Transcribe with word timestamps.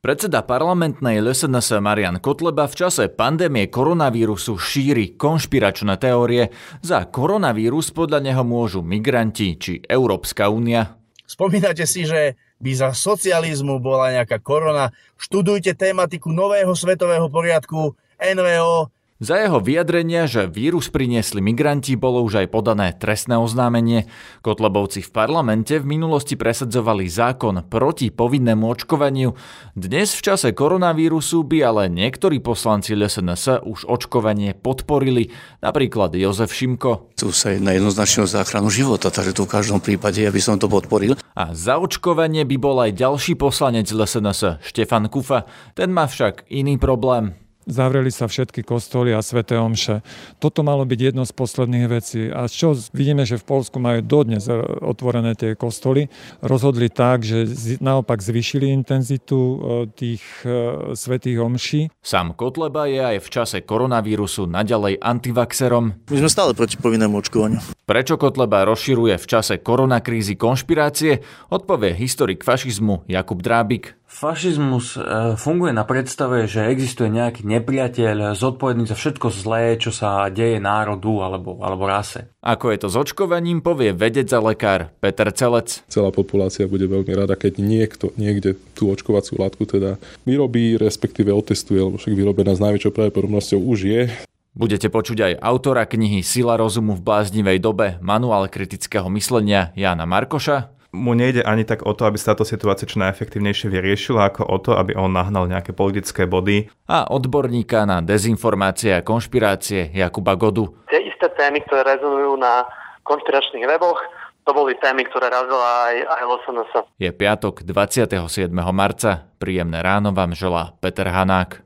Predseda 0.00 0.40
parlamentnej 0.40 1.20
LSNS 1.20 1.76
Marian 1.76 2.24
Kotleba 2.24 2.64
v 2.64 2.72
čase 2.72 3.12
pandémie 3.12 3.68
koronavírusu 3.68 4.56
šíri 4.56 5.12
konšpiračné 5.12 6.00
teórie. 6.00 6.48
Za 6.80 7.04
koronavírus 7.04 7.92
podľa 7.92 8.24
neho 8.24 8.40
môžu 8.40 8.80
migranti 8.80 9.60
či 9.60 9.84
Európska 9.84 10.48
únia. 10.48 10.96
Spomínate 11.28 11.84
si, 11.84 12.08
že 12.08 12.40
by 12.64 12.72
za 12.72 12.96
socializmu 12.96 13.76
bola 13.76 14.16
nejaká 14.16 14.40
korona. 14.40 14.88
Študujte 15.20 15.76
tematiku 15.76 16.32
nového 16.32 16.72
svetového 16.72 17.28
poriadku, 17.28 17.92
NVO, 18.16 18.88
za 19.20 19.36
jeho 19.36 19.60
vyjadrenia, 19.60 20.24
že 20.24 20.48
vírus 20.48 20.88
priniesli 20.88 21.44
migranti, 21.44 21.92
bolo 21.92 22.24
už 22.24 22.40
aj 22.40 22.46
podané 22.48 22.96
trestné 22.96 23.36
oznámenie. 23.36 24.08
Kotlebovci 24.40 25.04
v 25.04 25.10
parlamente 25.12 25.76
v 25.76 25.84
minulosti 25.84 26.40
presadzovali 26.40 27.04
zákon 27.04 27.68
proti 27.68 28.08
povinnému 28.08 28.64
očkovaniu. 28.64 29.36
Dnes 29.76 30.16
v 30.16 30.20
čase 30.24 30.56
koronavírusu 30.56 31.44
by 31.44 31.58
ale 31.60 31.82
niektorí 31.92 32.40
poslanci 32.40 32.96
LSNS 32.96 33.60
už 33.68 33.84
očkovanie 33.84 34.56
podporili, 34.56 35.28
napríklad 35.60 36.16
Jozef 36.16 36.56
Šimko. 36.56 37.12
Tu 37.20 37.28
sa 37.36 37.52
jedná 37.52 37.76
jednoznačne 37.76 38.24
o 38.24 38.28
záchranu 38.28 38.72
života, 38.72 39.12
takže 39.12 39.36
tu 39.36 39.44
v 39.44 39.52
každom 39.52 39.84
prípade 39.84 40.24
ja 40.24 40.32
by 40.32 40.40
som 40.40 40.56
to 40.56 40.64
podporil. 40.64 41.20
A 41.36 41.52
za 41.52 41.76
očkovanie 41.76 42.48
by 42.48 42.56
bol 42.56 42.80
aj 42.80 42.96
ďalší 42.96 43.36
poslanec 43.36 43.92
LSNS, 43.92 44.64
Štefan 44.64 45.12
Kufa. 45.12 45.44
Ten 45.76 45.92
má 45.92 46.08
však 46.08 46.48
iný 46.48 46.80
problém. 46.80 47.39
Zavreli 47.68 48.08
sa 48.08 48.24
všetky 48.24 48.64
kostoly 48.64 49.12
a 49.12 49.20
sveté 49.20 49.60
omše. 49.60 50.00
Toto 50.40 50.64
malo 50.64 50.88
byť 50.88 51.12
jedno 51.12 51.28
z 51.28 51.32
posledných 51.36 51.86
vecí. 51.92 52.32
A 52.32 52.48
čo 52.48 52.72
vidíme, 52.96 53.28
že 53.28 53.36
v 53.36 53.44
Polsku 53.44 53.76
majú 53.76 54.00
dodnes 54.00 54.48
otvorené 54.80 55.36
tie 55.36 55.52
kostoly, 55.52 56.08
rozhodli 56.40 56.88
tak, 56.88 57.20
že 57.20 57.44
naopak 57.84 58.24
zvyšili 58.24 58.72
intenzitu 58.72 59.36
e, 59.36 59.56
tých 59.92 60.24
e, 60.48 60.96
svetých 60.96 61.38
omší. 61.44 61.80
Sám 62.00 62.32
Kotleba 62.32 62.88
je 62.88 63.00
aj 63.04 63.18
v 63.20 63.28
čase 63.28 63.56
koronavírusu 63.60 64.48
naďalej 64.48 64.96
antivaxerom. 64.96 66.08
My 66.08 66.16
sme 66.16 66.32
stále 66.32 66.56
proti 66.56 66.80
povinnému 66.80 67.20
očkovaniu. 67.20 67.60
Prečo 67.84 68.16
Kotleba 68.16 68.64
rozširuje 68.64 69.20
v 69.20 69.26
čase 69.28 69.60
koronakrízy 69.60 70.38
konšpirácie, 70.40 71.20
odpovie 71.52 71.92
historik 71.92 72.40
fašizmu 72.40 73.04
Jakub 73.04 73.44
Drábik. 73.44 74.00
Fašizmus 74.10 74.98
e, 74.98 75.38
funguje 75.38 75.70
na 75.70 75.86
predstave, 75.86 76.50
že 76.50 76.66
existuje 76.66 77.06
nejaký 77.06 77.46
nepriateľ 77.50 78.38
zodpovedný 78.38 78.86
za 78.86 78.94
všetko 78.94 79.26
zlé, 79.34 79.74
čo 79.76 79.90
sa 79.90 80.30
deje 80.30 80.62
národu 80.62 81.26
alebo, 81.26 81.58
alebo 81.58 81.90
rase. 81.90 82.30
Ako 82.40 82.70
je 82.70 82.78
to 82.80 82.88
s 82.88 82.96
očkovaním, 82.96 83.58
povie 83.60 83.90
vedec 83.90 84.30
a 84.30 84.38
lekár 84.38 84.94
Peter 85.02 85.28
Celec. 85.34 85.82
Celá 85.90 86.14
populácia 86.14 86.70
bude 86.70 86.86
veľmi 86.86 87.10
rada, 87.12 87.34
keď 87.34 87.58
niekto 87.58 88.14
niekde 88.14 88.54
tú 88.78 88.94
očkovaciu 88.94 89.36
látku 89.42 89.66
teda 89.66 89.98
vyrobí, 90.22 90.78
respektíve 90.78 91.34
otestuje, 91.34 91.82
lebo 91.82 91.98
však 91.98 92.14
vyrobená 92.14 92.54
s 92.54 92.62
najväčšou 92.62 92.94
pravdepodobnosťou 92.94 93.60
už 93.60 93.78
je. 93.84 94.02
Budete 94.50 94.90
počuť 94.90 95.18
aj 95.30 95.32
autora 95.46 95.86
knihy 95.86 96.26
Sila 96.26 96.58
rozumu 96.58 96.98
v 96.98 97.06
bláznivej 97.06 97.62
dobe, 97.62 98.02
manuál 98.02 98.50
kritického 98.50 99.06
myslenia 99.14 99.70
Jana 99.78 100.10
Markoša, 100.10 100.79
mu 100.90 101.14
nejde 101.14 101.46
ani 101.46 101.62
tak 101.62 101.86
o 101.86 101.94
to, 101.94 102.06
aby 102.06 102.18
sa 102.18 102.34
táto 102.34 102.42
situácia 102.42 102.86
čo 102.86 102.98
najefektívnejšie 102.98 103.70
vyriešila, 103.70 104.30
ako 104.30 104.42
o 104.46 104.58
to, 104.58 104.70
aby 104.74 104.98
on 104.98 105.14
nahnal 105.14 105.46
nejaké 105.46 105.70
politické 105.70 106.26
body. 106.26 106.70
A 106.90 107.06
odborníka 107.06 107.86
na 107.86 108.02
dezinformácie 108.02 108.98
a 108.98 109.04
konšpirácie 109.06 109.94
Jakuba 109.94 110.34
Godu. 110.34 110.74
Tie 110.90 111.06
isté 111.06 111.30
témy, 111.38 111.62
ktoré 111.62 111.96
rezonujú 111.96 112.34
na 112.38 112.66
konšpiračných 113.06 113.66
weboch, 113.66 113.98
to 114.42 114.50
boli 114.56 114.74
témy, 114.82 115.06
ktoré 115.06 115.30
razila 115.30 115.92
aj, 115.92 115.96
aj 116.10 116.20
LSNS. 116.26 116.72
Je 116.98 117.10
piatok 117.12 117.62
27. 117.62 118.50
marca. 118.74 119.30
Príjemné 119.38 119.78
ráno 119.84 120.10
vám 120.10 120.34
želá 120.34 120.74
Peter 120.82 121.06
Hanák. 121.06 121.62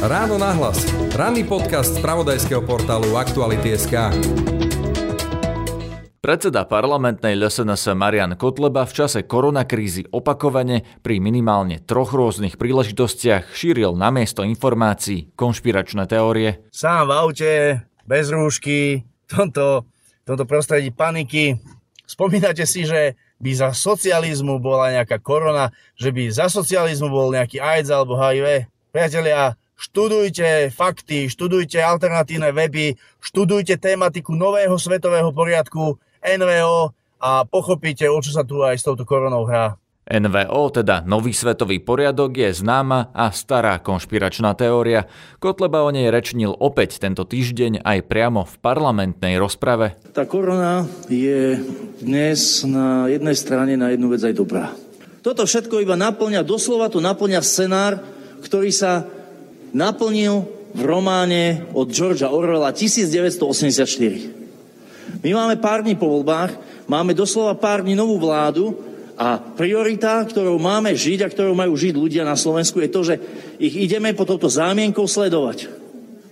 Ráno 0.00 0.40
nahlas. 0.40 0.86
Ranný 1.12 1.44
podcast 1.44 1.98
z 1.98 2.00
pravodajského 2.00 2.64
portálu 2.64 3.20
Aktuality.sk. 3.20 4.59
Predseda 6.20 6.68
parlamentnej 6.68 7.32
LSNS 7.32 7.96
Marian 7.96 8.36
Kotleba 8.36 8.84
v 8.84 8.92
čase 8.92 9.24
koronakrízy 9.24 10.04
opakovane 10.12 10.84
pri 11.00 11.16
minimálne 11.16 11.80
troch 11.80 12.12
rôznych 12.12 12.60
príležitostiach 12.60 13.56
šíril 13.56 13.96
na 13.96 14.12
miesto 14.12 14.44
informácií 14.44 15.32
konšpiračné 15.32 16.04
teórie. 16.04 16.60
Sám 16.76 17.08
v 17.08 17.12
aute, 17.16 17.52
bez 18.04 18.28
rúšky, 18.28 19.00
v 19.00 19.30
tomto, 19.32 19.88
tomto 20.28 20.44
prostredí 20.44 20.92
paniky. 20.92 21.56
Spomínate 22.04 22.68
si, 22.68 22.84
že 22.84 23.16
by 23.40 23.56
za 23.56 23.68
socializmu 23.72 24.60
bola 24.60 24.92
nejaká 24.92 25.24
korona, 25.24 25.72
že 25.96 26.12
by 26.12 26.28
za 26.28 26.52
socializmu 26.52 27.08
bol 27.08 27.32
nejaký 27.32 27.64
AIDS 27.64 27.88
alebo 27.88 28.20
HIV. 28.20 28.68
Priatelia, 28.92 29.56
študujte 29.72 30.68
fakty, 30.68 31.32
študujte 31.32 31.80
alternatívne 31.80 32.52
weby, 32.52 32.92
študujte 33.24 33.80
tematiku 33.80 34.36
nového 34.36 34.76
svetového 34.76 35.32
poriadku, 35.32 35.96
NVO 36.20 36.92
a 37.20 37.44
pochopíte, 37.44 38.08
o 38.08 38.20
čo 38.20 38.32
sa 38.32 38.44
tu 38.44 38.64
aj 38.64 38.80
s 38.80 38.84
touto 38.84 39.04
koronou 39.04 39.44
hrá. 39.44 39.76
NVO, 40.10 40.74
teda 40.74 41.06
Nový 41.06 41.30
svetový 41.30 41.78
poriadok, 41.78 42.34
je 42.34 42.50
známa 42.50 43.14
a 43.14 43.30
stará 43.30 43.78
konšpiračná 43.78 44.58
teória. 44.58 45.06
Kotleba 45.38 45.86
o 45.86 45.90
nej 45.94 46.10
rečnil 46.10 46.50
opäť 46.50 46.98
tento 46.98 47.22
týždeň 47.22 47.86
aj 47.86 47.98
priamo 48.10 48.42
v 48.42 48.54
parlamentnej 48.58 49.38
rozprave. 49.38 50.02
Tá 50.10 50.26
korona 50.26 50.82
je 51.06 51.62
dnes 52.02 52.66
na 52.66 53.06
jednej 53.06 53.36
strane 53.38 53.78
na 53.78 53.94
jednu 53.94 54.10
vec 54.10 54.26
aj 54.26 54.34
dobrá. 54.34 54.74
Toto 55.22 55.46
všetko 55.46 55.78
iba 55.78 55.94
naplňa, 55.94 56.42
doslova 56.42 56.90
to 56.90 56.98
naplňa 56.98 57.38
scenár, 57.44 58.02
ktorý 58.42 58.74
sa 58.74 59.06
naplnil 59.70 60.48
v 60.74 60.82
románe 60.82 61.70
od 61.70 61.86
Georgia 61.92 62.34
Orwella 62.34 62.74
1984. 62.74 64.40
My 65.20 65.30
máme 65.36 65.60
pár 65.60 65.84
dní 65.84 66.00
po 66.00 66.08
voľbách, 66.08 66.56
máme 66.88 67.12
doslova 67.12 67.52
pár 67.52 67.84
dní 67.84 67.92
novú 67.92 68.16
vládu 68.16 68.72
a 69.20 69.36
priorita, 69.36 70.24
ktorou 70.24 70.56
máme 70.56 70.96
žiť 70.96 71.28
a 71.28 71.30
ktorou 71.32 71.52
majú 71.52 71.76
žiť 71.76 71.92
ľudia 71.92 72.24
na 72.24 72.40
Slovensku 72.40 72.80
je 72.80 72.88
to, 72.88 73.00
že 73.04 73.14
ich 73.60 73.76
ideme 73.76 74.16
po 74.16 74.24
touto 74.24 74.48
zámienkou 74.48 75.04
sledovať. 75.04 75.68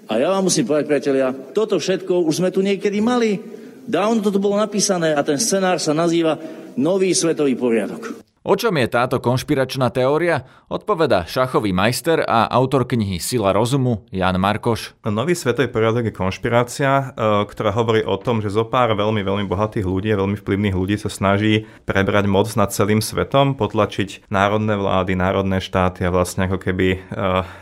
A 0.08 0.16
ja 0.16 0.32
vám 0.32 0.48
musím 0.48 0.64
povedať, 0.64 0.88
priatelia, 0.88 1.36
toto 1.52 1.76
všetko 1.76 2.24
už 2.24 2.40
sme 2.40 2.48
tu 2.48 2.64
niekedy 2.64 2.96
mali. 3.04 3.36
Dávno 3.84 4.24
toto 4.24 4.40
bolo 4.40 4.56
napísané 4.56 5.12
a 5.12 5.20
ten 5.20 5.36
scenár 5.36 5.76
sa 5.84 5.92
nazýva 5.92 6.40
Nový 6.80 7.12
svetový 7.12 7.60
poriadok. 7.60 8.27
O 8.48 8.56
čom 8.56 8.80
je 8.80 8.88
táto 8.88 9.20
konšpiračná 9.20 9.92
teória? 9.92 10.48
Odpoveda 10.72 11.28
šachový 11.28 11.76
majster 11.76 12.24
a 12.24 12.48
autor 12.48 12.88
knihy 12.88 13.20
Sila 13.20 13.52
rozumu 13.52 14.08
Jan 14.08 14.40
Markoš. 14.40 14.96
Nový 15.04 15.36
svetový 15.36 15.68
poriadok 15.68 16.08
je 16.08 16.16
konšpirácia, 16.16 16.88
e, 16.88 17.04
ktorá 17.44 17.76
hovorí 17.76 18.00
o 18.08 18.16
tom, 18.16 18.40
že 18.40 18.48
zo 18.48 18.64
pár 18.64 18.96
veľmi, 18.96 19.20
veľmi 19.20 19.44
bohatých 19.44 19.84
ľudí 19.84 20.16
veľmi 20.16 20.40
vplyvných 20.40 20.72
ľudí 20.72 20.96
sa 20.96 21.12
snaží 21.12 21.68
prebrať 21.84 22.24
moc 22.24 22.48
nad 22.56 22.72
celým 22.72 23.04
svetom, 23.04 23.52
potlačiť 23.52 24.32
národné 24.32 24.80
vlády, 24.80 25.12
národné 25.12 25.60
štáty 25.60 26.08
a 26.08 26.14
vlastne 26.14 26.48
ako 26.48 26.56
keby 26.56 26.88
e, 26.96 26.98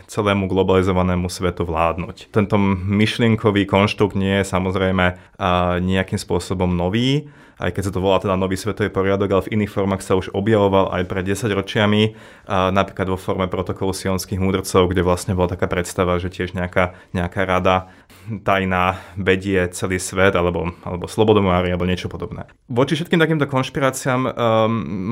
celému 0.07 0.47
globalizovanému 0.47 1.27
svetu 1.27 1.67
vládnuť. 1.67 2.31
Tento 2.31 2.63
myšlienkový 2.63 3.67
konštrukt 3.67 4.15
nie 4.15 4.39
je 4.39 4.47
samozrejme 4.47 5.19
nejakým 5.83 6.19
spôsobom 6.23 6.71
nový, 6.79 7.27
aj 7.57 7.73
keď 7.73 7.83
sa 7.89 7.93
to 7.97 8.05
volá 8.05 8.21
teda 8.21 8.37
nový 8.37 8.61
svetový 8.61 8.93
poriadok, 8.93 9.29
ale 9.33 9.47
v 9.49 9.53
iných 9.57 9.73
formách 9.73 10.05
sa 10.05 10.13
už 10.13 10.33
objavoval 10.37 10.93
aj 10.93 11.09
pred 11.09 11.25
10 11.25 11.49
ročiami, 11.57 12.13
napríklad 12.49 13.09
vo 13.09 13.17
forme 13.17 13.49
protokolu 13.49 13.97
sionských 13.97 14.37
múdrcov, 14.37 14.93
kde 14.93 15.01
vlastne 15.01 15.33
bola 15.33 15.49
taká 15.49 15.65
predstava, 15.65 16.21
že 16.21 16.29
tiež 16.29 16.53
nejaká, 16.53 16.93
nejaká 17.17 17.49
rada 17.49 17.89
tajná 18.43 19.01
vedie 19.15 19.69
celý 19.71 20.03
svet, 20.03 20.35
alebo, 20.35 20.75
alebo 20.83 21.07
slobodomári, 21.07 21.71
alebo 21.71 21.87
niečo 21.87 22.11
podobné. 22.11 22.47
Voči 22.67 22.99
všetkým 22.99 23.21
takýmto 23.23 23.47
konšpiráciám 23.47 24.21
um, 24.27 24.33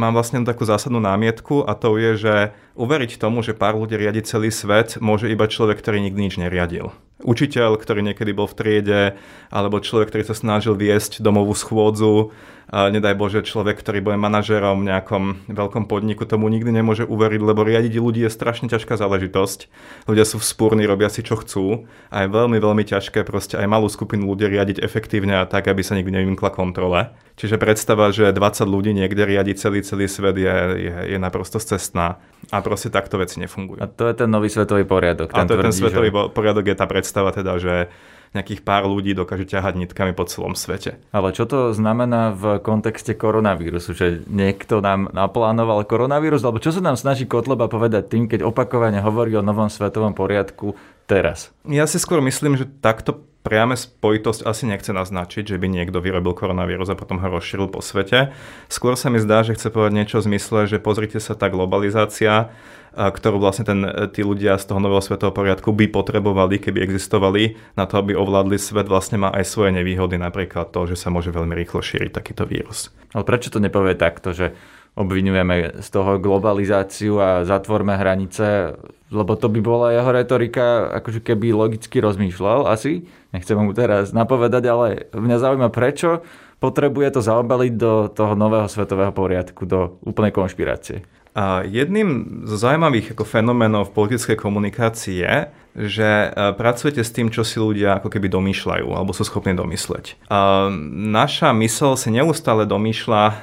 mám 0.03 0.13
vlastne 0.15 0.43
takú 0.43 0.67
zásadnú 0.67 0.99
námietku 0.99 1.63
a 1.63 1.73
to 1.79 1.97
je, 1.97 2.11
že 2.19 2.35
uveriť 2.75 3.17
tomu, 3.17 3.41
že 3.47 3.55
pár 3.55 3.79
ľudí 3.79 3.95
riadi 3.95 4.27
celý 4.27 4.51
svet, 4.51 4.99
môže 4.99 5.31
iba 5.31 5.47
človek, 5.47 5.79
ktorý 5.79 6.03
nikdy 6.03 6.21
nič 6.31 6.35
neriadil 6.37 6.91
učiteľ, 7.25 7.81
ktorý 7.81 8.05
niekedy 8.05 8.37
bol 8.37 8.45
v 8.45 8.57
triede, 8.59 9.03
alebo 9.49 9.81
človek, 9.81 10.13
ktorý 10.13 10.25
sa 10.29 10.37
snažil 10.37 10.77
viesť 10.77 11.25
domovú 11.25 11.57
schôdzu, 11.57 12.35
nedaj 12.73 13.15
Bože, 13.17 13.41
človek, 13.45 13.77
ktorý 13.77 14.01
bude 14.01 14.17
manažerom 14.17 14.83
v 14.83 14.89
nejakom 14.89 15.25
veľkom 15.53 15.85
podniku, 15.85 16.25
tomu 16.25 16.49
nikdy 16.49 16.73
nemôže 16.73 17.05
uveriť, 17.05 17.41
lebo 17.41 17.61
riadiť 17.61 18.01
ľudí 18.01 18.25
je 18.25 18.31
strašne 18.33 18.73
ťažká 18.73 18.97
záležitosť. 18.97 19.69
Ľudia 20.09 20.25
sú 20.25 20.41
spúrni, 20.41 20.89
robia 20.89 21.13
si 21.13 21.21
čo 21.21 21.37
chcú 21.37 21.85
a 22.09 22.25
je 22.25 22.29
veľmi, 22.33 22.57
veľmi 22.57 22.85
ťažké 22.89 23.25
proste 23.29 23.61
aj 23.61 23.69
malú 23.69 23.93
skupinu 23.93 24.25
ľudí 24.33 24.49
riadiť 24.49 24.81
efektívne 24.81 25.45
a 25.45 25.49
tak, 25.49 25.69
aby 25.69 25.85
sa 25.85 25.97
nikdy 25.99 26.25
nevymkla 26.25 26.49
kontrole. 26.55 27.13
Čiže 27.35 27.59
predstava, 27.59 28.15
že 28.15 28.31
20 28.31 28.63
ľudí 28.63 28.95
niekde 28.95 29.27
riadi 29.27 29.59
celý, 29.59 29.83
celý 29.83 30.07
svet 30.07 30.39
je, 30.39 30.55
je, 30.79 30.95
je 31.15 31.19
naprosto 31.19 31.59
cestná 31.59 32.23
a 32.55 32.63
proste 32.63 32.95
takto 32.95 33.19
veci 33.19 33.43
nefungujú. 33.43 33.83
A 33.83 33.91
to 33.91 34.07
je 34.07 34.15
ten 34.15 34.31
nový 34.31 34.47
svetový 34.47 34.87
poriadok. 34.87 35.35
A 35.35 35.43
to 35.43 35.59
je 35.59 35.67
ten 35.67 35.75
svetový 35.75 36.15
že... 36.15 36.31
poriadok, 36.31 36.65
je 36.71 36.77
tá 36.79 36.87
predstava 36.87 37.35
teda, 37.35 37.59
že 37.59 37.91
nejakých 38.35 38.67
pár 38.67 38.91
ľudí 38.91 39.15
dokáže 39.15 39.47
ťahať 39.47 39.79
nitkami 39.79 40.13
po 40.13 40.27
celom 40.27 40.59
svete. 40.59 40.99
Ale 41.15 41.31
čo 41.31 41.47
to 41.47 41.71
znamená 41.71 42.35
v 42.35 42.59
kontexte 42.59 43.15
koronavírusu? 43.15 43.95
Že 43.95 44.27
niekto 44.27 44.83
nám 44.83 45.15
naplánoval 45.15 45.87
koronavírus? 45.87 46.43
Alebo 46.43 46.59
čo 46.59 46.75
sa 46.75 46.83
nám 46.83 46.99
snaží 46.99 47.31
Kotleba 47.31 47.71
povedať 47.71 48.11
tým, 48.11 48.27
keď 48.27 48.43
opakovane 48.43 48.99
hovorí 48.99 49.39
o 49.39 49.47
novom 49.47 49.71
svetovom 49.71 50.19
poriadku 50.19 50.75
teraz? 51.07 51.55
Ja 51.65 51.87
si 51.87 52.03
skôr 52.03 52.19
myslím, 52.21 52.59
že 52.59 52.67
takto 52.67 53.23
priame 53.45 53.77
spojitosť 53.77 54.49
asi 54.49 54.65
nechce 54.65 54.89
naznačiť, 54.91 55.55
že 55.55 55.61
by 55.61 55.69
niekto 55.69 56.01
vyrobil 56.01 56.33
koronavírus 56.33 56.89
a 56.89 56.97
potom 56.97 57.21
ho 57.21 57.29
rozšíril 57.29 57.69
po 57.69 57.85
svete. 57.85 58.33
Skôr 58.73 58.97
sa 58.97 59.13
mi 59.13 59.21
zdá, 59.21 59.45
že 59.45 59.53
chce 59.53 59.69
povedať 59.69 59.93
niečo 60.01 60.17
v 60.25 60.33
zmysle, 60.33 60.65
že 60.65 60.81
pozrite 60.81 61.21
sa, 61.21 61.37
tá 61.37 61.53
globalizácia, 61.53 62.49
ktorú 62.95 63.43
vlastne 63.43 63.67
ten, 63.67 63.81
tí 64.15 64.23
ľudia 64.23 64.55
z 64.57 64.71
toho 64.71 64.79
nového 64.79 65.03
svetového 65.03 65.35
poriadku 65.35 65.75
by 65.75 65.91
potrebovali, 65.91 66.63
keby 66.63 66.81
existovali, 66.87 67.59
na 67.75 67.85
to, 67.91 67.99
aby 67.99 68.15
ovládli 68.15 68.57
svet, 68.57 68.87
vlastne 68.87 69.19
má 69.19 69.35
aj 69.35 69.45
svoje 69.51 69.75
nevýhody, 69.75 70.17
napríklad 70.17 70.71
to, 70.71 70.87
že 70.89 70.97
sa 70.97 71.11
môže 71.11 71.35
veľmi 71.35 71.53
rýchlo 71.59 71.83
šíriť 71.83 72.11
takýto 72.15 72.47
vírus. 72.47 72.95
Ale 73.11 73.27
prečo 73.27 73.51
to 73.51 73.59
nepovie 73.59 73.99
takto, 73.99 74.31
že 74.31 74.55
obvinujeme 74.95 75.83
z 75.83 75.89
toho 75.91 76.23
globalizáciu 76.23 77.19
a 77.19 77.43
zatvorme 77.43 77.99
hranice, 77.99 78.79
lebo 79.11 79.35
to 79.35 79.51
by 79.51 79.59
bola 79.59 79.91
jeho 79.91 80.11
retorika, 80.15 80.91
akože 81.03 81.19
keby 81.19 81.51
logicky 81.51 81.99
rozmýšľal 81.99 82.71
asi. 82.71 83.07
Nechcem 83.35 83.59
mu 83.59 83.75
teraz 83.75 84.15
napovedať, 84.15 84.63
ale 84.71 84.87
mňa 85.11 85.37
zaujíma 85.43 85.69
prečo 85.75 86.23
potrebuje 86.63 87.19
to 87.19 87.21
zaobaliť 87.21 87.73
do 87.75 87.93
toho 88.09 88.39
nového 88.39 88.71
svetového 88.71 89.11
poriadku, 89.11 89.67
do 89.67 89.99
úplnej 90.07 90.31
konšpirácie. 90.31 91.03
A 91.35 91.67
jedným 91.67 92.41
z 92.47 92.53
zaujímavých 92.55 93.19
ako 93.19 93.27
fenoménov 93.27 93.91
politickej 93.91 94.39
komunikácii 94.39 95.27
je, 95.27 95.51
že 95.75 96.31
e, 96.31 96.55
pracujete 96.55 97.03
s 97.03 97.11
tým, 97.11 97.35
čo 97.35 97.43
si 97.43 97.59
ľudia 97.59 97.99
ako 97.99 98.09
keby 98.09 98.31
domýšľajú 98.31 98.87
alebo 98.95 99.11
sú 99.11 99.27
schopní 99.27 99.59
domysleť. 99.59 100.17
A 100.31 100.71
naša 100.95 101.51
mysl 101.51 101.99
si 101.99 102.15
neustále 102.15 102.63
domýšľa 102.65 103.23
e, 103.27 103.35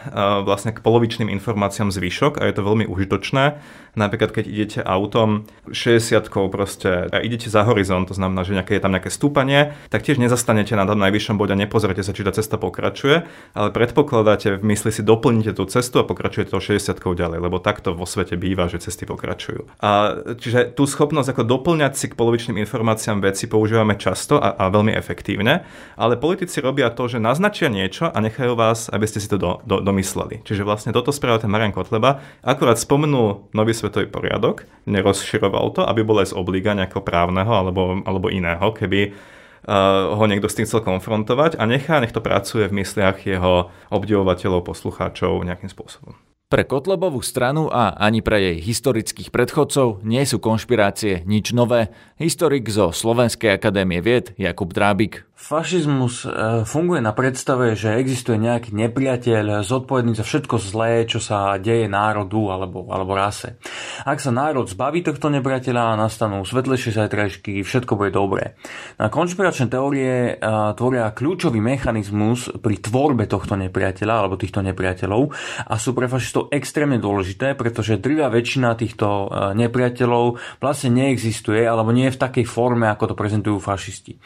vlastne 0.47 0.71
k 0.71 0.79
polovičným 0.79 1.27
informáciám 1.27 1.91
zvyšok 1.91 2.39
a 2.39 2.47
je 2.47 2.53
to 2.55 2.63
veľmi 2.63 2.87
užitočné. 2.87 3.59
Napríklad, 3.91 4.31
keď 4.31 4.45
idete 4.47 4.79
autom 4.79 5.51
60 5.67 6.31
proste 6.47 7.11
a 7.11 7.19
idete 7.19 7.51
za 7.51 7.67
horizont, 7.67 8.07
to 8.07 8.15
znamená, 8.15 8.47
že 8.47 8.55
nejaké, 8.55 8.79
je 8.79 8.83
tam 8.83 8.95
nejaké 8.95 9.11
stúpanie, 9.11 9.75
tak 9.91 10.07
tiež 10.07 10.15
nezastanete 10.15 10.79
na 10.79 10.87
tom 10.87 10.95
najvyššom 11.03 11.35
bode 11.35 11.51
a 11.51 11.59
nepozrite 11.59 11.99
sa, 11.99 12.15
či 12.15 12.23
tá 12.23 12.31
cesta 12.31 12.55
pokračuje, 12.55 13.27
ale 13.51 13.69
predpokladáte 13.75 14.55
v 14.55 14.63
mysli 14.71 14.95
si 14.95 15.03
doplníte 15.03 15.51
tú 15.59 15.67
cestu 15.67 15.99
a 15.99 16.07
pokračujete 16.07 16.55
to 16.55 16.63
60 16.63 17.03
ďalej, 17.03 17.39
lebo 17.43 17.59
takto 17.59 17.91
vo 17.91 18.07
svete 18.07 18.39
býva, 18.39 18.71
že 18.71 18.79
cesty 18.79 19.03
pokračujú. 19.03 19.67
A 19.83 20.15
čiže 20.39 20.71
tú 20.71 20.87
schopnosť 20.87 21.35
ako 21.35 21.43
doplňať 21.43 21.93
si 21.99 22.07
k 22.07 22.15
polovičným 22.21 22.61
informáciám 22.61 23.17
veci 23.25 23.49
používame 23.49 23.97
často 23.97 24.37
a, 24.37 24.53
a 24.53 24.69
veľmi 24.69 24.93
efektívne, 24.93 25.65
ale 25.97 26.21
politici 26.21 26.61
robia 26.61 26.93
to, 26.93 27.09
že 27.09 27.17
naznačia 27.17 27.65
niečo 27.73 28.05
a 28.13 28.17
nechajú 28.21 28.53
vás, 28.53 28.93
aby 28.93 29.09
ste 29.09 29.17
si 29.17 29.25
to 29.25 29.41
do, 29.41 29.57
do, 29.65 29.81
domysleli. 29.81 30.45
Čiže 30.45 30.61
vlastne 30.61 30.93
toto 30.93 31.09
spravil 31.09 31.41
ten 31.41 31.49
Marian 31.49 31.73
Kotleba, 31.73 32.21
akurát 32.45 32.77
spomenul 32.77 33.49
nový 33.57 33.73
svetový 33.73 34.05
poriadok, 34.05 34.69
nerozširoval 34.85 35.73
to, 35.73 35.81
aby 35.81 36.05
bol 36.05 36.21
aj 36.21 36.29
z 36.29 36.37
obliga 36.37 36.77
nejakého 36.77 37.01
právneho 37.01 37.49
alebo, 37.49 38.05
alebo 38.05 38.29
iného, 38.29 38.69
keby 38.69 39.17
uh, 39.65 40.13
ho 40.13 40.23
niekto 40.29 40.45
s 40.45 40.61
tým 40.61 40.69
chcel 40.69 40.85
konfrontovať 40.85 41.57
a 41.57 41.65
nechá, 41.65 41.97
nech 41.97 42.13
to 42.13 42.21
pracuje 42.21 42.69
v 42.69 42.85
mysliach 42.85 43.17
jeho 43.25 43.73
obdivovateľov, 43.89 44.61
poslucháčov 44.61 45.41
nejakým 45.41 45.73
spôsobom. 45.73 46.30
Pre 46.51 46.67
Kotlebovú 46.67 47.23
stranu 47.23 47.71
a 47.71 47.95
ani 47.95 48.19
pre 48.19 48.43
jej 48.43 48.57
historických 48.59 49.31
predchodcov 49.31 50.03
nie 50.03 50.19
sú 50.27 50.43
konšpirácie 50.43 51.23
nič 51.23 51.55
nové. 51.55 51.95
Historik 52.19 52.67
zo 52.67 52.91
Slovenskej 52.91 53.55
akadémie 53.55 54.03
vied 54.03 54.35
Jakub 54.35 54.67
Drábik 54.75 55.30
Fašizmus 55.41 56.21
e, 56.21 56.29
funguje 56.69 57.01
na 57.01 57.17
predstave, 57.17 57.73
že 57.73 57.97
existuje 57.97 58.37
nejaký 58.37 58.77
nepriateľ 58.77 59.65
zodpovedný 59.65 60.13
za 60.13 60.21
všetko 60.21 60.61
zlé, 60.61 61.09
čo 61.09 61.17
sa 61.17 61.57
deje 61.57 61.89
národu 61.89 62.53
alebo, 62.53 62.85
alebo 62.93 63.17
rase. 63.17 63.57
Ak 64.05 64.21
sa 64.21 64.29
národ 64.29 64.69
zbaví 64.69 65.01
tohto 65.01 65.33
nepriateľa, 65.33 65.97
nastanú 65.97 66.45
svetlejšie 66.45 66.93
zajtrajšky, 66.93 67.65
všetko 67.65 67.97
bude 67.97 68.13
dobré. 68.13 68.53
Na 69.01 69.09
konšpiračné 69.09 69.65
teórie 69.65 70.37
e, 70.37 70.45
tvoria 70.77 71.09
kľúčový 71.09 71.57
mechanizmus 71.57 72.53
pri 72.61 72.77
tvorbe 72.77 73.25
tohto 73.25 73.57
nepriateľa 73.57 74.13
alebo 74.13 74.37
týchto 74.37 74.61
nepriateľov 74.61 75.33
a 75.65 75.73
sú 75.81 75.97
pre 75.97 76.05
fašistov 76.05 76.53
extrémne 76.53 77.01
dôležité, 77.01 77.57
pretože 77.57 77.97
drvia 77.97 78.29
väčšina 78.29 78.77
týchto 78.77 79.09
e, 79.09 79.57
nepriateľov 79.57 80.37
vlastne 80.61 80.93
neexistuje 81.01 81.65
alebo 81.65 81.89
nie 81.89 82.13
je 82.13 82.15
v 82.15 82.21
takej 82.29 82.45
forme, 82.45 82.85
ako 82.93 83.09
to 83.09 83.15
prezentujú 83.17 83.57
fašisti. 83.57 84.21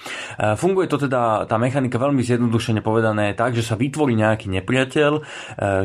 Funguje 0.60 0.92
to 0.92 1.05
teda 1.06 1.46
tá 1.46 1.56
mechanika 1.62 2.02
veľmi 2.02 2.26
zjednodušene 2.26 2.82
povedané 2.82 3.38
tak, 3.38 3.54
že 3.54 3.62
sa 3.62 3.78
vytvorí 3.78 4.18
nejaký 4.18 4.50
nepriateľ, 4.50 5.12
e, 5.16 5.22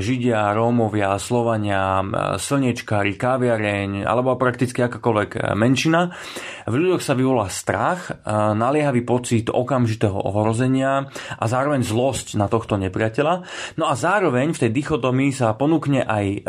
Židia, 0.01 0.57
Rómovia, 0.57 1.21
Slovania, 1.21 2.01
e, 2.01 2.05
slnečkári, 2.41 3.21
kaviareň 3.21 4.09
alebo 4.09 4.33
prakticky 4.41 4.81
akákoľvek 4.81 5.31
e, 5.37 5.39
menšina. 5.53 6.17
V 6.65 6.75
ľuďoch 6.77 7.03
sa 7.03 7.19
vyvolá 7.19 7.51
strach, 7.51 8.23
naliehavý 8.31 9.03
pocit 9.03 9.51
okamžitého 9.51 10.15
ohrozenia 10.15 11.11
a 11.35 11.45
zároveň 11.51 11.83
zlosť 11.83 12.39
na 12.39 12.47
tohto 12.47 12.79
nepriateľa. 12.79 13.43
No 13.75 13.91
a 13.91 13.99
zároveň 13.99 14.55
v 14.55 14.61
tej 14.67 14.71
dichotomii 14.71 15.35
sa 15.35 15.51
ponúkne 15.59 16.07
aj 16.07 16.47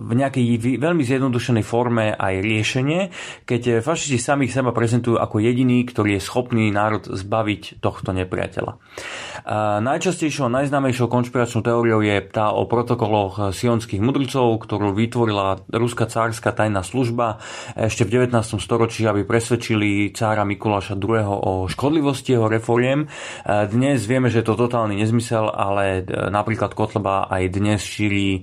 v 0.00 0.12
nejakej 0.16 0.80
veľmi 0.80 1.02
zjednodušenej 1.04 1.64
forme 1.68 2.16
aj 2.16 2.34
riešenie, 2.40 3.00
keď 3.44 3.84
fašisti 3.84 4.16
samých 4.16 4.56
seba 4.56 4.72
prezentujú 4.72 5.20
ako 5.20 5.36
jediný, 5.42 5.84
ktorý 5.84 6.16
je 6.16 6.24
schopný 6.24 6.72
národ 6.72 7.04
zbaviť 7.04 7.75
tohto 7.80 8.12
nepriateľa. 8.16 8.78
Najčastejšou, 9.82 10.50
najznámejšou 10.50 11.06
konšpiračnou 11.06 11.62
teóriou 11.62 12.00
je 12.02 12.16
tá 12.28 12.50
o 12.50 12.66
protokoloch 12.66 13.54
sionských 13.54 14.02
mudrcov, 14.02 14.58
ktorú 14.66 14.96
vytvorila 14.96 15.62
ruská 15.70 16.10
cárska 16.10 16.50
tajná 16.50 16.82
služba 16.82 17.38
ešte 17.78 18.08
v 18.08 18.26
19. 18.26 18.58
storočí, 18.58 19.06
aby 19.06 19.22
presvedčili 19.22 20.10
cára 20.10 20.42
Mikuláša 20.42 20.98
II. 20.98 21.22
o 21.26 21.52
škodlivosti 21.70 22.34
jeho 22.34 22.50
reforiem. 22.50 23.06
Dnes 23.46 24.02
vieme, 24.08 24.32
že 24.32 24.42
je 24.42 24.46
to 24.50 24.58
totálny 24.58 24.98
nezmysel, 24.98 25.52
ale 25.52 26.02
napríklad 26.06 26.74
Kotleba 26.74 27.30
aj 27.30 27.42
dnes 27.52 27.80
šíri 27.80 28.28
e, 28.36 28.40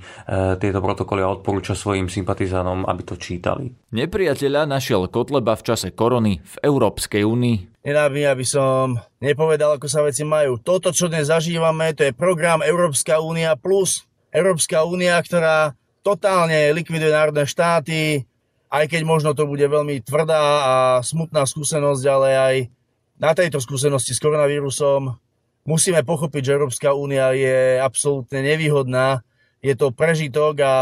tieto 0.57 0.79
protokoly 0.79 1.21
a 1.21 1.33
odporúča 1.33 1.77
svojim 1.77 2.07
sympatizánom, 2.07 2.87
aby 2.87 3.01
to 3.03 3.15
čítali. 3.19 3.69
Nepriateľa 3.93 4.65
našiel 4.65 5.11
Kotleba 5.11 5.53
v 5.53 5.65
čase 5.65 5.91
korony 5.93 6.41
v 6.41 6.55
Európskej 6.63 7.21
únii 7.21 7.72
nedá 7.83 8.07
aby 8.07 8.47
som 8.47 8.95
nepovedal, 9.19 9.75
ako 9.75 9.87
sa 9.91 10.01
veci 10.07 10.23
majú. 10.23 10.55
Toto, 10.55 10.95
čo 10.95 11.11
dnes 11.11 11.27
zažívame, 11.27 11.91
to 11.91 12.07
je 12.07 12.15
program 12.15 12.63
Európska 12.63 13.19
únia 13.19 13.59
plus. 13.59 14.07
Európska 14.31 14.87
únia, 14.87 15.19
ktorá 15.19 15.75
totálne 16.01 16.71
likviduje 16.71 17.11
národné 17.11 17.43
štáty, 17.43 18.23
aj 18.73 18.89
keď 18.89 19.01
možno 19.05 19.35
to 19.37 19.45
bude 19.45 19.61
veľmi 19.61 20.01
tvrdá 20.01 20.43
a 20.63 20.75
smutná 21.05 21.45
skúsenosť, 21.45 22.03
ale 22.09 22.29
aj 22.33 22.55
na 23.21 23.31
tejto 23.37 23.61
skúsenosti 23.61 24.17
s 24.17 24.23
koronavírusom 24.23 25.13
musíme 25.67 26.01
pochopiť, 26.01 26.41
že 26.41 26.55
Európska 26.57 26.95
únia 26.97 27.29
je 27.35 27.77
absolútne 27.77 28.41
nevýhodná. 28.41 29.21
Je 29.61 29.77
to 29.77 29.93
prežitok 29.93 30.59
a 30.65 30.73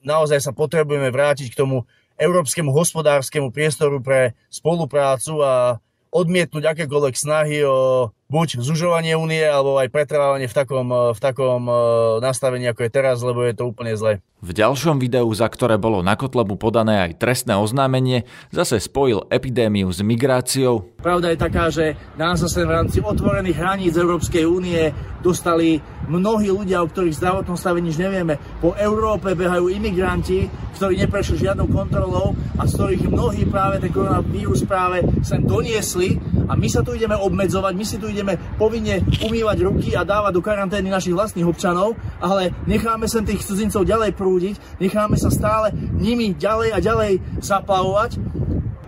naozaj 0.00 0.40
sa 0.40 0.56
potrebujeme 0.56 1.12
vrátiť 1.12 1.52
k 1.52 1.58
tomu 1.58 1.84
európskemu 2.18 2.74
hospodárskemu 2.74 3.54
priestoru 3.54 4.02
pre 4.02 4.34
spoluprácu 4.50 5.38
a 5.44 5.78
odmietnúť 6.12 6.64
akékoľvek 6.74 7.14
snahy 7.16 7.64
o 7.64 8.08
buď 8.28 8.60
zužovanie 8.60 9.16
únie, 9.16 9.40
alebo 9.40 9.80
aj 9.80 9.88
pretrvávanie 9.88 10.52
v 10.52 10.56
takom, 10.56 10.88
v 11.16 11.20
takom 11.20 11.64
e, 11.64 11.74
nastavení, 12.20 12.68
ako 12.68 12.84
je 12.84 12.90
teraz, 12.92 13.24
lebo 13.24 13.40
je 13.40 13.56
to 13.56 13.64
úplne 13.64 13.96
zle. 13.96 14.20
V 14.38 14.54
ďalšom 14.54 15.02
videu, 15.02 15.26
za 15.34 15.50
ktoré 15.50 15.80
bolo 15.80 15.98
na 15.98 16.14
Kotlebu 16.14 16.54
podané 16.60 17.10
aj 17.10 17.18
trestné 17.18 17.58
oznámenie, 17.58 18.22
zase 18.54 18.78
spojil 18.78 19.26
epidémiu 19.34 19.90
s 19.90 19.98
migráciou. 20.04 20.94
Pravda 21.00 21.34
je 21.34 21.38
taká, 21.40 21.72
že 21.74 21.98
nás 22.14 22.38
zase 22.38 22.62
v 22.62 22.70
rámci 22.70 23.02
otvorených 23.02 23.58
hraníc 23.58 23.98
Európskej 23.98 24.46
únie 24.46 24.94
dostali 25.24 25.82
mnohí 26.06 26.54
ľudia, 26.54 26.84
o 26.84 26.90
ktorých 26.90 27.18
zdravotnom 27.18 27.58
stave 27.58 27.82
nič 27.82 27.98
nevieme. 27.98 28.38
Po 28.62 28.78
Európe 28.78 29.34
behajú 29.34 29.74
imigranti, 29.74 30.46
ktorí 30.78 31.02
neprešli 31.02 31.42
žiadnou 31.42 31.66
kontrolou 31.74 32.38
a 32.54 32.62
z 32.62 32.78
ktorých 32.78 33.10
mnohí 33.10 33.42
práve 33.50 33.82
ten 33.82 33.90
koronavírus 33.90 34.62
práve 34.62 35.02
sem 35.26 35.42
doniesli 35.42 36.14
a 36.46 36.54
my 36.54 36.70
sa 36.70 36.86
tu 36.86 36.94
ideme 36.94 37.18
obmedzovať, 37.18 37.72
my 37.74 37.84
si 37.86 37.98
tu 37.98 38.06
ideme 38.06 38.17
povinne 38.56 39.02
umývať 39.20 39.58
ruky 39.66 39.92
a 39.98 40.06
dávať 40.06 40.32
do 40.32 40.42
karantény 40.42 40.88
našich 40.88 41.12
vlastných 41.12 41.44
občanov, 41.44 41.98
ale 42.22 42.54
necháme 42.70 43.10
sem 43.10 43.26
tých 43.26 43.42
cudzincov 43.42 43.82
ďalej 43.82 44.14
prú 44.14 44.28
prúdiť, 44.28 44.60
necháme 44.76 45.16
sa 45.16 45.32
stále 45.32 45.72
nimi 45.74 46.36
ďalej 46.36 46.76
a 46.76 46.78
ďalej 46.84 47.12
zaplavovať, 47.40 48.20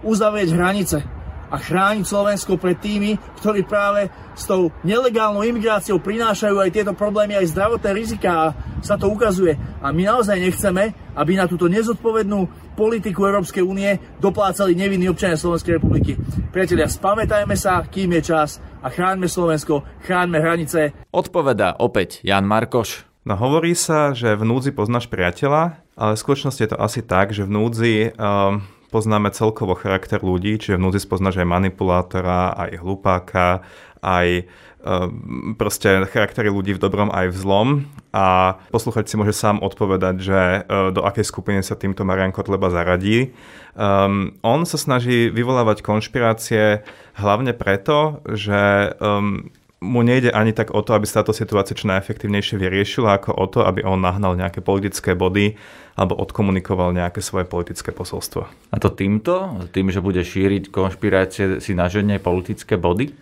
uzavrieť 0.05 0.53
hranice 0.53 1.20
a 1.51 1.57
chrániť 1.59 2.07
Slovensko 2.07 2.57
pred 2.57 2.79
tými, 2.79 3.19
ktorí 3.43 3.67
práve 3.67 4.09
s 4.39 4.47
tou 4.47 4.71
nelegálnou 4.87 5.43
imigráciou 5.43 5.99
prinášajú 5.99 6.57
aj 6.63 6.71
tieto 6.71 6.93
problémy, 6.95 7.37
aj 7.37 7.51
zdravotné 7.51 7.91
rizika 7.93 8.31
a 8.31 8.45
sa 8.81 8.95
to 8.97 9.11
ukazuje. 9.11 9.59
A 9.83 9.91
my 9.91 10.07
naozaj 10.07 10.39
nechceme, 10.39 10.95
aby 11.19 11.37
na 11.37 11.51
túto 11.51 11.67
nezodpovednú 11.67 12.71
politiku 12.79 13.29
Európskej 13.29 13.61
únie 13.61 14.01
doplácali 14.23 14.73
nevinní 14.73 15.11
občania 15.11 15.37
Slovenskej 15.37 15.77
republiky. 15.77 16.17
Priatelia, 16.55 16.89
spamätajme 16.89 17.59
sa, 17.59 17.85
kým 17.85 18.17
je 18.17 18.33
čas 18.33 18.63
a 18.81 18.89
chráňme 18.89 19.29
Slovensko, 19.29 19.85
chráňme 20.07 20.41
hranice. 20.41 20.97
Odpoveda 21.13 21.77
opäť 21.77 22.25
Jan 22.25 22.49
Markoš. 22.49 23.05
No 23.29 23.37
hovorí 23.37 23.77
sa, 23.77 24.17
že 24.17 24.33
v 24.33 24.49
núdzi 24.49 24.73
poznáš 24.73 25.13
priateľa, 25.13 25.77
ale 25.93 26.17
v 26.17 26.23
skutočnosti 26.25 26.61
je 26.65 26.71
to 26.73 26.81
asi 26.81 27.05
tak, 27.05 27.37
že 27.37 27.45
v 27.45 27.53
núdzi 27.53 27.95
um, 28.17 28.65
poznáme 28.91 29.31
celkovo 29.31 29.79
charakter 29.79 30.21
ľudí, 30.21 30.59
čiže 30.59 30.77
v 30.77 30.85
núdzi 30.91 31.01
spoznáš 31.01 31.41
aj 31.41 31.49
manipulátora, 31.49 32.53
aj 32.59 32.71
hlupáka, 32.83 33.63
aj 34.05 34.51
Ehm, 34.81 35.61
proste 35.61 36.09
charaktery 36.09 36.49
ľudí 36.49 36.73
v 36.73 36.81
dobrom 36.81 37.13
aj 37.13 37.29
v 37.29 37.37
zlom 37.37 37.69
a 38.17 38.57
posluchač 38.73 39.13
si 39.13 39.21
môže 39.21 39.37
sám 39.37 39.61
odpovedať, 39.61 40.17
že 40.17 40.41
e, 40.41 40.61
do 40.97 41.05
akej 41.05 41.29
skupiny 41.29 41.61
sa 41.61 41.77
týmto 41.77 42.01
Marian 42.01 42.33
Kotleba 42.33 42.73
zaradí. 42.73 43.37
Um, 43.77 44.35
on 44.41 44.65
sa 44.65 44.81
snaží 44.81 45.29
vyvolávať 45.31 45.85
konšpirácie 45.85 46.81
hlavne 47.21 47.53
preto, 47.53 48.25
že 48.25 48.97
um, 48.99 49.53
mu 49.85 50.01
nejde 50.01 50.33
ani 50.33 50.57
tak 50.57 50.73
o 50.73 50.81
to, 50.81 50.97
aby 50.97 51.05
sa 51.05 51.21
táto 51.21 51.37
situácia 51.37 51.77
čo 51.77 51.89
najefektívnejšie 51.89 52.57
vyriešila, 52.61 53.21
ako 53.21 53.31
o 53.37 53.47
to, 53.49 53.61
aby 53.65 53.85
on 53.85 54.01
nahnal 54.01 54.37
nejaké 54.37 54.65
politické 54.65 55.13
body 55.13 55.61
alebo 56.01 56.17
odkomunikoval 56.17 56.97
nejaké 56.97 57.21
svoje 57.21 57.45
politické 57.45 57.93
posolstvo. 57.93 58.49
A 58.49 58.77
to 58.81 58.89
týmto? 58.89 59.61
Tým, 59.69 59.93
že 59.93 60.01
bude 60.01 60.25
šíriť 60.25 60.73
konšpirácie, 60.73 61.61
si 61.61 61.77
naženie 61.77 62.17
politické 62.17 62.81
body? 62.81 63.13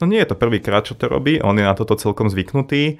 No 0.00 0.08
nie 0.08 0.16
je 0.24 0.32
to 0.32 0.40
prvýkrát, 0.40 0.88
čo 0.88 0.96
to 0.96 1.12
robí, 1.12 1.44
on 1.44 1.60
je 1.60 1.68
na 1.68 1.76
toto 1.76 1.92
celkom 1.92 2.32
zvyknutý. 2.32 2.96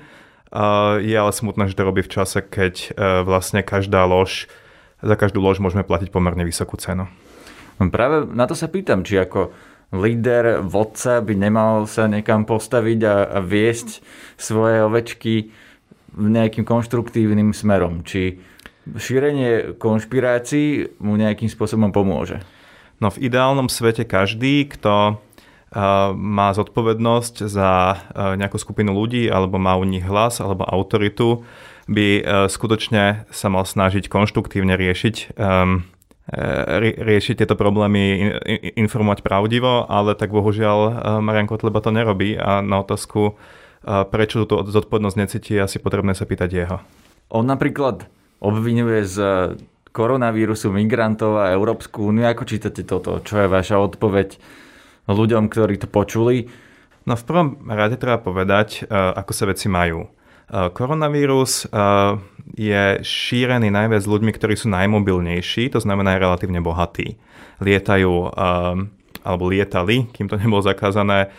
Je 1.00 1.16
ale 1.16 1.32
smutné, 1.32 1.72
že 1.72 1.80
to 1.80 1.88
robí 1.88 2.04
v 2.04 2.12
čase, 2.12 2.44
keď 2.44 2.74
e, 2.76 2.88
vlastne 3.24 3.64
každá 3.64 4.04
lož, 4.04 4.52
za 5.00 5.16
každú 5.16 5.40
lož 5.40 5.64
môžeme 5.64 5.80
platiť 5.80 6.12
pomerne 6.12 6.44
vysokú 6.44 6.76
cenu. 6.76 7.08
No 7.80 7.88
práve 7.88 8.28
na 8.28 8.44
to 8.44 8.52
sa 8.52 8.68
pýtam, 8.68 9.00
či 9.00 9.16
ako 9.16 9.48
líder, 9.96 10.60
vodca 10.60 11.24
by 11.24 11.32
nemal 11.32 11.88
sa 11.88 12.04
niekam 12.04 12.44
postaviť 12.44 13.00
a, 13.00 13.16
a 13.32 13.38
viesť 13.40 14.04
svoje 14.36 14.84
ovečky 14.84 15.48
nejakým 16.12 16.68
konštruktívnym 16.68 17.56
smerom. 17.56 18.04
Či 18.04 18.51
šírenie 18.86 19.78
konšpirácií 19.78 20.98
mu 20.98 21.14
nejakým 21.14 21.50
spôsobom 21.50 21.94
pomôže? 21.94 22.42
No 23.02 23.10
v 23.10 23.26
ideálnom 23.26 23.66
svete 23.66 24.06
každý, 24.06 24.66
kto 24.70 25.22
má 26.12 26.48
zodpovednosť 26.52 27.48
za 27.48 27.96
nejakú 28.36 28.60
skupinu 28.60 28.92
ľudí 28.92 29.26
alebo 29.32 29.56
má 29.56 29.74
u 29.80 29.88
nich 29.88 30.04
hlas 30.04 30.38
alebo 30.38 30.68
autoritu, 30.68 31.48
by 31.88 32.22
skutočne 32.46 33.26
sa 33.32 33.48
mal 33.50 33.66
snažiť 33.66 34.06
konštruktívne 34.06 34.76
riešiť 34.76 35.34
riešiť 37.02 37.34
tieto 37.34 37.58
problémy, 37.58 38.30
informovať 38.78 39.26
pravdivo, 39.26 39.90
ale 39.90 40.14
tak 40.14 40.30
bohužiaľ 40.30 40.78
Marian 41.18 41.50
Kotleba 41.50 41.82
to 41.82 41.90
nerobí 41.90 42.38
a 42.38 42.62
na 42.62 42.78
otázku, 42.78 43.34
prečo 43.82 44.46
túto 44.46 44.62
zodpovednosť 44.62 45.18
necíti, 45.18 45.58
asi 45.58 45.82
potrebné 45.82 46.14
sa 46.14 46.22
pýtať 46.22 46.50
jeho. 46.54 46.78
On 47.34 47.42
napríklad 47.42 48.06
obvinuje 48.42 49.06
z 49.06 49.16
koronavírusu 49.94 50.74
migrantov 50.74 51.38
a 51.38 51.54
Európsku 51.54 52.10
úniu. 52.10 52.26
Ako 52.26 52.42
čítate 52.42 52.82
toto? 52.82 53.22
Čo 53.22 53.46
je 53.46 53.48
vaša 53.48 53.78
odpoveď? 53.78 54.36
ľuďom, 55.10 55.50
ktorí 55.50 55.82
to 55.82 55.88
počuli? 55.90 56.46
No 57.02 57.18
v 57.18 57.26
prvom 57.26 57.48
rade 57.66 57.98
treba 57.98 58.22
povedať, 58.22 58.86
e, 58.86 58.94
ako 58.94 59.32
sa 59.34 59.44
veci 59.50 59.66
majú. 59.66 60.06
E, 60.06 60.08
koronavírus 60.70 61.66
je 62.52 62.84
šírený 63.02 63.72
najviac 63.72 64.04
ľuďmi, 64.06 64.30
ktorí 64.36 64.54
sú 64.54 64.70
najmobilnejší, 64.70 65.72
to 65.72 65.80
znamená 65.82 66.20
relatívne 66.20 66.60
bohatí. 66.60 67.16
Lietajú 67.62 68.34
alebo 69.22 69.44
lietali, 69.46 70.10
kým 70.10 70.26
to 70.26 70.34
nebolo 70.34 70.60
zakázané, 70.66 71.30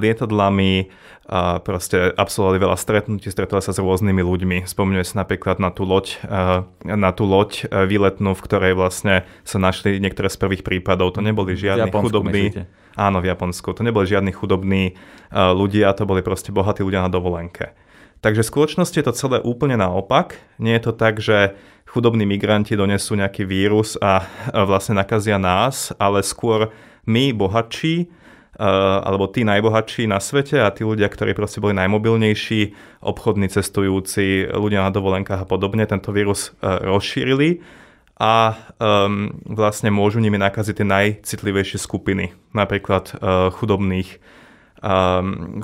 lietadlami, 0.00 0.88
a 1.26 1.58
proste 1.58 2.14
absolvovali 2.14 2.62
veľa 2.62 2.78
stretnutí, 2.78 3.26
stretali 3.34 3.58
sa 3.58 3.74
s 3.74 3.82
rôznymi 3.82 4.22
ľuďmi. 4.22 4.58
Spomňuje 4.62 5.02
sa 5.02 5.26
napríklad 5.26 5.58
na 5.58 5.74
tú 5.74 5.82
loď, 5.82 6.22
na 6.86 7.10
tú 7.10 7.26
loď 7.26 7.66
výletnú, 7.66 8.38
v 8.38 8.44
ktorej 8.46 8.78
vlastne 8.78 9.26
sa 9.42 9.58
našli 9.58 9.98
niektoré 9.98 10.30
z 10.30 10.38
prvých 10.38 10.62
prípadov. 10.62 11.18
To 11.18 11.20
neboli 11.20 11.58
žiadni 11.58 11.90
chudobní. 11.90 12.54
Myslíte? 12.54 12.70
Áno, 12.94 13.18
v 13.18 13.28
Japonsku. 13.28 13.74
To 13.74 13.82
neboli 13.82 14.06
žiadni 14.06 14.30
chudobní 14.30 14.94
ľudia, 15.34 15.90
to 15.98 16.06
boli 16.06 16.22
proste 16.22 16.54
bohatí 16.54 16.86
ľudia 16.86 17.02
na 17.02 17.10
dovolenke. 17.10 17.74
Takže 18.24 18.46
v 18.46 18.50
skutočnosti 18.50 18.96
je 18.96 19.06
to 19.06 19.18
celé 19.18 19.42
úplne 19.42 19.76
naopak. 19.76 20.40
Nie 20.56 20.80
je 20.80 20.88
to 20.88 20.92
tak, 20.96 21.20
že 21.20 21.58
chudobní 21.90 22.24
migranti 22.24 22.78
donesú 22.78 23.18
nejaký 23.18 23.44
vírus 23.44 23.98
a 24.00 24.24
vlastne 24.54 24.96
nakazia 24.96 25.36
nás, 25.36 25.90
ale 26.00 26.24
skôr 26.24 26.72
my, 27.04 27.34
bohatší, 27.36 28.08
alebo 28.56 29.28
tí 29.28 29.44
najbohatší 29.44 30.08
na 30.08 30.16
svete 30.16 30.64
a 30.64 30.72
tí 30.72 30.80
ľudia, 30.80 31.12
ktorí 31.12 31.36
proste 31.36 31.60
boli 31.60 31.76
najmobilnejší, 31.76 32.72
obchodní 33.04 33.52
cestujúci, 33.52 34.48
ľudia 34.48 34.80
na 34.80 34.90
dovolenkách 34.90 35.44
a 35.44 35.48
podobne, 35.48 35.84
tento 35.84 36.10
vírus 36.10 36.56
eh, 36.64 36.80
rozšírili 36.80 37.60
a 38.16 38.56
um, 38.80 39.28
vlastne 39.44 39.92
môžu 39.92 40.24
nimi 40.24 40.40
nakaziť 40.40 40.80
tie 40.80 40.88
najcitlivejšie 40.88 41.76
skupiny, 41.76 42.32
napríklad 42.56 43.12
uh, 43.12 43.52
chudobných 43.52 44.16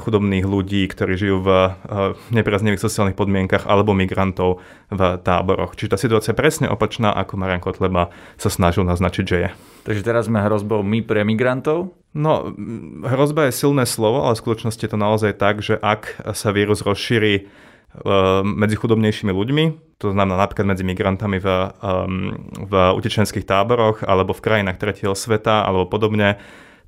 chudobných 0.01 0.49
ľudí, 0.49 0.89
ktorí 0.89 1.21
žijú 1.21 1.45
v 1.45 1.49
uh, 1.53 2.17
nepriaznivých 2.33 2.81
sociálnych 2.81 3.19
podmienkach 3.19 3.69
alebo 3.69 3.93
migrantov 3.93 4.65
v 4.89 5.01
táboroch. 5.21 5.77
Čiže 5.77 5.93
tá 5.93 5.99
situácia 6.01 6.33
je 6.33 6.41
presne 6.41 6.67
opačná, 6.73 7.13
ako 7.13 7.37
Marian 7.37 7.61
Kotleba 7.61 8.09
sa 8.41 8.49
snažil 8.49 8.89
naznačiť, 8.89 9.25
že 9.29 9.37
je. 9.37 9.49
Takže 9.85 10.03
teraz 10.03 10.33
sme 10.33 10.41
hrozbou 10.41 10.81
my 10.81 11.05
pre 11.05 11.29
migrantov? 11.29 11.93
No, 12.17 12.57
hrozba 13.05 13.53
je 13.53 13.57
silné 13.57 13.85
slovo, 13.85 14.25
ale 14.25 14.33
v 14.33 14.43
skutočnosti 14.49 14.81
je 14.81 14.93
to 14.93 15.01
naozaj 15.01 15.33
tak, 15.37 15.61
že 15.61 15.77
ak 15.77 16.33
sa 16.33 16.49
vírus 16.57 16.81
rozšíri 16.81 17.45
uh, 17.45 18.41
medzi 18.41 18.81
chudobnejšími 18.81 19.33
ľuďmi, 19.33 19.65
to 20.01 20.11
znamená 20.11 20.41
napríklad 20.41 20.73
medzi 20.73 20.89
migrantami 20.89 21.37
v, 21.37 21.49
um, 21.85 22.33
v 22.65 22.73
utečenských 22.97 23.45
táboroch 23.45 24.03
alebo 24.03 24.33
v 24.33 24.41
krajinách 24.41 24.81
tretieho 24.81 25.13
sveta 25.13 25.69
alebo 25.69 25.85
podobne, 25.85 26.41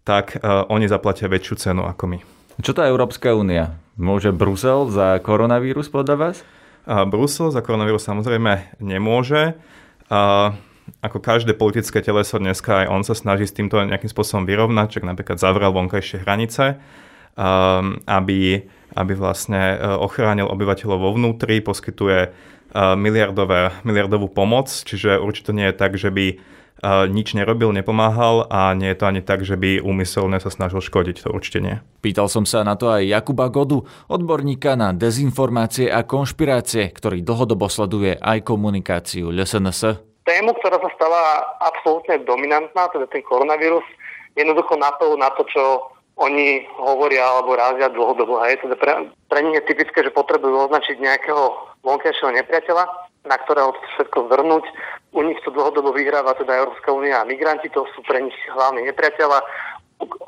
tak 0.04 0.38
uh, 0.38 0.68
oni 0.68 0.86
zaplatia 0.86 1.26
väčšiu 1.26 1.54
cenu 1.56 1.82
ako 1.88 2.04
my. 2.14 2.18
Čo 2.62 2.70
tá 2.70 2.86
Európska 2.86 3.34
únia? 3.34 3.74
Môže 3.98 4.30
Brusel 4.30 4.86
za 4.92 5.18
koronavírus 5.18 5.90
podľa 5.90 6.14
vás? 6.14 6.36
Brusel 6.84 7.50
za 7.50 7.64
koronavírus 7.64 8.06
samozrejme 8.06 8.78
nemôže. 8.78 9.58
Ako 11.00 11.18
každé 11.18 11.56
politické 11.56 12.04
teleso 12.04 12.36
dneska 12.36 12.84
aj 12.84 12.86
on 12.92 13.02
sa 13.02 13.16
snaží 13.16 13.48
s 13.48 13.56
týmto 13.56 13.80
nejakým 13.80 14.06
spôsobom 14.06 14.44
vyrovnať, 14.44 15.00
čak 15.00 15.08
napríklad 15.08 15.40
zavrel 15.40 15.72
vonkajšie 15.72 16.22
hranice, 16.22 16.78
aby, 18.04 18.40
aby 18.94 19.12
vlastne 19.16 19.80
ochránil 19.98 20.46
obyvateľov 20.46 20.98
vo 21.00 21.10
vnútri, 21.16 21.58
poskytuje 21.64 22.30
miliardové, 22.76 23.82
miliardovú 23.82 24.28
pomoc, 24.28 24.70
čiže 24.70 25.18
určite 25.18 25.56
nie 25.56 25.72
je 25.72 25.74
tak, 25.74 25.96
že 25.96 26.12
by 26.12 26.38
nič 27.08 27.32
nerobil, 27.32 27.72
nepomáhal 27.72 28.44
a 28.52 28.76
nie 28.76 28.92
je 28.92 28.98
to 29.00 29.08
ani 29.08 29.24
tak, 29.24 29.40
že 29.42 29.56
by 29.56 29.80
úmyselne 29.80 30.36
sa 30.36 30.52
snažil 30.52 30.84
škodiť, 30.84 31.24
to 31.24 31.32
určite 31.32 31.58
nie. 31.64 31.76
Pýtal 32.04 32.28
som 32.28 32.44
sa 32.44 32.60
na 32.60 32.76
to 32.76 32.92
aj 32.92 33.08
Jakuba 33.08 33.48
Godu, 33.48 33.80
odborníka 34.12 34.76
na 34.76 34.92
dezinformácie 34.92 35.88
a 35.88 36.04
konšpirácie, 36.04 36.92
ktorý 36.92 37.24
dlhodobo 37.24 37.66
sleduje 37.72 38.20
aj 38.20 38.44
komunikáciu 38.44 39.32
LSNS. 39.32 40.04
Tému, 40.24 40.56
ktorá 40.60 40.80
sa 40.80 40.90
stala 40.96 41.20
absolútne 41.60 42.20
dominantná, 42.24 42.88
teda 42.92 43.08
ten 43.08 43.24
koronavírus, 43.24 43.84
jednoducho 44.36 44.76
napol 44.76 45.16
na 45.20 45.28
to, 45.36 45.44
čo 45.48 45.92
oni 46.14 46.62
hovoria 46.78 47.26
alebo 47.26 47.58
rázia 47.58 47.90
dlhodobo. 47.90 48.38
Hej. 48.46 48.62
Teda 48.62 48.78
pre, 48.78 48.92
pre 49.26 49.40
nich 49.42 49.58
je 49.58 49.68
typické, 49.68 49.98
že 50.06 50.14
potrebujú 50.14 50.70
označiť 50.70 51.02
nejakého 51.02 51.74
vonkajšieho 51.82 52.32
nepriateľa, 52.38 52.84
na 53.24 53.36
ktorého 53.40 53.72
všetko 53.96 54.28
zvrnúť. 54.28 54.64
U 55.16 55.20
nich 55.24 55.40
to 55.42 55.50
dlhodobo 55.50 55.96
vyhráva 55.96 56.36
teda 56.36 56.60
Európska 56.60 56.92
únia 56.92 57.22
a 57.22 57.28
migranti, 57.28 57.72
to 57.72 57.88
sú 57.96 58.04
pre 58.04 58.20
nich 58.20 58.36
hlavní 58.52 58.84
nepriateľa 58.84 59.40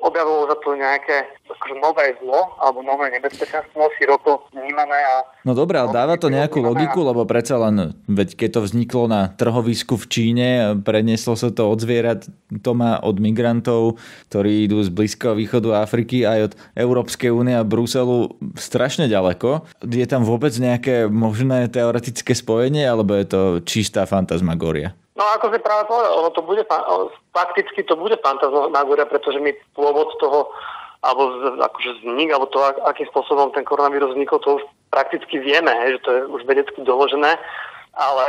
objavilo 0.00 0.46
sa 0.46 0.56
tu 0.62 0.70
nejaké 0.78 1.16
akože 1.66 1.76
nové 1.82 2.14
zlo 2.22 2.54
alebo 2.62 2.84
nové 2.84 3.10
nebezpečenstvo 3.18 3.90
široko 3.98 4.48
vnímané. 4.54 4.94
A 4.94 5.14
no 5.42 5.52
dobré, 5.56 5.82
ale 5.82 5.90
dáva 5.90 6.14
to 6.14 6.30
nejakú 6.30 6.62
logiku, 6.62 7.02
lebo 7.02 7.26
predsa 7.26 7.58
len, 7.58 7.96
veď 8.06 8.38
keď 8.38 8.48
to 8.54 8.60
vzniklo 8.62 9.04
na 9.10 9.34
trhovisku 9.34 9.98
v 9.98 10.06
Číne, 10.06 10.48
prenieslo 10.86 11.34
sa 11.34 11.50
to 11.50 11.66
od 11.66 11.82
zvierat, 11.82 12.30
to 12.62 12.72
má 12.76 13.02
od 13.02 13.18
migrantov, 13.18 13.98
ktorí 14.30 14.70
idú 14.70 14.84
z 14.86 14.90
Blízkeho 14.94 15.34
východu 15.34 15.82
Afriky 15.82 16.22
aj 16.22 16.40
od 16.48 16.52
Európskej 16.78 17.34
únie 17.34 17.58
a 17.58 17.66
Bruselu 17.66 18.30
strašne 18.54 19.10
ďaleko. 19.10 19.66
Je 19.82 20.06
tam 20.06 20.22
vôbec 20.22 20.54
nejaké 20.54 21.10
možné 21.10 21.66
teoretické 21.66 22.36
spojenie, 22.36 22.86
alebo 22.86 23.18
je 23.18 23.26
to 23.26 23.40
čistá 23.66 24.06
fantasmagória? 24.06 24.94
No 25.16 25.24
ako 25.32 25.48
si 25.48 25.58
práve 25.64 25.88
povedal, 25.88 26.12
ono 26.12 26.30
to 26.30 26.44
bude, 26.44 26.60
fakticky 27.32 27.80
to 27.88 27.96
bude 27.96 28.20
fantasmagória, 28.20 29.08
pretože 29.08 29.40
my 29.40 29.48
pôvod 29.72 30.12
toho, 30.20 30.52
alebo 31.00 31.56
akože 31.56 32.04
vznik, 32.04 32.28
alebo 32.28 32.52
to, 32.52 32.60
akým 32.84 33.08
spôsobom 33.08 33.48
ten 33.56 33.64
koronavírus 33.64 34.12
vznikol, 34.12 34.44
to 34.44 34.60
už 34.60 34.64
prakticky 34.92 35.40
vieme, 35.40 35.72
hej, 35.72 35.96
že 35.96 36.00
to 36.04 36.10
je 36.12 36.20
už 36.28 36.42
vedecky 36.44 36.84
doložené. 36.84 37.40
ale 37.96 38.24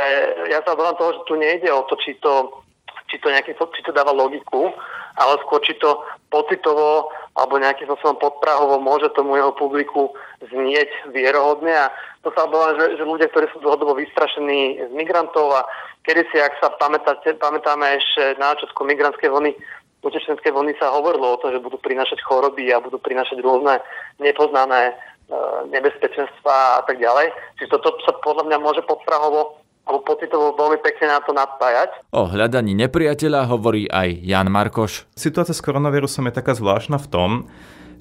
ja 0.48 0.64
sa 0.64 0.72
obávam 0.72 0.96
toho, 0.96 1.12
že 1.12 1.26
tu 1.28 1.36
nejde 1.36 1.68
o 1.68 1.84
to, 1.92 2.00
či 2.00 2.16
to, 2.24 2.64
či 3.12 3.20
to, 3.20 3.28
nejaký, 3.28 3.52
či 3.52 3.84
to 3.84 3.92
dáva 3.92 4.16
logiku, 4.16 4.72
ale 5.20 5.36
skôr 5.44 5.60
či 5.60 5.76
to 5.76 6.00
pocitovo 6.32 7.12
alebo 7.38 7.62
nejakým 7.62 7.86
spôsobom 7.86 8.18
podprahovo 8.18 8.82
môže 8.82 9.08
tomu 9.14 9.38
jeho 9.38 9.54
publiku 9.54 10.10
znieť 10.42 10.90
vierohodne 11.14 11.70
a 11.70 11.94
to 12.26 12.34
sa 12.34 12.50
obávam, 12.50 12.74
že, 12.74 12.98
že 12.98 13.04
ľudia, 13.06 13.30
ktorí 13.30 13.46
sú 13.54 13.62
dlhodobo 13.62 13.94
vystrašení 13.94 14.90
z 14.90 14.92
migrantov 14.92 15.54
a 15.54 15.62
kedy 16.02 16.26
si, 16.34 16.42
ak 16.42 16.58
sa 16.58 16.74
pamätáte, 16.74 17.38
pamätáme 17.38 17.86
ešte 17.94 18.34
na 18.42 18.58
začiatku 18.58 18.82
migrantskej 18.82 19.30
vlny, 19.30 19.54
utečenskej 20.02 20.50
vlny 20.50 20.74
sa 20.82 20.90
hovorilo 20.90 21.38
o 21.38 21.40
tom, 21.40 21.54
že 21.54 21.62
budú 21.62 21.78
prinašať 21.78 22.18
choroby 22.26 22.74
a 22.74 22.82
budú 22.82 22.98
prinašať 22.98 23.38
rôzne 23.38 23.78
nepoznané 24.18 24.98
E, 25.28 25.36
nebezpečenstva 25.68 26.80
a 26.80 26.82
tak 26.88 26.96
ďalej. 26.96 27.28
Čiže 27.60 27.76
toto 27.76 28.00
sa 28.00 28.16
podľa 28.24 28.48
mňa 28.48 28.58
môže 28.64 28.80
podprahovo 28.88 29.57
alebo 29.88 30.04
pocitovo 30.04 30.52
veľmi 30.52 30.84
pekne 30.84 31.16
na 31.16 31.24
to 31.24 31.32
napájať. 31.32 31.96
O 32.12 32.28
hľadaní 32.28 32.76
nepriateľa 32.76 33.48
hovorí 33.48 33.88
aj 33.88 34.20
Jan 34.20 34.52
Markoš. 34.52 35.08
Situácia 35.16 35.56
s 35.56 35.64
koronavírusom 35.64 36.28
je 36.28 36.36
taká 36.36 36.52
zvláštna 36.52 37.00
v 37.00 37.08
tom, 37.08 37.30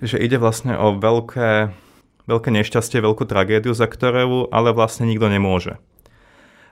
že 0.04 0.20
ide 0.20 0.36
vlastne 0.36 0.76
o 0.76 1.00
veľké, 1.00 1.72
veľké 2.28 2.50
nešťastie, 2.52 3.00
veľkú 3.00 3.24
tragédiu, 3.24 3.72
za 3.72 3.88
ktorú 3.88 4.52
ale 4.52 4.76
vlastne 4.76 5.08
nikto 5.08 5.32
nemôže. 5.32 5.80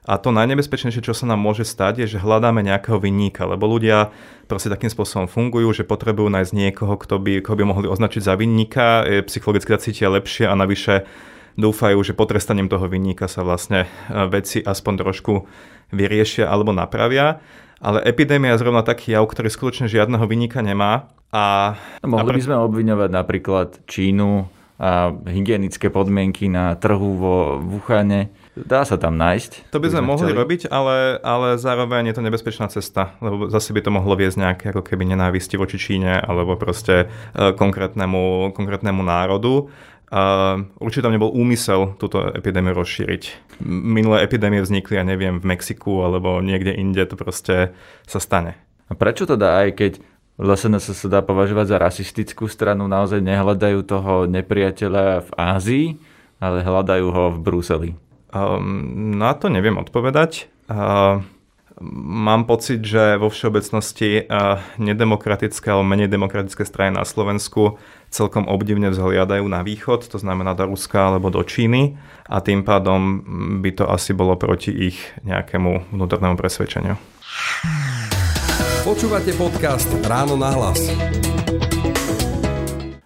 A 0.05 0.21
to 0.21 0.29
najnebezpečnejšie, 0.29 1.01
čo 1.01 1.17
sa 1.17 1.25
nám 1.25 1.41
môže 1.41 1.65
stať, 1.65 2.05
je, 2.05 2.13
že 2.13 2.21
hľadáme 2.21 2.61
nejakého 2.61 3.01
vinníka, 3.01 3.49
lebo 3.49 3.65
ľudia 3.65 4.13
proste 4.45 4.69
takým 4.69 4.93
spôsobom 4.93 5.25
fungujú, 5.25 5.81
že 5.81 5.81
potrebujú 5.81 6.29
nájsť 6.29 6.53
niekoho, 6.53 6.93
kto 6.93 7.17
by, 7.17 7.41
koho 7.41 7.57
by 7.57 7.65
mohli 7.65 7.89
označiť 7.89 8.21
za 8.21 8.37
vinníka, 8.37 9.01
psychologicky 9.25 9.73
sa 9.73 9.81
cítia 9.81 10.13
lepšie 10.13 10.45
a 10.45 10.53
navyše 10.53 11.09
dúfajú, 11.55 11.99
že 12.03 12.15
potrestaním 12.15 12.67
toho 12.67 12.85
vinníka 12.87 13.27
sa 13.27 13.43
vlastne 13.43 13.87
e, 13.87 13.87
veci 14.29 14.61
aspoň 14.61 14.93
trošku 15.01 15.33
vyriešia 15.91 16.47
alebo 16.47 16.75
napravia. 16.75 17.39
Ale 17.83 17.99
epidémia 18.07 18.55
je 18.55 18.61
zrovna 18.63 18.81
taký 18.81 19.15
jav, 19.15 19.27
ktorý 19.27 19.51
skutočne 19.51 19.91
žiadneho 19.91 20.23
vinníka 20.27 20.63
nemá. 20.63 21.11
A, 21.35 21.75
Mohli 22.03 22.21
a 22.21 22.23
pre... 22.31 22.37
by 22.39 22.45
sme 22.47 22.57
obviňovať 22.63 23.09
napríklad 23.11 23.69
Čínu 23.83 24.47
a 24.75 25.15
hygienické 25.27 25.87
podmienky 25.87 26.51
na 26.51 26.75
trhu 26.75 27.15
vo 27.15 27.35
Wuhane 27.63 28.31
Dá 28.55 28.87
sa 28.87 28.95
tam 28.95 29.19
nájsť. 29.19 29.67
To 29.75 29.83
by 29.83 29.91
sme, 29.91 29.99
sme 29.99 30.11
mohli 30.15 30.31
chceli. 30.31 30.39
robiť, 30.39 30.61
ale, 30.71 31.19
ale 31.19 31.59
zároveň 31.59 32.07
je 32.07 32.15
to 32.15 32.23
nebezpečná 32.23 32.71
cesta, 32.71 33.11
lebo 33.19 33.51
zase 33.51 33.75
by 33.75 33.83
to 33.83 33.91
mohlo 33.91 34.15
viesť 34.15 34.39
nejaké 34.39 34.65
ako 34.71 34.79
keby 34.79 35.11
nenávisti 35.11 35.59
voči 35.59 35.75
Číne 35.75 36.23
alebo 36.23 36.55
proste 36.55 37.11
uh, 37.11 37.51
konkrétnemu, 37.51 38.55
konkrétnemu 38.55 39.03
národu. 39.03 39.67
Uh, 40.05 40.69
určite 40.77 41.09
tam 41.09 41.17
nebol 41.17 41.33
úmysel 41.33 41.97
túto 41.97 42.21
epidémiu 42.29 42.77
rozšíriť. 42.77 43.55
Minulé 43.65 44.21
epidémie 44.21 44.61
vznikli, 44.61 45.01
ja 45.01 45.03
neviem, 45.03 45.41
v 45.41 45.49
Mexiku 45.49 46.05
alebo 46.05 46.37
niekde 46.45 46.77
inde, 46.77 47.01
to 47.09 47.17
proste 47.17 47.73
sa 48.05 48.19
stane. 48.21 48.53
A 48.85 48.93
prečo 48.93 49.25
teda 49.25 49.65
aj 49.65 49.69
keď 49.81 49.91
LSNS 50.37 50.93
sa 50.93 51.07
dá 51.07 51.19
považovať 51.25 51.65
za 51.73 51.77
rasistickú 51.81 52.45
stranu, 52.45 52.85
naozaj 52.85 53.23
nehľadajú 53.23 53.79
toho 53.87 54.27
nepriateľa 54.27 55.25
v 55.25 55.31
Ázii, 55.39 55.85
ale 56.43 56.61
hľadajú 56.61 57.07
ho 57.09 57.23
v 57.33 57.37
Bruseli? 57.39 57.89
Um, 58.35 59.15
na 59.15 59.31
to 59.33 59.47
neviem 59.47 59.79
odpovedať. 59.79 60.51
Uh, 60.67 61.23
mám 61.81 62.47
pocit, 62.47 62.79
že 62.83 63.19
vo 63.19 63.27
všeobecnosti 63.27 64.23
uh, 64.23 64.63
nedemokratické 64.79 65.67
alebo 65.71 65.83
menej 65.83 66.07
demokratické 66.07 66.63
strany 66.63 66.95
na 66.95 67.03
Slovensku 67.03 67.75
celkom 68.07 68.47
obdivne 68.47 68.95
vzhliadajú 68.95 69.43
na 69.51 69.59
východ, 69.59 70.07
to 70.07 70.15
znamená 70.15 70.55
do 70.55 70.71
Ruska 70.71 71.11
alebo 71.11 71.27
do 71.27 71.43
Číny 71.43 71.99
a 72.31 72.39
tým 72.39 72.63
pádom 72.63 73.21
by 73.59 73.71
to 73.75 73.85
asi 73.91 74.15
bolo 74.15 74.39
proti 74.39 74.71
ich 74.71 74.97
nejakému 75.27 75.91
vnútornému 75.91 76.39
presvedčeniu. 76.39 76.95
Počúvate 78.87 79.35
podcast 79.35 79.89
Ráno 80.07 80.39
na 80.39 80.53
hlas. 80.55 80.79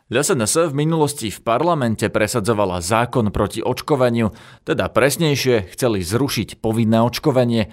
LSNS 0.10 0.74
v 0.74 0.90
minulosti 0.90 1.30
v 1.30 1.38
parlamente 1.46 2.10
presadzovala 2.10 2.82
zákon 2.82 3.30
proti 3.30 3.62
očkovaniu, 3.62 4.34
teda 4.66 4.90
presnejšie 4.90 5.70
chceli 5.70 6.02
zrušiť 6.02 6.58
povinné 6.58 6.98
očkovanie. 6.98 7.70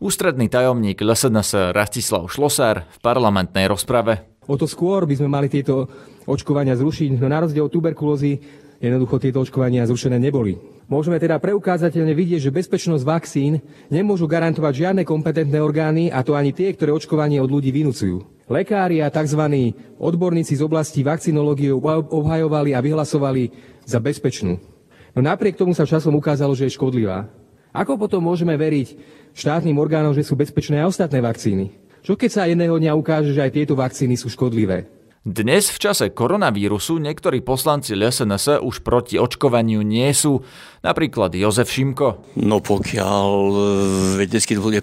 Ústredný 0.00 0.48
tajomník 0.48 1.04
LSNS 1.04 1.76
Rastislav 1.76 2.24
Šlosár 2.32 2.88
v 2.88 2.98
parlamentnej 3.04 3.68
rozprave. 3.68 4.24
O 4.48 4.56
to 4.56 4.64
skôr 4.64 5.04
by 5.04 5.12
sme 5.12 5.28
mali 5.28 5.52
tieto 5.52 5.92
očkovania 6.24 6.72
zrušiť, 6.72 7.20
no 7.20 7.28
na 7.28 7.44
rozdiel 7.44 7.68
od 7.68 7.72
tuberkulózy 7.76 8.40
jednoducho 8.80 9.20
tieto 9.20 9.44
očkovania 9.44 9.84
zrušené 9.84 10.16
neboli. 10.16 10.56
Môžeme 10.88 11.20
teda 11.20 11.36
preukázateľne 11.36 12.16
vidieť, 12.16 12.48
že 12.48 12.56
bezpečnosť 12.56 13.04
vakcín 13.04 13.60
nemôžu 13.92 14.24
garantovať 14.24 14.88
žiadne 14.88 15.04
kompetentné 15.04 15.60
orgány, 15.60 16.08
a 16.08 16.24
to 16.24 16.32
ani 16.32 16.56
tie, 16.56 16.72
ktoré 16.72 16.96
očkovanie 16.96 17.36
od 17.36 17.52
ľudí 17.52 17.68
vynúcujú. 17.68 18.24
Lekári 18.48 19.04
a 19.04 19.12
tzv. 19.12 19.76
odborníci 20.00 20.56
z 20.56 20.64
oblasti 20.64 21.04
vakcinológie 21.04 21.76
obhajovali 21.76 22.72
a 22.72 22.80
vyhlasovali 22.80 23.52
za 23.84 24.00
bezpečnú. 24.00 24.56
No 25.12 25.20
napriek 25.20 25.60
tomu 25.60 25.76
sa 25.76 25.84
časom 25.84 26.16
ukázalo, 26.16 26.56
že 26.56 26.72
je 26.72 26.80
škodlivá. 26.80 27.28
Ako 27.70 27.94
potom 27.94 28.26
môžeme 28.26 28.58
veriť 28.58 29.19
štátnym 29.34 29.76
orgánom, 29.78 30.14
že 30.14 30.26
sú 30.26 30.36
bezpečné 30.38 30.82
aj 30.82 30.96
ostatné 30.96 31.18
vakcíny? 31.22 31.74
Čo 32.00 32.16
keď 32.16 32.30
sa 32.32 32.48
jedného 32.48 32.80
dňa 32.80 32.96
ukáže, 32.96 33.36
že 33.36 33.44
aj 33.44 33.52
tieto 33.54 33.76
vakcíny 33.76 34.16
sú 34.16 34.32
škodlivé? 34.32 34.88
Dnes 35.20 35.68
v 35.68 35.76
čase 35.84 36.08
koronavírusu 36.16 36.96
niektorí 36.96 37.44
poslanci 37.44 37.92
LSNS 37.92 38.64
už 38.64 38.80
proti 38.80 39.20
očkovaniu 39.20 39.84
nie 39.84 40.08
sú, 40.16 40.40
napríklad 40.80 41.32
Jozef 41.36 41.68
Šimko. 41.68 42.36
No 42.40 42.64
pokiaľ 42.64 43.28
e, 43.28 43.60
vedecky 44.24 44.56
bude 44.56 44.80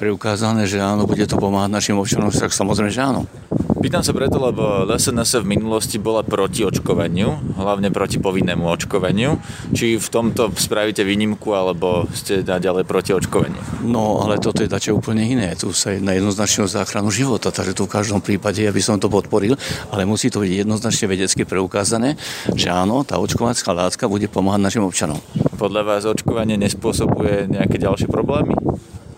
preukázané, 0.00 0.64
že 0.64 0.80
áno, 0.80 1.04
bude 1.04 1.28
to 1.28 1.36
pomáhať 1.36 1.70
našim 1.72 1.96
občanom, 2.00 2.32
tak 2.32 2.52
samozrejme, 2.52 2.92
že 2.92 3.04
áno. 3.04 3.28
Pýtam 3.76 4.02
sa 4.02 4.16
preto, 4.16 4.42
lebo 4.42 4.82
LSNS 4.88 5.46
v 5.46 5.52
minulosti 5.54 6.02
bola 6.02 6.26
proti 6.26 6.66
očkovaniu, 6.66 7.54
hlavne 7.54 7.94
proti 7.94 8.18
povinnému 8.18 8.66
očkovaniu. 8.66 9.38
Či 9.70 10.00
v 10.00 10.08
tomto 10.10 10.50
spravíte 10.56 11.06
výnimku, 11.06 11.54
alebo 11.54 12.08
ste 12.10 12.42
ďalej 12.42 12.82
proti 12.82 13.14
očkovaniu? 13.14 13.86
No, 13.86 14.26
ale 14.26 14.42
toto 14.42 14.64
je 14.64 14.72
dačo 14.72 14.96
úplne 14.96 15.22
iné. 15.22 15.54
Tu 15.54 15.70
sa 15.70 15.94
jedná 15.94 16.16
jednoznačne 16.18 16.66
o 16.66 16.72
záchranu 16.72 17.14
života, 17.14 17.54
takže 17.54 17.78
tu 17.78 17.86
v 17.86 17.94
každom 17.94 18.18
prípade 18.24 18.64
ja 18.64 18.74
by 18.74 18.82
som 18.82 18.98
to 18.98 19.06
podporil, 19.06 19.54
ale 19.94 20.02
musí 20.02 20.34
to 20.34 20.42
byť 20.42 20.66
jednoznačne 20.66 21.06
vedecky 21.06 21.46
preukázané, 21.46 22.18
že 22.58 22.72
áno, 22.72 23.06
tá 23.06 23.20
očkovacia 23.22 23.70
látka 23.70 24.10
bude 24.10 24.26
pomáhať 24.26 24.66
našim 24.66 24.82
občanom. 24.82 25.22
Podľa 25.56 25.82
vás 25.82 26.02
očkovanie 26.04 26.60
nespôsobuje 26.60 27.48
nejaké 27.48 27.80
ďalšie 27.80 28.12
problémy? 28.12 28.52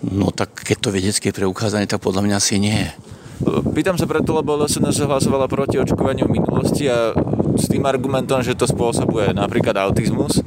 No 0.07 0.31
tak 0.31 0.55
keď 0.63 0.77
to 0.79 0.95
vedecké 0.95 1.35
preukázané, 1.35 1.91
tak 1.91 2.01
podľa 2.01 2.23
mňa 2.25 2.35
asi 2.39 2.63
nie. 2.63 2.87
Pýtam 3.75 3.95
sa 3.95 4.07
preto, 4.11 4.35
lebo 4.35 4.59
LSNS 4.59 5.07
hlasovala 5.07 5.47
proti 5.47 5.79
očkovaniu 5.79 6.27
v 6.27 6.43
minulosti 6.43 6.91
a 6.91 7.15
s 7.55 7.71
tým 7.71 7.87
argumentom, 7.87 8.43
že 8.43 8.59
to 8.59 8.67
spôsobuje 8.67 9.31
napríklad 9.31 9.79
autizmus. 9.79 10.43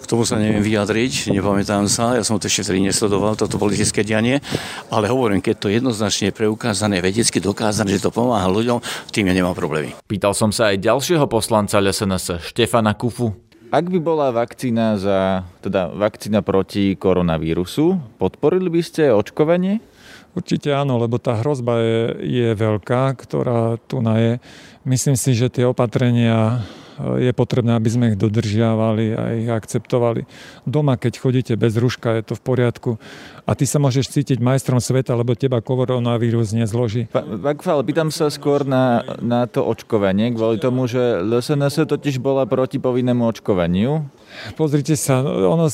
K 0.00 0.04
tomu 0.08 0.24
sa 0.24 0.40
neviem 0.40 0.64
vyjadriť, 0.64 1.30
nepamätám 1.36 1.84
sa, 1.86 2.16
ja 2.16 2.24
som 2.24 2.40
to 2.40 2.48
ešte 2.48 2.66
vtedy 2.66 2.88
nesledoval, 2.88 3.36
toto 3.36 3.60
politické 3.60 4.02
dianie, 4.02 4.40
ale 4.88 5.06
hovorím, 5.06 5.44
keď 5.44 5.54
to 5.60 5.68
jednoznačne 5.68 6.32
je 6.32 6.34
preukázané, 6.34 7.04
vedecky 7.04 7.38
dokázané, 7.38 7.94
že 7.94 8.08
to 8.08 8.10
pomáha 8.10 8.48
ľuďom, 8.48 8.80
tým 9.12 9.28
ja 9.30 9.34
nemám 9.36 9.54
problémy. 9.54 9.94
Pýtal 10.08 10.32
som 10.34 10.50
sa 10.50 10.72
aj 10.72 10.82
ďalšieho 10.82 11.28
poslanca 11.30 11.78
LSNS, 11.78 12.42
Štefana 12.50 12.96
Kufu. 12.96 13.49
Ak 13.70 13.86
by 13.86 14.02
bola 14.02 14.34
vakcína 14.34 14.98
za, 14.98 15.46
teda 15.62 15.94
vakcína 15.94 16.42
proti 16.42 16.98
koronavírusu, 16.98 18.18
podporili 18.18 18.66
by 18.66 18.82
ste 18.82 19.14
očkovanie? 19.14 19.78
Určite 20.34 20.74
áno, 20.74 20.98
lebo 20.98 21.22
tá 21.22 21.38
hrozba 21.38 21.78
je, 21.78 22.02
je 22.18 22.48
veľká, 22.58 23.14
ktorá 23.14 23.78
tu 23.86 24.02
na 24.02 24.18
je. 24.18 24.32
Myslím 24.82 25.14
si, 25.14 25.38
že 25.38 25.54
tie 25.54 25.70
opatrenia 25.70 26.66
je 27.20 27.32
potrebné, 27.32 27.76
aby 27.76 27.88
sme 27.88 28.04
ich 28.12 28.18
dodržiavali 28.20 29.04
a 29.16 29.22
ich 29.36 29.48
akceptovali. 29.48 30.28
Doma, 30.68 31.00
keď 31.00 31.12
chodíte 31.16 31.54
bez 31.56 31.76
ruška, 31.76 32.20
je 32.20 32.32
to 32.32 32.34
v 32.36 32.42
poriadku. 32.42 32.90
A 33.48 33.56
ty 33.56 33.64
sa 33.64 33.82
môžeš 33.82 34.12
cítiť 34.12 34.38
majstrom 34.38 34.78
sveta, 34.78 35.16
lebo 35.16 35.34
teba 35.34 35.58
koronavírus 35.64 36.52
nezloží. 36.54 37.10
Vakfal, 37.14 37.82
pýtam 37.82 38.12
sa 38.12 38.30
skôr 38.30 38.62
na, 38.62 39.02
na 39.18 39.48
to 39.50 39.64
očkovanie, 39.64 40.30
kvôli 40.36 40.60
tomu, 40.60 40.86
že 40.86 41.22
LSNS 41.24 41.88
totiž 41.88 42.22
bola 42.22 42.46
proti 42.46 42.78
povinnému 42.78 43.26
očkovaniu. 43.26 44.06
Pozrite 44.54 44.94
sa, 44.94 45.20
ono, 45.24 45.66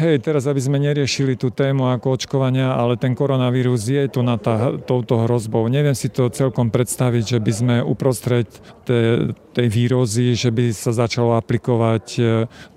hej, 0.00 0.16
teraz 0.24 0.48
aby 0.48 0.58
sme 0.58 0.80
neriešili 0.80 1.36
tú 1.36 1.52
tému 1.52 1.92
ako 1.92 2.16
očkovania, 2.16 2.74
ale 2.74 2.96
ten 2.96 3.12
koronavírus 3.12 3.84
je 3.86 4.02
tu 4.08 4.24
na 4.24 4.40
tá, 4.40 4.74
touto 4.80 5.24
hrozbou. 5.24 5.68
Neviem 5.68 5.94
si 5.94 6.08
to 6.08 6.32
celkom 6.32 6.72
predstaviť, 6.72 7.36
že 7.36 7.38
by 7.38 7.52
sme 7.52 7.74
uprostred 7.84 8.48
tej, 8.82 9.36
tej 9.54 9.66
výrozy, 9.68 10.34
že 10.34 10.50
by 10.50 10.72
sa 10.72 10.90
začalo 10.90 11.36
aplikovať 11.38 12.06
e, 12.18 12.22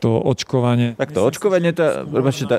to 0.03 0.11
očkovanie. 0.11 0.93
Tak 0.99 1.15
to 1.15 1.23
očkovanie, 1.23 1.71
tá, 1.71 2.03
tá... 2.05 2.57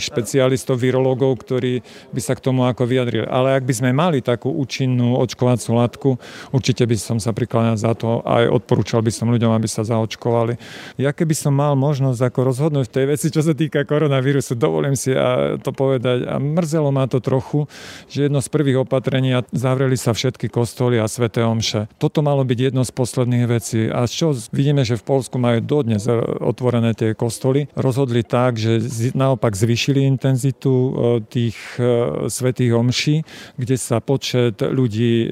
špecialistov 0.00 0.80
virológov, 0.80 1.44
ktorí 1.44 1.84
by 2.10 2.20
sa 2.20 2.34
k 2.34 2.44
tomu 2.44 2.66
ako 2.66 2.88
vyjadrili. 2.88 3.28
Ale 3.28 3.54
ak 3.54 3.64
by 3.68 3.74
sme 3.76 3.90
mali 3.94 4.24
takú 4.24 4.50
účinnú 4.50 5.20
očkovaciu 5.20 5.76
látku, 5.76 6.16
určite 6.50 6.82
by 6.88 6.96
som 6.98 7.16
sa 7.20 7.30
prikladal 7.30 7.76
za 7.78 7.92
to 7.94 8.24
a 8.24 8.44
aj 8.44 8.64
odporúčal 8.64 9.04
by 9.04 9.12
som 9.14 9.30
ľuďom, 9.30 9.52
aby 9.54 9.68
sa 9.70 9.86
zaočkovali. 9.86 10.58
Ja 10.98 11.14
keby 11.14 11.34
som 11.36 11.54
mal 11.54 11.73
možnosť 11.74 12.20
ako 12.30 12.40
rozhodnúť 12.50 12.86
v 12.88 12.94
tej 12.94 13.06
veci, 13.10 13.26
čo 13.30 13.42
sa 13.44 13.54
týka 13.54 13.86
koronavírusu, 13.86 14.56
dovolím 14.56 14.98
si 14.98 15.12
a 15.14 15.58
to 15.60 15.70
povedať. 15.70 16.26
A 16.26 16.40
mrzelo 16.40 16.90
ma 16.90 17.06
to 17.06 17.20
trochu, 17.20 17.66
že 18.08 18.26
jedno 18.26 18.40
z 18.40 18.48
prvých 18.48 18.86
opatrení 18.86 19.36
zavreli 19.52 19.98
sa 19.98 20.16
všetky 20.16 20.48
kostoly 20.48 20.98
a 20.98 21.06
sveté 21.10 21.42
omše. 21.44 21.86
Toto 21.98 22.22
malo 22.22 22.42
byť 22.42 22.58
jedno 22.70 22.82
z 22.86 22.92
posledných 22.94 23.44
vecí. 23.50 23.86
A 23.90 24.06
čo 24.08 24.32
vidíme, 24.54 24.86
že 24.86 24.98
v 24.98 25.04
Polsku 25.06 25.36
majú 25.36 25.60
dodnes 25.60 26.06
otvorené 26.40 26.94
tie 26.94 27.12
kostoly, 27.12 27.66
rozhodli 27.74 28.22
tak, 28.22 28.56
že 28.56 28.80
naopak 29.14 29.54
zvyšili 29.54 30.06
intenzitu 30.06 30.72
e, 30.72 30.90
tých 31.26 31.58
e, 31.78 32.28
svetých 32.28 32.72
omší, 32.74 33.16
kde 33.58 33.76
sa 33.76 33.98
počet 33.98 34.60
ľudí 34.60 35.26
e, 35.26 35.28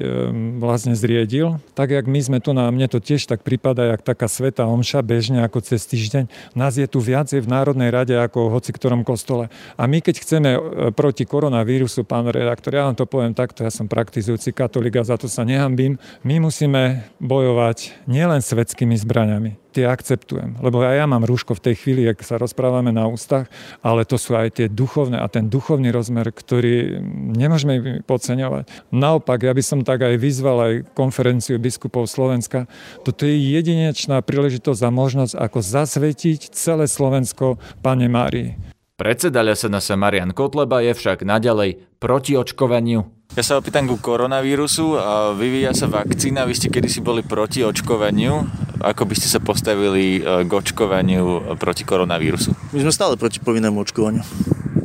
vlastne 0.59 0.97
zriedil. 0.97 1.61
Tak, 1.77 1.93
jak 1.93 2.05
my 2.09 2.19
sme 2.19 2.39
tu 2.43 2.51
na 2.51 2.67
mne 2.69 2.89
to 2.89 2.99
tiež 2.99 3.25
tak 3.29 3.45
prípada, 3.45 3.93
jak 3.95 4.01
taká 4.01 4.27
sveta 4.27 4.65
omša 4.67 5.05
bežne 5.05 5.45
ako 5.45 5.61
cez 5.61 5.85
týždeň. 5.87 6.27
Nás 6.53 6.75
je 6.75 6.85
tu 6.85 6.99
viacej 6.99 7.41
v 7.41 7.51
Národnej 7.51 7.89
rade 7.89 8.13
ako 8.13 8.51
v 8.51 8.53
hoci 8.59 8.71
ktorom 8.75 9.07
kostole. 9.07 9.47
A 9.79 9.83
my 9.87 10.03
keď 10.03 10.15
chceme 10.19 10.49
proti 10.91 11.23
koronavírusu, 11.23 12.03
pán 12.03 12.27
redaktor, 12.27 12.75
ja 12.75 12.85
vám 12.85 12.99
to 12.99 13.07
poviem 13.07 13.31
takto, 13.31 13.63
ja 13.63 13.71
som 13.71 13.87
praktizujúci 13.87 14.51
katolík 14.51 14.99
a 14.99 15.07
za 15.07 15.15
to 15.15 15.31
sa 15.31 15.47
nehambím, 15.47 15.95
my 16.27 16.43
musíme 16.43 17.07
bojovať 17.23 18.05
nielen 18.11 18.43
svetskými 18.43 18.99
zbraňami, 18.99 19.62
tie 19.73 19.89
akceptujem. 19.89 20.61
Lebo 20.61 20.85
aj 20.85 21.01
ja 21.01 21.05
mám 21.09 21.25
rúško 21.25 21.57
v 21.57 21.63
tej 21.71 21.75
chvíli, 21.81 22.05
ak 22.05 22.21
sa 22.21 22.37
rozprávame 22.37 22.93
na 22.93 23.09
ústach, 23.09 23.49
ale 23.81 24.05
to 24.05 24.21
sú 24.21 24.37
aj 24.37 24.61
tie 24.61 24.67
duchovné 24.69 25.17
a 25.17 25.25
ten 25.25 25.49
duchovný 25.49 25.89
rozmer, 25.89 26.29
ktorý 26.29 27.01
nemôžeme 27.33 28.05
podceňovať. 28.05 28.93
Naopak, 28.93 29.41
ja 29.41 29.53
by 29.57 29.63
som 29.65 29.79
tak 29.81 30.05
aj 30.05 30.21
vyzval 30.21 30.57
aj 30.61 30.73
konferenciu 30.93 31.57
biskupov 31.57 32.05
Slovenska. 32.05 32.69
Toto 33.01 33.25
je 33.25 33.33
jedinečná 33.33 34.21
príležitosť 34.21 34.81
a 34.85 34.89
možnosť, 34.93 35.33
ako 35.33 35.59
zasvetiť 35.59 36.53
celé 36.53 36.85
Slovensko 36.85 37.57
Pane 37.81 38.05
Márii. 38.05 38.73
Predseda 38.93 39.41
SNS 39.41 39.97
Marian 39.97 40.37
Kotleba 40.37 40.77
je 40.85 40.93
však 40.93 41.25
naďalej 41.25 41.81
proti 41.97 42.37
očkovaniu 42.37 43.22
ja 43.33 43.41
sa 43.41 43.57
opýtam 43.57 43.89
ku 43.89 43.97
koronavírusu 43.97 44.93
a 44.93 45.33
vyvíja 45.33 45.73
sa 45.73 45.89
vakcína. 45.89 46.45
Vy 46.45 46.53
ste 46.53 46.69
kedysi 46.69 47.01
boli 47.01 47.25
proti 47.25 47.65
očkovaniu. 47.65 48.45
Ako 48.77 49.09
by 49.09 49.17
ste 49.17 49.25
sa 49.25 49.41
postavili 49.41 50.21
e, 50.21 50.45
k 50.45 50.51
očkovaniu 50.51 51.57
proti 51.57 51.81
koronavírusu? 51.81 52.53
My 52.77 52.85
sme 52.85 52.93
stále 52.93 53.17
proti 53.17 53.41
povinnému 53.41 53.81
očkovaniu. 53.81 54.21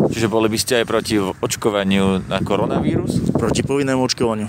Čiže 0.08 0.32
boli 0.32 0.48
by 0.48 0.56
ste 0.56 0.80
aj 0.80 0.86
proti 0.88 1.20
očkovaniu 1.20 2.24
na 2.24 2.40
koronavírus? 2.40 3.20
Proti 3.36 3.60
povinnému 3.60 4.00
očkovaniu. 4.08 4.48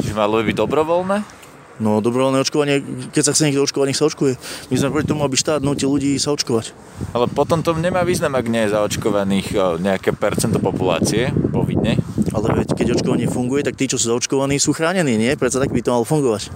Čiže 0.00 0.16
malo 0.16 0.40
by 0.40 0.48
byť 0.48 0.56
dobrovoľné? 0.56 1.43
No 1.82 1.98
dobrovoľné 1.98 2.38
očkovanie, 2.46 2.78
keď 3.10 3.22
sa 3.26 3.32
chce 3.34 3.50
niekto 3.50 3.66
očkovať, 3.66 3.86
nech 3.90 3.98
sa 3.98 4.06
očkuje. 4.06 4.38
My 4.70 4.74
sme 4.78 4.94
proti 4.94 5.10
tomu, 5.10 5.26
aby 5.26 5.34
štát 5.34 5.58
nutil 5.58 5.90
ľudí 5.90 6.14
sa 6.22 6.30
očkovať. 6.30 6.70
Ale 7.10 7.26
potom 7.26 7.66
to 7.66 7.74
nemá 7.74 8.06
význam, 8.06 8.38
ak 8.38 8.46
nie 8.46 8.62
je 8.66 8.78
zaočkovaných 8.78 9.48
e, 9.50 9.58
nejaké 9.82 10.14
percento 10.14 10.62
populácie 10.62 11.34
povinne. 11.50 11.98
Ale 12.30 12.62
veď, 12.62 12.78
keď 12.78 12.86
očkovanie 12.98 13.26
funguje, 13.26 13.66
tak 13.66 13.74
tí, 13.74 13.90
čo 13.90 13.98
sú 13.98 14.14
zaočkovaní, 14.14 14.62
sú 14.62 14.70
chránení, 14.70 15.18
nie? 15.18 15.34
Prečo 15.34 15.58
tak 15.58 15.74
by 15.74 15.82
to 15.82 15.90
malo 15.90 16.06
fungovať? 16.06 16.54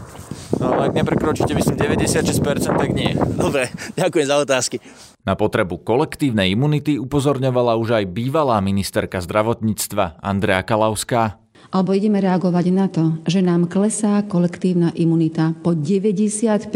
No 0.58 0.74
ale 0.74 0.90
ak 0.90 0.94
neprekročíte, 0.94 1.54
myslím, 1.54 1.76
96%, 1.78 2.78
tak 2.78 2.90
nie. 2.94 3.14
Dobre, 3.14 3.70
ďakujem 4.00 4.26
za 4.26 4.36
otázky. 4.38 4.78
Na 5.26 5.34
potrebu 5.34 5.82
kolektívnej 5.82 6.54
imunity 6.54 6.96
upozorňovala 6.96 7.76
už 7.76 8.00
aj 8.00 8.04
bývalá 8.10 8.62
ministerka 8.64 9.18
zdravotníctva 9.20 10.22
Andrea 10.22 10.64
Kalauská. 10.64 11.36
Alebo 11.68 11.92
ideme 11.92 12.16
reagovať 12.24 12.66
na 12.72 12.88
to, 12.88 13.20
že 13.28 13.44
nám 13.44 13.68
klesá 13.68 14.24
kolektívna 14.24 14.88
imunita 14.96 15.52
po 15.60 15.76
95%, 15.76 16.72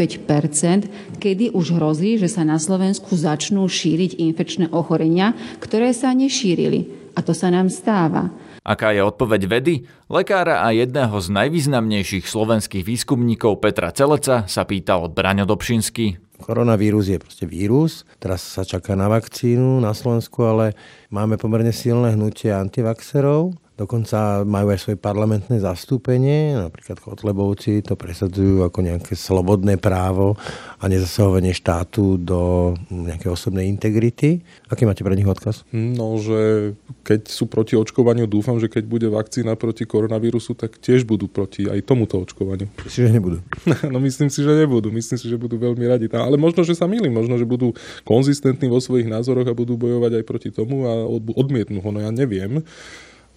kedy 1.17 1.49
už 1.49 1.81
hrozí, 1.81 2.21
že 2.21 2.29
sa 2.29 2.45
na 2.45 2.61
Slovensku 2.61 3.17
začnú 3.17 3.65
šíriť 3.65 4.21
infekčné 4.21 4.69
ochorenia, 4.69 5.33
ktoré 5.57 5.97
sa 5.97 6.13
nešírili. 6.13 6.93
A 7.17 7.25
to 7.25 7.33
sa 7.33 7.49
nám 7.49 7.73
stáva. 7.73 8.29
Aká 8.61 8.93
je 8.93 9.01
odpoveď 9.01 9.41
vedy? 9.49 9.73
Lekára 10.13 10.61
a 10.61 10.69
jedného 10.69 11.17
z 11.17 11.27
najvýznamnejších 11.41 12.29
slovenských 12.29 12.85
výskumníkov 12.85 13.65
Petra 13.65 13.89
Celeca 13.89 14.45
sa 14.45 14.63
pýtal 14.63 15.09
Braňo 15.09 15.49
Dobšinský. 15.49 16.37
Koronavírus 16.37 17.09
je 17.09 17.17
proste 17.17 17.49
vírus, 17.49 18.05
teraz 18.21 18.45
sa 18.45 18.61
čaká 18.61 18.93
na 18.93 19.09
vakcínu 19.09 19.81
na 19.81 19.95
Slovensku, 19.95 20.43
ale 20.45 20.77
máme 21.09 21.39
pomerne 21.39 21.71
silné 21.71 22.13
hnutie 22.13 22.51
antivaxerov, 22.51 23.62
Dokonca 23.73 24.45
majú 24.45 24.69
aj 24.69 24.85
svoje 24.85 24.97
parlamentné 25.01 25.57
zastúpenie, 25.57 26.53
napríklad 26.53 27.01
Kotlebovci 27.01 27.81
to 27.81 27.97
presadzujú 27.97 28.61
ako 28.61 28.85
nejaké 28.85 29.17
slobodné 29.17 29.81
právo 29.81 30.37
a 30.77 30.85
nezasahovanie 30.85 31.57
štátu 31.57 32.21
do 32.21 32.73
nejakej 32.93 33.33
osobnej 33.33 33.65
integrity. 33.65 34.45
Aký 34.69 34.85
máte 34.85 35.01
pre 35.01 35.17
nich 35.17 35.25
odkaz? 35.25 35.65
No, 35.73 36.21
že 36.21 36.73
keď 37.01 37.33
sú 37.33 37.49
proti 37.49 37.73
očkovaniu, 37.73 38.29
dúfam, 38.29 38.61
že 38.61 38.69
keď 38.69 38.85
bude 38.85 39.07
vakcína 39.09 39.57
proti 39.57 39.89
koronavírusu, 39.89 40.53
tak 40.53 40.77
tiež 40.77 41.01
budú 41.09 41.25
proti 41.25 41.65
aj 41.65 41.81
tomuto 41.81 42.21
očkovaniu. 42.21 42.69
Myslím, 42.85 43.09
že 43.09 43.11
nebudú. 43.17 43.37
no 43.93 43.97
myslím 44.05 44.29
si, 44.29 44.45
že 44.45 44.53
nebudú. 44.53 44.93
Myslím 44.93 45.17
si, 45.17 45.25
že 45.25 45.33
budú 45.33 45.57
veľmi 45.57 45.81
radi. 45.89 46.05
Ale 46.13 46.37
možno, 46.37 46.61
že 46.61 46.77
sa 46.77 46.85
milím. 46.85 47.17
Možno, 47.17 47.41
že 47.41 47.49
budú 47.49 47.73
konzistentní 48.05 48.69
vo 48.69 48.77
svojich 48.77 49.09
názoroch 49.09 49.49
a 49.49 49.57
budú 49.57 49.81
bojovať 49.81 50.21
aj 50.21 50.23
proti 50.29 50.49
tomu 50.53 50.85
a 50.85 51.09
odmietnú 51.33 51.81
ho. 51.81 51.89
No 51.89 52.05
ja 52.05 52.13
neviem 52.13 52.61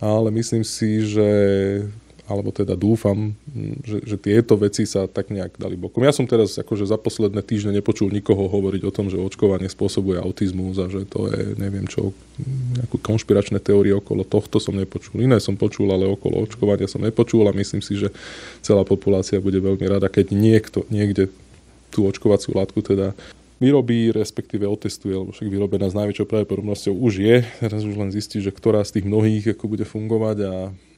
ale 0.01 0.29
myslím 0.35 0.63
si, 0.63 1.05
že 1.05 1.29
alebo 2.27 2.51
teda 2.51 2.75
dúfam, 2.75 3.39
že, 3.87 4.03
že 4.03 4.17
tieto 4.19 4.59
veci 4.59 4.83
sa 4.83 5.07
tak 5.07 5.31
nejak 5.31 5.63
dali 5.63 5.79
bokom. 5.79 6.03
Ja 6.03 6.11
som 6.11 6.27
teraz 6.27 6.59
akože 6.59 6.83
za 6.83 6.99
posledné 6.99 7.39
týždne 7.47 7.71
nepočul 7.71 8.11
nikoho 8.11 8.51
hovoriť 8.51 8.83
o 8.83 8.91
tom, 8.91 9.07
že 9.07 9.23
očkovanie 9.23 9.71
spôsobuje 9.71 10.19
autizmus 10.19 10.75
a 10.83 10.91
že 10.91 11.07
to 11.07 11.31
je 11.31 11.55
neviem 11.55 11.87
čo, 11.87 12.11
nejakú 12.83 12.99
konšpiračné 12.99 13.63
teórie 13.63 13.95
okolo 13.95 14.27
tohto 14.27 14.59
som 14.59 14.75
nepočul. 14.75 15.23
Iné 15.23 15.39
som 15.39 15.55
počul, 15.55 15.87
ale 15.95 16.11
okolo 16.11 16.43
očkovania 16.51 16.91
som 16.91 16.99
nepočul 17.07 17.47
a 17.47 17.55
myslím 17.55 17.79
si, 17.79 17.95
že 17.95 18.11
celá 18.59 18.83
populácia 18.83 19.39
bude 19.39 19.63
veľmi 19.63 19.87
rada, 19.87 20.11
keď 20.11 20.35
niekto 20.35 20.83
niekde 20.91 21.31
tú 21.95 22.11
očkovaciu 22.11 22.59
látku 22.59 22.83
teda 22.83 23.15
vyrobí, 23.57 24.13
respektíve 24.13 24.69
otestuje, 24.69 25.17
lebo 25.17 25.33
však 25.33 25.49
vyrobená 25.49 25.89
s 25.89 25.97
najväčšou 25.97 26.27
pravdepodobnosťou 26.29 26.95
už 26.97 27.15
je. 27.21 27.37
Teraz 27.63 27.83
už 27.83 27.97
len 27.97 28.11
zistí, 28.13 28.45
že 28.45 28.53
ktorá 28.53 28.85
z 28.85 29.01
tých 29.01 29.07
mnohých 29.09 29.57
ako 29.57 29.65
bude 29.67 29.87
fungovať 29.89 30.37
a 30.45 30.55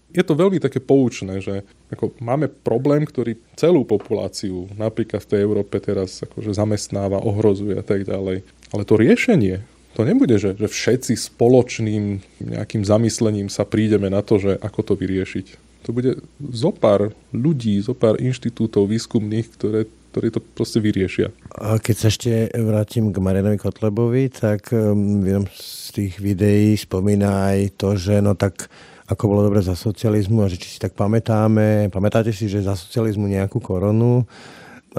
je 0.09 0.25
to 0.25 0.33
veľmi 0.33 0.57
také 0.57 0.81
poučné, 0.81 1.45
že 1.45 1.69
ako 1.93 2.17
máme 2.25 2.49
problém, 2.49 3.05
ktorý 3.05 3.37
celú 3.61 3.85
populáciu 3.85 4.65
napríklad 4.81 5.21
v 5.21 5.31
tej 5.37 5.41
Európe 5.45 5.77
teraz 5.85 6.25
akože 6.25 6.57
zamestnáva, 6.57 7.21
ohrozuje 7.21 7.77
a 7.77 7.85
tak 7.85 8.09
ďalej. 8.09 8.41
Ale 8.73 8.83
to 8.89 8.95
riešenie, 8.97 9.61
to 9.93 10.09
nebude, 10.09 10.33
že, 10.41 10.57
že 10.57 10.65
všetci 10.65 11.13
spoločným 11.13 12.25
nejakým 12.41 12.89
zamyslením 12.89 13.53
sa 13.53 13.69
prídeme 13.69 14.09
na 14.09 14.25
to, 14.25 14.41
že 14.41 14.57
ako 14.57 14.81
to 14.81 14.95
vyriešiť. 14.97 15.47
To 15.85 15.93
bude 15.93 16.25
zo 16.41 16.71
pár 16.73 17.13
ľudí, 17.33 17.77
zo 17.85 17.93
pár 17.93 18.17
inštitútov 18.17 18.89
výskumných, 18.89 19.47
ktoré 19.57 19.81
ktorí 20.11 20.33
to 20.33 20.41
proste 20.41 20.81
vyriešia. 20.81 21.31
A 21.57 21.77
keď 21.77 21.97
sa 21.97 22.07
ešte 22.09 22.49
vrátim 22.57 23.13
k 23.13 23.21
Marianovi 23.21 23.61
Kotlebovi, 23.61 24.33
tak 24.33 24.73
um, 24.73 25.21
v 25.21 25.27
jednom 25.31 25.47
z 25.53 25.89
tých 25.95 26.15
videí 26.21 26.75
spomína 26.77 27.55
aj 27.55 27.59
to, 27.77 27.95
že 27.95 28.21
no 28.25 28.33
tak 28.33 28.69
ako 29.09 29.25
bolo 29.25 29.41
dobre 29.49 29.65
za 29.65 29.73
socializmu 29.73 30.45
a 30.45 30.51
že 30.53 30.61
či 30.61 30.77
si 30.77 30.79
tak 30.81 30.93
pamätáme, 30.93 31.89
pamätáte 31.89 32.29
si, 32.29 32.45
že 32.45 32.61
za 32.61 32.77
socializmu 32.77 33.25
nejakú 33.25 33.57
koronu, 33.57 34.29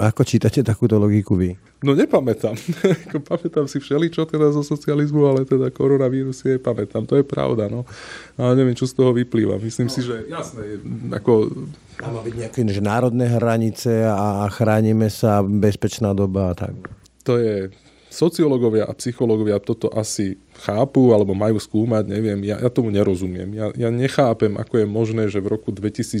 ako 0.00 0.24
čítate 0.24 0.64
takúto 0.64 0.96
logiku 0.96 1.36
vy? 1.36 1.52
No 1.84 1.92
nepamätám. 1.92 2.56
pamätám 3.30 3.68
si 3.68 3.76
všeličo 3.76 4.24
teda 4.24 4.48
zo 4.48 4.64
socializmu, 4.64 5.28
ale 5.28 5.44
teda 5.44 5.68
koronavírus 5.68 6.40
je 6.40 6.56
pamätám. 6.56 7.04
To 7.04 7.20
je 7.20 7.24
pravda, 7.24 7.68
no. 7.68 7.84
Ale 8.40 8.56
neviem, 8.56 8.72
čo 8.72 8.88
z 8.88 8.96
toho 8.96 9.12
vyplýva. 9.12 9.60
Myslím 9.60 9.88
no. 9.88 9.94
si, 9.94 10.00
že 10.00 10.24
jasné, 10.28 10.80
ako... 11.12 11.52
Má 12.00 12.24
byť 12.24 12.34
nejaké 12.34 12.64
že 12.64 12.80
národné 12.80 13.28
hranice 13.28 14.08
a 14.08 14.48
chránime 14.48 15.12
sa, 15.12 15.44
bezpečná 15.44 16.16
doba 16.16 16.52
a 16.52 16.54
tak. 16.56 16.72
To 17.28 17.36
je 17.36 17.68
sociológovia 18.10 18.90
a 18.90 18.92
psychológovia 18.96 19.62
toto 19.62 19.92
asi 19.92 20.34
chápu 20.60 21.16
alebo 21.16 21.32
majú 21.32 21.56
skúmať, 21.56 22.04
neviem, 22.06 22.40
ja, 22.44 22.60
ja 22.60 22.68
tomu 22.68 22.92
nerozumiem. 22.92 23.50
Ja, 23.56 23.72
ja 23.72 23.88
nechápem, 23.88 24.60
ako 24.60 24.84
je 24.84 24.86
možné, 24.86 25.22
že 25.32 25.40
v 25.40 25.56
roku 25.56 25.72
2020 25.72 26.20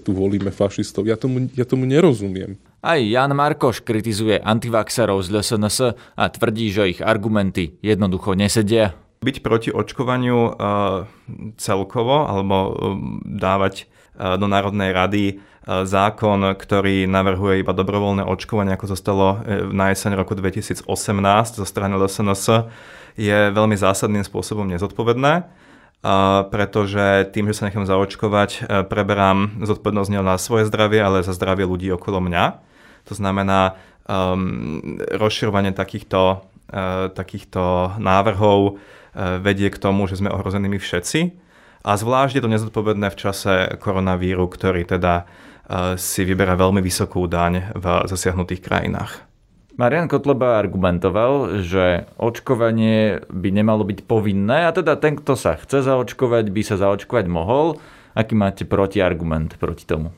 tu 0.00 0.10
volíme 0.14 0.54
fašistov. 0.54 1.10
Ja 1.10 1.18
tomu, 1.18 1.50
ja 1.58 1.66
tomu 1.66 1.84
nerozumiem. 1.90 2.56
Aj 2.80 3.02
Jan 3.02 3.34
Markoš 3.34 3.82
kritizuje 3.82 4.38
antivaxerov 4.40 5.20
z 5.26 5.28
LSNS 5.36 5.78
a 6.16 6.24
tvrdí, 6.30 6.70
že 6.72 6.96
ich 6.96 7.00
argumenty 7.02 7.76
jednoducho 7.84 8.38
nesedia. 8.38 8.96
Byť 9.20 9.36
proti 9.44 9.68
očkovaniu 9.68 10.38
uh, 10.48 11.04
celkovo 11.60 12.24
alebo 12.24 12.56
uh, 12.56 12.72
dávať 13.28 13.84
uh, 13.84 13.99
do 14.20 14.46
Národnej 14.46 14.92
rady 14.92 15.24
zákon, 15.68 16.56
ktorý 16.56 17.04
navrhuje 17.04 17.60
iba 17.60 17.76
dobrovoľné 17.76 18.24
očkovanie, 18.24 18.74
ako 18.74 18.86
zostalo 18.96 19.28
e, 19.44 19.68
na 19.70 19.92
jeseň 19.92 20.16
roku 20.16 20.32
2018 20.32 20.88
zo 21.56 21.66
strany 21.68 21.94
LSNS, 22.00 22.44
je 23.20 23.38
veľmi 23.52 23.76
zásadným 23.76 24.24
spôsobom 24.24 24.64
nezodpovedné. 24.70 25.60
pretože 26.48 27.28
tým, 27.36 27.52
že 27.52 27.60
sa 27.60 27.68
nechám 27.68 27.84
zaočkovať, 27.84 28.64
preberám 28.88 29.60
zodpovednosť 29.60 30.08
nielen 30.08 30.32
na 30.32 30.40
svoje 30.40 30.64
zdravie, 30.64 30.96
ale 30.96 31.20
za 31.20 31.36
zdravie 31.36 31.68
ľudí 31.68 31.92
okolo 31.92 32.24
mňa. 32.24 32.44
To 33.04 33.12
znamená 33.12 33.76
um, 34.08 34.96
rozširovanie 35.12 35.76
takýchto, 35.76 36.40
uh, 36.40 37.12
takýchto 37.12 38.00
návrhov 38.00 38.80
vedie 39.44 39.68
k 39.68 39.76
tomu, 39.76 40.08
že 40.08 40.16
sme 40.22 40.32
ohrozenými 40.32 40.80
všetci. 40.80 41.49
A 41.80 41.96
zvlášť 41.96 42.36
je 42.36 42.42
to 42.44 42.52
nezodpovedné 42.52 43.08
v 43.08 43.16
čase 43.16 43.54
koronavíru, 43.80 44.44
ktorý 44.52 44.84
teda 44.84 45.24
uh, 45.24 45.96
si 45.96 46.28
vyberá 46.28 46.52
veľmi 46.52 46.84
vysokú 46.84 47.24
daň 47.24 47.72
v 47.72 47.86
zasiahnutých 48.04 48.60
krajinách. 48.60 49.24
Marian 49.80 50.12
Kotleba 50.12 50.60
argumentoval, 50.60 51.64
že 51.64 52.04
očkovanie 52.20 53.24
by 53.32 53.48
nemalo 53.48 53.88
byť 53.88 54.04
povinné 54.04 54.68
a 54.68 54.76
teda 54.76 55.00
ten, 55.00 55.16
kto 55.16 55.32
sa 55.40 55.56
chce 55.56 55.80
zaočkovať, 55.88 56.52
by 56.52 56.60
sa 56.60 56.76
zaočkovať 56.76 57.24
mohol. 57.32 57.80
Aký 58.12 58.36
máte 58.36 58.68
protiargument 58.68 59.56
proti 59.56 59.88
tomu? 59.88 60.12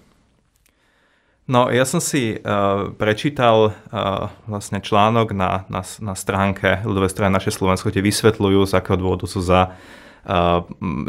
No, 1.47 1.71
ja 1.71 1.87
som 1.87 2.03
si 2.03 2.35
uh, 2.35 2.91
prečítal 2.99 3.71
uh, 3.71 4.35
vlastne 4.51 4.83
článok 4.83 5.31
na, 5.31 5.63
na, 5.71 5.87
na 5.87 6.15
stránke 6.19 6.83
ľudové 6.83 7.07
strany 7.07 7.31
naše 7.31 7.55
Slovensko, 7.55 7.95
kde 7.95 8.03
vysvetľujú, 8.03 8.67
z 8.67 8.73
akého 8.75 8.99
dôvodu 8.99 9.31
sú 9.31 9.39
za, 9.45 9.71
uh, 9.71 10.02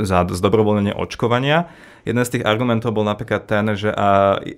za 0.04 0.18
zdobrovoľnenie 0.26 0.98
očkovania. 0.98 1.70
Jeden 2.04 2.26
z 2.26 2.40
tých 2.40 2.44
argumentov 2.44 2.98
bol 2.98 3.08
napríklad 3.08 3.48
ten, 3.48 3.64
že 3.78 3.94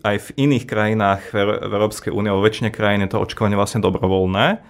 aj 0.01 0.15
v 0.17 0.29
iných 0.49 0.65
krajinách 0.65 1.21
v 1.29 1.35
Európskej 1.67 2.09
únie, 2.09 2.33
vo 2.33 2.41
väčšine 2.41 2.73
krajín 2.73 3.05
je 3.05 3.13
to 3.13 3.21
očkovanie 3.21 3.59
vlastne 3.59 3.83
dobrovoľné, 3.83 4.63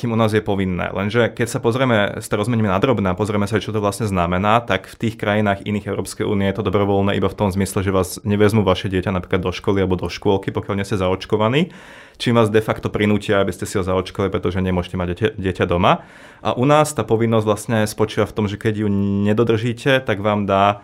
kým 0.00 0.12
u 0.12 0.16
nás 0.16 0.32
je 0.32 0.40
povinné. 0.40 0.88
Lenže 0.88 1.28
keď 1.36 1.48
sa 1.52 1.60
pozrieme, 1.60 2.24
sa 2.24 2.32
rozmeníme 2.40 2.72
na 2.72 2.80
drobné 2.80 3.12
a 3.12 3.18
pozrieme 3.18 3.44
sa, 3.44 3.60
čo 3.60 3.76
to 3.76 3.84
vlastne 3.84 4.08
znamená, 4.08 4.64
tak 4.64 4.88
v 4.88 4.96
tých 4.96 5.20
krajinách 5.20 5.68
iných 5.68 5.92
Európskej 5.92 6.24
únie 6.24 6.48
je 6.48 6.56
to 6.56 6.64
dobrovoľné 6.64 7.12
iba 7.20 7.28
v 7.28 7.36
tom 7.36 7.52
zmysle, 7.52 7.84
že 7.84 7.92
vás 7.92 8.16
nevezmú 8.24 8.64
vaše 8.64 8.88
dieťa 8.88 9.12
napríklad 9.12 9.44
do 9.44 9.52
školy 9.52 9.84
alebo 9.84 10.00
do 10.00 10.08
škôlky, 10.08 10.48
pokiaľ 10.48 10.80
nie 10.80 10.88
ste 10.88 10.96
zaočkovaní, 10.96 11.76
čím 12.16 12.40
vás 12.40 12.48
de 12.48 12.64
facto 12.64 12.88
prinútia, 12.88 13.44
aby 13.44 13.52
ste 13.52 13.68
si 13.68 13.76
ho 13.76 13.84
zaočkovali, 13.84 14.32
pretože 14.32 14.64
nemôžete 14.64 14.96
mať 14.96 15.08
dieťa, 15.12 15.28
dieťa 15.36 15.64
doma. 15.68 16.08
A 16.40 16.56
u 16.56 16.64
nás 16.64 16.96
tá 16.96 17.04
povinnosť 17.04 17.44
vlastne 17.44 17.78
spočíva 17.84 18.24
v 18.24 18.36
tom, 18.40 18.48
že 18.48 18.56
keď 18.56 18.86
ju 18.86 18.88
nedodržíte, 19.28 20.00
tak 20.00 20.24
vám 20.24 20.48
dá 20.48 20.80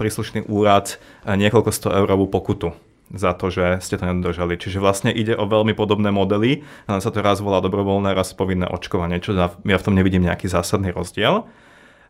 príslušný 0.00 0.48
úrad 0.48 0.96
niekoľko 1.28 1.68
sto 1.68 1.92
eurovú 1.92 2.24
pokutu 2.24 2.85
za 3.12 3.34
to, 3.34 3.50
že 3.52 3.78
ste 3.82 3.98
to 3.98 4.06
nedodržali. 4.06 4.58
Čiže 4.58 4.82
vlastne 4.82 5.10
ide 5.14 5.38
o 5.38 5.46
veľmi 5.46 5.76
podobné 5.78 6.10
modely, 6.10 6.62
len 6.62 7.00
sa 7.02 7.10
to 7.14 7.22
raz 7.22 7.38
volá 7.38 7.62
dobrovoľné, 7.62 8.14
raz 8.14 8.34
povinné 8.34 8.66
očkovanie, 8.66 9.22
čo 9.22 9.34
ja 9.38 9.52
v 9.56 9.86
tom 9.86 9.94
nevidím 9.94 10.26
nejaký 10.26 10.50
zásadný 10.50 10.90
rozdiel. 10.90 11.46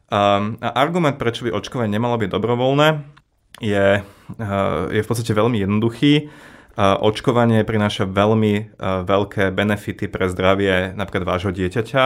A 0.08 0.68
argument, 0.72 1.18
prečo 1.18 1.44
by 1.44 1.52
očkovanie 1.52 1.92
nemalo 1.92 2.16
byť 2.16 2.30
dobrovoľné, 2.30 2.88
je, 3.60 4.00
je 4.92 5.00
v 5.02 5.08
podstate 5.08 5.32
veľmi 5.34 5.60
jednoduchý. 5.60 6.32
Očkovanie 6.76 7.64
prináša 7.64 8.04
veľmi 8.04 8.76
veľké 9.04 9.52
benefity 9.52 10.12
pre 10.12 10.28
zdravie 10.28 10.92
napríklad 10.92 11.24
vášho 11.24 11.52
dieťaťa, 11.52 12.04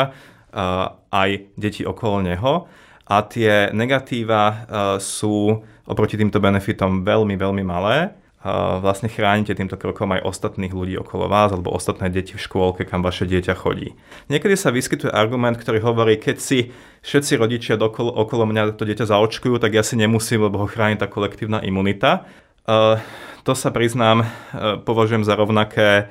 aj 1.10 1.30
detí 1.58 1.82
okolo 1.86 2.22
neho 2.22 2.70
a 3.10 3.26
tie 3.26 3.74
negatíva 3.74 4.42
uh, 4.46 4.56
sú 5.02 5.58
oproti 5.90 6.14
týmto 6.14 6.38
benefitom 6.38 7.02
veľmi, 7.02 7.34
veľmi 7.34 7.66
malé. 7.66 8.14
Vlastne 8.80 9.12
chránite 9.12 9.52
týmto 9.52 9.76
krokom 9.76 10.16
aj 10.16 10.24
ostatných 10.24 10.72
ľudí 10.72 10.96
okolo 10.96 11.28
vás 11.28 11.52
alebo 11.52 11.76
ostatné 11.76 12.08
deti 12.08 12.32
v 12.32 12.40
škôlke, 12.40 12.88
kam 12.88 13.04
vaše 13.04 13.28
dieťa 13.28 13.52
chodí. 13.52 13.92
Niekedy 14.32 14.56
sa 14.56 14.72
vyskytuje 14.72 15.12
argument, 15.12 15.60
ktorý 15.60 15.84
hovorí, 15.84 16.16
keď 16.16 16.40
si 16.40 16.72
všetci 17.04 17.36
rodičia 17.36 17.76
okolo, 17.76 18.08
okolo 18.08 18.48
mňa 18.48 18.80
to 18.80 18.88
dieťa 18.88 19.12
zaočkujú, 19.12 19.60
tak 19.60 19.76
ja 19.76 19.84
si 19.84 20.00
nemusím, 20.00 20.48
lebo 20.48 20.56
ho 20.56 20.64
chráni 20.64 20.96
tá 20.96 21.04
kolektívna 21.04 21.60
imunita. 21.60 22.24
Uh, 22.64 22.96
to 23.44 23.52
sa 23.52 23.68
priznám, 23.68 24.24
uh, 24.24 24.80
považujem 24.80 25.20
za 25.20 25.36
rovnaké 25.36 26.08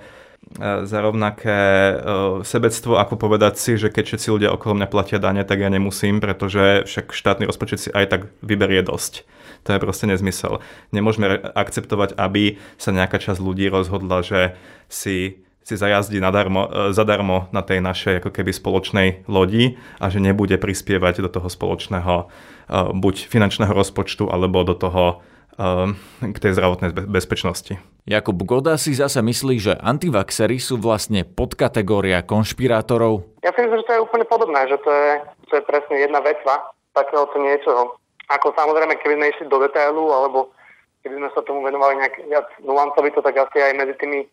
E, 0.58 0.86
za 0.88 1.00
rovnaké 1.04 1.60
e, 1.94 1.96
sebectvo, 2.42 2.98
ako 2.98 3.22
povedať 3.22 3.62
si, 3.62 3.78
že 3.78 3.94
keď 3.94 4.04
všetci 4.08 4.28
ľudia 4.34 4.50
okolo 4.50 4.82
mňa 4.82 4.88
platia 4.90 5.20
dane, 5.22 5.46
tak 5.46 5.62
ja 5.62 5.70
nemusím, 5.70 6.18
pretože 6.18 6.90
však 6.90 7.14
štátny 7.14 7.46
rozpočet 7.46 7.80
si 7.80 7.90
aj 7.94 8.06
tak 8.10 8.22
vyberie 8.42 8.82
dosť. 8.82 9.30
To 9.68 9.76
je 9.76 9.80
proste 9.80 10.06
nezmysel. 10.08 10.64
Nemôžeme 10.92 11.40
akceptovať, 11.56 12.16
aby 12.16 12.60
sa 12.80 12.96
nejaká 12.96 13.20
časť 13.20 13.40
ľudí 13.40 13.68
rozhodla, 13.72 14.24
že 14.24 14.56
si 14.92 15.44
si 15.60 15.78
zajazdí 15.78 16.18
nadarmo, 16.18 16.66
e, 16.66 16.98
zadarmo 16.98 17.46
na 17.54 17.62
tej 17.62 17.78
našej 17.78 18.26
ako 18.26 18.34
keby 18.34 18.50
spoločnej 18.50 19.08
lodi 19.30 19.78
a 20.02 20.10
že 20.10 20.18
nebude 20.18 20.58
prispievať 20.58 21.22
do 21.22 21.30
toho 21.30 21.46
spoločného 21.46 22.32
buď 22.70 23.16
finančného 23.30 23.74
rozpočtu 23.74 24.30
alebo 24.30 24.62
do 24.62 24.78
toho 24.78 25.22
Ehm, 25.60 26.00
k 26.24 26.40
tej 26.40 26.56
zdravotnej 26.56 26.96
bezpečnosti. 27.12 27.76
Jakub 28.08 28.40
Goda 28.48 28.80
si 28.80 28.96
zase 28.96 29.20
myslí, 29.20 29.60
že 29.60 29.74
antivaxery 29.76 30.56
sú 30.56 30.80
vlastne 30.80 31.28
podkategória 31.28 32.24
konšpirátorov. 32.24 33.28
Ja 33.44 33.52
si 33.52 33.68
myslím, 33.68 33.84
že 33.84 33.88
to 33.92 33.96
je 34.00 34.06
úplne 34.08 34.24
podobné, 34.24 34.72
že 34.72 34.80
to 34.80 34.88
je, 34.88 35.12
to 35.52 35.54
je 35.60 35.64
presne 35.68 36.00
jedna 36.00 36.24
vecva 36.24 36.64
takéhoto 36.96 37.36
niečoho. 37.44 38.00
Ako 38.30 38.54
samozrejme, 38.54 38.94
keby 39.02 39.18
sme 39.18 39.32
išli 39.34 39.46
do 39.50 39.58
detailu, 39.62 40.14
alebo 40.14 40.54
keby 41.02 41.18
sme 41.18 41.30
sa 41.34 41.42
tomu 41.42 41.66
venovali 41.66 41.98
nejak 41.98 42.16
viac 42.30 42.48
nuancovito, 42.62 43.26
tak 43.26 43.36
asi 43.38 43.58
aj 43.58 43.74
medzi 43.74 43.96
tými 43.98 44.26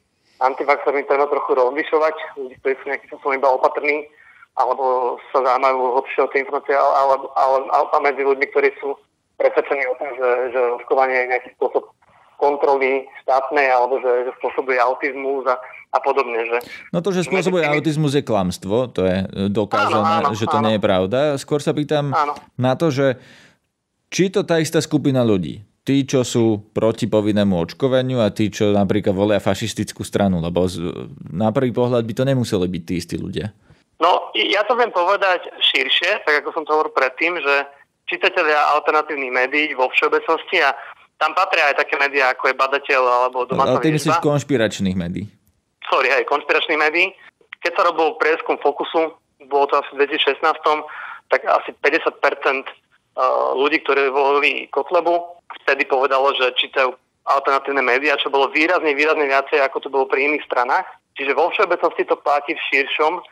antivaxermi 0.44 1.08
treba 1.08 1.24
trochu 1.32 1.56
rozlišovať, 1.56 2.16
ľudí, 2.36 2.54
ktorí 2.60 2.74
sú 2.76 2.84
nejakým 2.92 3.08
spôsobom 3.08 3.34
iba 3.40 3.48
opatrní, 3.56 4.04
alebo 4.56 5.16
sa 5.32 5.40
zaujímajú 5.44 5.78
hlbšie 6.00 6.20
o 6.24 6.30
tie 6.32 6.40
informácie, 6.44 6.76
ale, 6.76 6.92
ale, 6.96 7.14
ale, 7.36 7.56
ale 7.72 7.86
medzi 8.04 8.22
ľuďmi, 8.24 8.46
ktorí 8.52 8.68
sú 8.80 8.96
presvedčení 9.36 9.84
o 9.88 9.96
tom, 10.00 10.08
že, 10.16 10.28
že 10.52 10.60
očkovanie 10.80 11.16
je 11.24 11.30
nejaký 11.32 11.48
spôsob 11.60 11.84
kontroly 12.36 13.08
štátnej 13.24 13.68
alebo 13.72 13.96
že, 14.00 14.28
že 14.28 14.32
spôsobuje 14.40 14.76
autizmus 14.76 15.48
a, 15.48 15.56
a 15.96 15.98
podobne. 16.04 16.36
Že 16.44 16.56
no 16.92 17.00
to, 17.00 17.10
že 17.16 17.24
spôsobuje 17.24 17.64
tými... 17.64 17.72
autizmus 17.80 18.12
je 18.12 18.24
klamstvo, 18.24 18.92
to 18.92 19.08
je 19.08 19.16
dokázané, 19.48 20.20
áno, 20.20 20.28
áno, 20.32 20.36
že 20.36 20.44
to 20.44 20.60
áno. 20.60 20.64
nie 20.68 20.76
je 20.76 20.82
pravda. 20.84 21.18
Skôr 21.40 21.64
sa 21.64 21.72
pýtam 21.72 22.12
áno. 22.12 22.36
na 22.60 22.76
to, 22.76 22.92
že 22.92 23.16
či 24.10 24.30
to 24.30 24.46
tá 24.46 24.62
istá 24.62 24.78
skupina 24.78 25.26
ľudí, 25.26 25.62
tí, 25.86 26.02
čo 26.02 26.26
sú 26.26 26.66
proti 26.74 27.06
povinnému 27.06 27.54
očkovaniu 27.54 28.18
a 28.18 28.34
tí, 28.34 28.50
čo 28.50 28.74
napríklad 28.74 29.14
volia 29.14 29.38
fašistickú 29.38 30.02
stranu, 30.02 30.42
lebo 30.42 30.66
z, 30.66 30.82
na 31.30 31.54
prvý 31.54 31.70
pohľad 31.70 32.02
by 32.02 32.14
to 32.14 32.24
nemuseli 32.26 32.66
byť 32.66 32.82
tí 32.82 32.94
istí 32.98 33.16
ľudia. 33.18 33.54
No, 33.96 34.28
ja 34.36 34.60
to 34.68 34.76
viem 34.76 34.92
povedať 34.92 35.48
širšie, 35.56 36.26
tak 36.26 36.44
ako 36.44 36.52
som 36.52 36.62
to 36.68 36.74
hovoril 36.74 36.92
predtým, 36.92 37.40
že 37.40 37.54
čitatelia 38.04 38.58
alternatívnych 38.76 39.32
médií 39.32 39.72
vo 39.72 39.88
všeobecnosti 39.88 40.60
a 40.60 40.76
tam 41.16 41.32
patria 41.32 41.72
aj 41.72 41.80
také 41.80 41.96
médiá, 41.96 42.36
ako 42.36 42.52
je 42.52 42.60
Badateľ 42.60 43.02
alebo 43.02 43.48
Domáca 43.48 43.80
Ale 43.80 43.80
ty 43.80 43.88
myslíš 43.88 44.20
konšpiračných 44.20 44.96
médií? 44.98 45.24
Sorry, 45.88 46.12
aj 46.12 46.28
konšpiračných 46.28 46.76
médií. 46.76 47.08
Keď 47.64 47.72
sa 47.72 47.82
robil 47.88 48.20
prieskum 48.20 48.60
Fokusu, 48.60 49.16
bolo 49.48 49.64
to 49.72 49.80
asi 49.80 49.90
v 49.96 50.12
2016, 50.12 50.44
tak 51.32 51.40
asi 51.48 51.72
50% 51.80 51.80
uh, 51.80 52.85
ľudí, 53.56 53.80
ktorí 53.82 54.12
volili 54.12 54.68
Kotlebu, 54.68 55.42
vtedy 55.64 55.88
povedalo, 55.88 56.36
že 56.36 56.52
čítajú 56.56 56.92
alternatívne 57.26 57.82
médiá, 57.82 58.14
čo 58.20 58.30
bolo 58.30 58.52
výrazne, 58.52 58.94
výrazne 58.94 59.26
viacej, 59.26 59.58
ako 59.64 59.82
to 59.82 59.88
bolo 59.90 60.04
pri 60.06 60.30
iných 60.30 60.46
stranách. 60.46 60.86
Čiže 61.16 61.32
vo 61.32 61.48
všeobecnosti 61.50 62.04
to 62.06 62.20
platí 62.20 62.54
v 62.54 62.66
širšom 62.70 63.24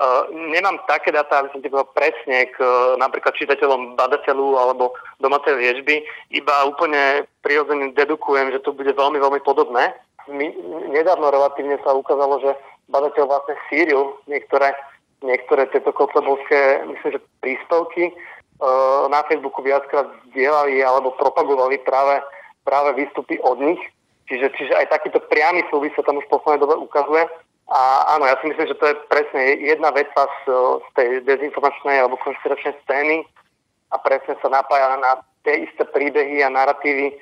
Uh, 0.00 0.32
nemám 0.32 0.80
také 0.88 1.12
dáta, 1.12 1.44
aby 1.44 1.52
som 1.52 1.60
ti 1.60 1.68
povedal 1.68 1.92
presne 1.92 2.48
k 2.48 2.56
uh, 2.56 2.96
napríklad 2.96 3.36
čitateľom 3.36 4.00
badateľu 4.00 4.56
alebo 4.56 4.96
domácej 5.20 5.60
liežby, 5.60 6.00
iba 6.32 6.64
úplne 6.64 7.28
prirodzene 7.44 7.92
dedukujem, 7.92 8.48
že 8.48 8.64
to 8.64 8.72
bude 8.72 8.88
veľmi, 8.96 9.20
veľmi 9.20 9.44
podobné. 9.44 9.92
My, 10.24 10.56
nedávno 10.88 11.28
relatívne 11.28 11.76
sa 11.84 11.92
ukázalo, 11.92 12.40
že 12.40 12.56
badateľ 12.88 13.28
vlastne 13.28 13.60
síril 13.68 14.16
niektoré, 14.24 14.72
niektoré 15.20 15.68
tieto 15.68 15.92
kotlebovské, 15.92 16.80
myslím, 16.96 17.20
že 17.20 17.26
príspevky 17.44 18.16
na 19.08 19.20
Facebooku 19.24 19.64
viackrát 19.64 20.06
zdieľali 20.32 20.84
alebo 20.84 21.16
propagovali 21.16 21.80
práve, 21.80 22.20
práve 22.64 23.00
výstupy 23.00 23.40
od 23.40 23.56
nich. 23.60 23.80
Čiže, 24.28 24.46
čiže 24.54 24.74
aj 24.78 24.94
takýto 24.94 25.18
priamy 25.26 25.64
súvis 25.72 25.90
sa 25.98 26.06
tam 26.06 26.20
už 26.20 26.26
v 26.28 26.34
poslednej 26.38 26.62
dobe 26.62 26.76
ukazuje. 26.78 27.26
A 27.70 27.80
áno, 28.18 28.26
ja 28.26 28.34
si 28.38 28.50
myslím, 28.50 28.66
že 28.66 28.78
to 28.78 28.86
je 28.90 28.94
presne 29.06 29.58
jedna 29.62 29.94
vec 29.94 30.10
z, 30.10 30.46
z 30.82 30.88
tej 30.94 31.08
dezinformačnej 31.22 32.02
alebo 32.02 32.18
konšpiračnej 32.18 32.74
scény 32.82 33.22
a 33.90 33.96
presne 33.98 34.34
sa 34.42 34.48
napája 34.50 34.98
na 34.98 35.22
tie 35.46 35.66
isté 35.66 35.86
príbehy 35.86 36.42
a 36.42 36.50
narratívy, 36.50 37.14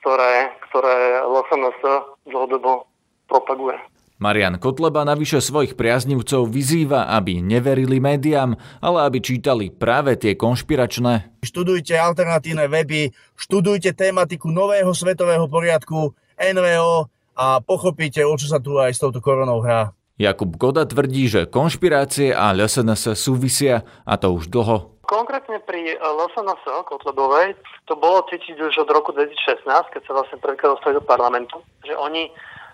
ktoré, 0.00 0.52
ktoré 0.68 1.20
LSNS 1.24 1.80
dlhodobo 2.28 2.88
propaguje. 3.28 3.76
Marian 4.20 4.60
Kotleba 4.60 5.00
navyše 5.08 5.40
svojich 5.40 5.80
priaznivcov 5.80 6.44
vyzýva, 6.44 7.08
aby 7.08 7.40
neverili 7.40 8.04
médiám, 8.04 8.52
ale 8.84 9.08
aby 9.08 9.24
čítali 9.24 9.72
práve 9.72 10.20
tie 10.20 10.36
konšpiračné. 10.36 11.40
Študujte 11.40 11.96
alternatívne 11.96 12.68
weby, 12.68 13.16
študujte 13.32 13.96
tematiku 13.96 14.52
nového 14.52 14.92
svetového 14.92 15.48
poriadku, 15.48 16.12
NVO, 16.36 17.08
a 17.40 17.64
pochopíte, 17.64 18.20
o 18.20 18.36
čo 18.36 18.52
sa 18.52 18.60
tu 18.60 18.76
aj 18.76 18.92
s 18.92 19.00
touto 19.00 19.24
koronou 19.24 19.64
hrá. 19.64 19.96
Jakub 20.20 20.52
Goda 20.60 20.84
tvrdí, 20.84 21.24
že 21.24 21.48
konšpirácie 21.48 22.36
a 22.36 22.52
LSNS 22.52 23.16
súvisia 23.16 23.88
a 24.04 24.20
to 24.20 24.36
už 24.36 24.52
dlho. 24.52 25.00
konkrétne 25.08 25.64
pri 25.64 25.96
LSNS 25.96 26.60
Kotlebovej 26.84 27.56
to 27.88 27.96
bolo 27.96 28.20
cítiť 28.28 28.60
už 28.60 28.84
od 28.84 28.92
roku 28.92 29.16
2016, 29.16 29.64
keď 29.64 30.02
sa 30.04 30.12
vlastne 30.12 30.36
prvýkrát 30.44 30.76
dostali 30.76 31.00
do 31.00 31.02
parlamentu, 31.02 31.64
že 31.88 31.96
oni 31.96 32.28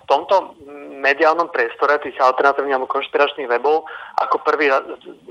tomto 0.07 0.57
mediálnom 0.97 1.53
priestore 1.53 2.01
tých 2.01 2.17
alternatívnych 2.19 2.75
alebo 2.75 2.91
konšpiračných 2.91 3.51
webov 3.53 3.85
ako 4.19 4.43
prvý 4.43 4.73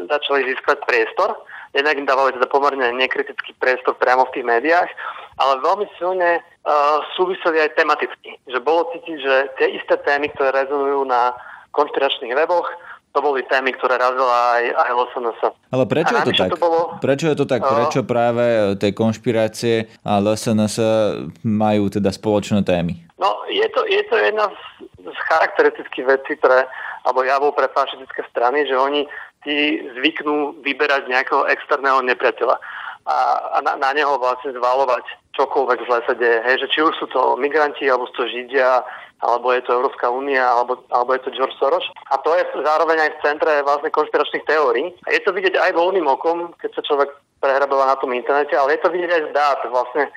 začali 0.08 0.48
získať 0.54 0.86
priestor. 0.86 1.36
Jednak 1.76 2.00
im 2.00 2.08
dávali 2.08 2.32
teda 2.32 2.48
pomerne 2.48 2.96
nekritický 2.96 3.52
priestor 3.60 4.00
priamo 4.00 4.24
v 4.30 4.34
tých 4.40 4.46
médiách, 4.48 4.90
ale 5.42 5.60
veľmi 5.60 5.88
silne 6.00 6.40
uh, 6.40 7.04
súviseli 7.20 7.60
aj 7.60 7.76
tematicky. 7.76 8.40
Že 8.48 8.60
bolo 8.64 8.88
cítiť, 8.96 9.18
že 9.20 9.34
tie 9.60 9.68
isté 9.76 10.00
témy, 10.08 10.32
ktoré 10.32 10.56
rezonujú 10.56 11.04
na 11.04 11.36
konšpiračných 11.76 12.32
weboch, 12.32 12.72
to 13.16 13.24
boli 13.24 13.48
témy, 13.48 13.72
ktoré 13.80 13.96
razila 13.96 14.60
aj, 14.60 14.64
aj 14.76 14.90
LSNS. 14.92 15.40
Ale 15.72 15.84
prečo 15.88 16.14
je 16.20 16.24
to 16.28 16.34
tak? 16.36 16.50
To 16.52 16.60
bolo, 16.60 16.80
prečo 17.00 17.26
je 17.32 17.38
to 17.40 17.46
tak? 17.48 17.64
Prečo 17.64 18.04
práve 18.04 18.76
tie 18.76 18.92
konšpirácie 18.92 19.88
a 20.04 20.20
LSNS 20.20 20.76
majú 21.48 21.88
teda 21.88 22.12
spoločné 22.12 22.68
témy? 22.68 23.08
No, 23.16 23.48
je 23.48 23.64
to, 23.72 23.88
je 23.88 24.04
to 24.12 24.16
jedna 24.20 24.52
z, 24.52 24.60
z 25.08 25.18
charakteristických 25.32 26.06
vecí 26.06 26.34
pre, 26.36 26.68
alebo 27.08 27.24
javov 27.24 27.56
pre 27.56 27.72
fašistické 27.72 28.28
strany, 28.28 28.68
že 28.68 28.76
oni 28.76 29.08
ti 29.48 29.80
zvyknú 29.96 30.60
vyberať 30.66 31.08
nejakého 31.08 31.48
externého 31.48 32.04
nepriateľa 32.04 32.60
a, 33.06 33.18
a 33.56 33.58
na, 33.62 33.78
na 33.78 33.94
neho 33.94 34.18
vlastne 34.18 34.52
zvalovať 34.52 35.06
čokoľvek 35.38 35.80
zle 35.86 36.00
sa 36.04 36.14
deje. 36.18 36.42
Hej, 36.42 36.66
že 36.66 36.72
či 36.74 36.80
už 36.82 36.98
sú 36.98 37.06
to 37.14 37.38
migranti, 37.38 37.86
alebo 37.86 38.10
sú 38.10 38.26
to 38.26 38.32
Židia, 38.34 38.82
alebo 39.22 39.54
je 39.54 39.62
to 39.64 39.78
Európska 39.78 40.10
únia, 40.10 40.44
alebo, 40.44 40.82
alebo 40.90 41.14
je 41.14 41.22
to 41.24 41.36
George 41.38 41.56
Soros. 41.62 41.86
A 42.12 42.18
to 42.20 42.34
je 42.34 42.44
zároveň 42.66 42.98
aj 43.00 43.12
v 43.16 43.22
centre 43.24 43.54
vlastne 43.62 43.94
konšpiračných 43.94 44.48
teórií. 44.50 44.90
A 45.06 45.14
je 45.14 45.22
to 45.22 45.32
vidieť 45.32 45.56
aj 45.56 45.72
voľným 45.78 46.10
okom, 46.10 46.52
keď 46.60 46.82
sa 46.82 46.82
človek 46.84 47.10
prehrabáva 47.40 47.94
na 47.94 47.98
tom 48.02 48.12
internete, 48.12 48.58
ale 48.58 48.76
je 48.76 48.82
to 48.82 48.90
vidieť 48.90 49.12
aj 49.12 49.24
z 49.30 49.32
dát. 49.38 49.60
Vlastne 49.70 50.10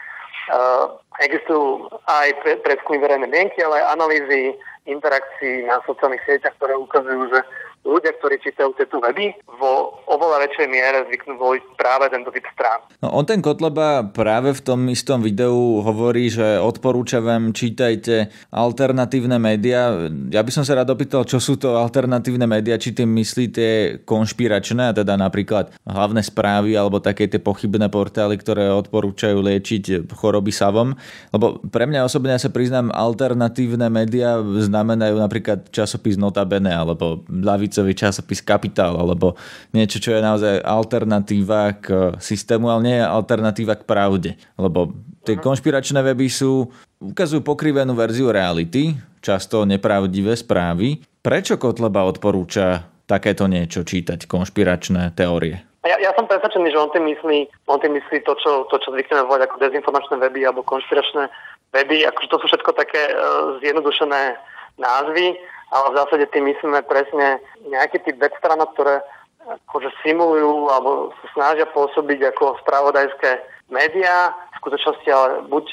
existujú 1.20 1.90
aj 2.06 2.28
pre, 2.42 2.52
predskúmy 2.64 2.98
verejné 3.02 3.26
mienky, 3.28 3.60
ale 3.60 3.82
aj 3.82 3.92
analýzy 3.98 4.40
interakcií 4.88 5.68
na 5.68 5.82
sociálnych 5.84 6.24
sieťach, 6.24 6.56
ktoré 6.56 6.74
ukazujú, 6.80 7.28
že 7.28 7.40
ľudia, 7.86 8.14
ktorí 8.18 8.38
čítajú 8.42 8.74
tieto 8.78 9.02
weby, 9.02 9.34
vo 9.58 9.98
oveľa 10.06 10.46
väčšej 10.46 10.66
miere 10.70 11.04
zvyknú 11.10 11.34
voliť 11.40 11.64
práve 11.74 12.06
tento 12.12 12.30
typ 12.30 12.46
strán. 12.54 12.84
No, 13.02 13.10
on 13.14 13.24
ten 13.26 13.42
Kotleba 13.42 14.06
práve 14.06 14.54
v 14.54 14.60
tom 14.62 14.80
istom 14.90 15.22
videu 15.22 15.82
hovorí, 15.82 16.30
že 16.30 16.62
odporúča 16.62 17.18
vám 17.18 17.50
čítajte 17.50 18.30
alternatívne 18.54 19.40
médiá. 19.42 20.10
Ja 20.30 20.42
by 20.44 20.50
som 20.54 20.62
sa 20.62 20.78
rád 20.78 20.94
opýtal, 20.94 21.26
čo 21.26 21.42
sú 21.42 21.58
to 21.58 21.74
alternatívne 21.74 22.46
médiá, 22.46 22.78
či 22.78 22.94
tým 22.94 23.10
myslíte 23.18 24.00
konšpiračné, 24.06 24.94
teda 24.94 25.18
napríklad 25.18 25.74
hlavné 25.82 26.22
správy 26.22 26.78
alebo 26.78 27.02
také 27.02 27.26
tie 27.26 27.42
pochybné 27.42 27.90
portály, 27.90 28.38
ktoré 28.38 28.70
odporúčajú 28.74 29.42
liečiť 29.42 30.10
choroby 30.14 30.54
savom. 30.54 30.94
Lebo 31.34 31.62
pre 31.72 31.88
mňa 31.88 32.06
osobne 32.06 32.34
ja 32.36 32.40
sa 32.40 32.52
priznám, 32.52 32.94
alternatívne 32.94 33.90
médiá 33.90 34.38
znamenajú 34.38 35.18
napríklad 35.18 35.70
časopis 35.74 36.14
Notabene 36.14 36.70
alebo 36.70 37.26
ľavicový 37.68 37.92
časopis 37.92 38.40
Kapitál 38.40 38.96
alebo 38.96 39.36
niečo, 39.76 40.00
čo 40.00 40.16
je 40.16 40.24
naozaj 40.24 40.64
alternatíva 40.64 41.76
k 41.76 41.86
systému, 42.16 42.72
ale 42.72 42.80
nie 42.82 42.96
je 42.96 43.04
alternatíva 43.04 43.76
k 43.76 43.84
pravde. 43.84 44.30
Lebo 44.56 44.96
tie 45.28 45.36
mhm. 45.36 45.44
konšpiračné 45.44 46.00
weby 46.00 46.32
sú, 46.32 46.72
ukazujú 47.04 47.44
pokrivenú 47.44 47.92
verziu 47.92 48.32
reality, 48.32 48.96
často 49.20 49.68
nepravdivé 49.68 50.32
správy. 50.32 51.04
Prečo 51.20 51.60
Kotleba 51.60 52.08
odporúča 52.08 52.88
takéto 53.04 53.44
niečo 53.44 53.84
čítať, 53.84 54.24
konšpiračné 54.24 55.12
teórie? 55.12 55.68
Ja, 55.86 55.96
ja 56.00 56.10
som 56.12 56.28
presvedčený, 56.28 56.74
že 56.74 56.80
on 56.80 56.90
tým 56.90 57.06
myslí, 57.06 57.38
on 57.70 57.78
tým 57.80 57.96
myslí 57.96 58.20
to, 58.26 58.34
čo, 58.42 58.66
to, 58.68 58.76
čo 58.82 58.92
zvykneme 58.92 59.24
volať 59.24 59.48
ako 59.48 59.56
dezinformačné 59.62 60.20
weby 60.20 60.44
alebo 60.44 60.66
konšpiračné 60.66 61.30
weby. 61.72 62.04
Akože 62.08 62.28
to 62.28 62.36
sú 62.44 62.46
všetko 62.50 62.70
také 62.76 63.08
uh, 63.14 63.56
zjednodušené 63.62 64.36
názvy 64.76 65.38
ale 65.68 65.86
v 65.92 65.98
zásade 66.00 66.26
tým 66.32 66.48
myslíme 66.48 66.80
presne 66.88 67.40
nejaký 67.68 68.00
typ 68.04 68.16
web 68.16 68.32
ktoré 68.38 69.04
akože 69.48 69.88
simulujú 70.04 70.68
alebo 70.68 71.12
sa 71.24 71.26
snažia 71.32 71.66
pôsobiť 71.72 72.36
ako 72.36 72.60
spravodajské 72.64 73.40
médiá. 73.72 74.32
V 74.56 74.60
skutočnosti 74.64 75.08
ale 75.08 75.28
buď 75.48 75.64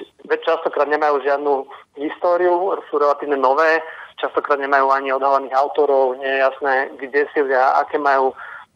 častokrát 0.46 0.88
nemajú 0.88 1.20
žiadnu 1.26 1.68
históriu, 2.00 2.76
sú 2.88 3.02
relatívne 3.02 3.36
nové, 3.36 3.84
častokrát 4.22 4.60
nemajú 4.60 4.92
ani 4.92 5.12
odhalených 5.12 5.58
autorov, 5.58 6.16
nie 6.20 6.30
je 6.30 6.44
jasné, 6.44 6.74
kde 7.00 7.28
sídlia, 7.34 7.76
aké 7.80 8.00
majú 8.00 8.36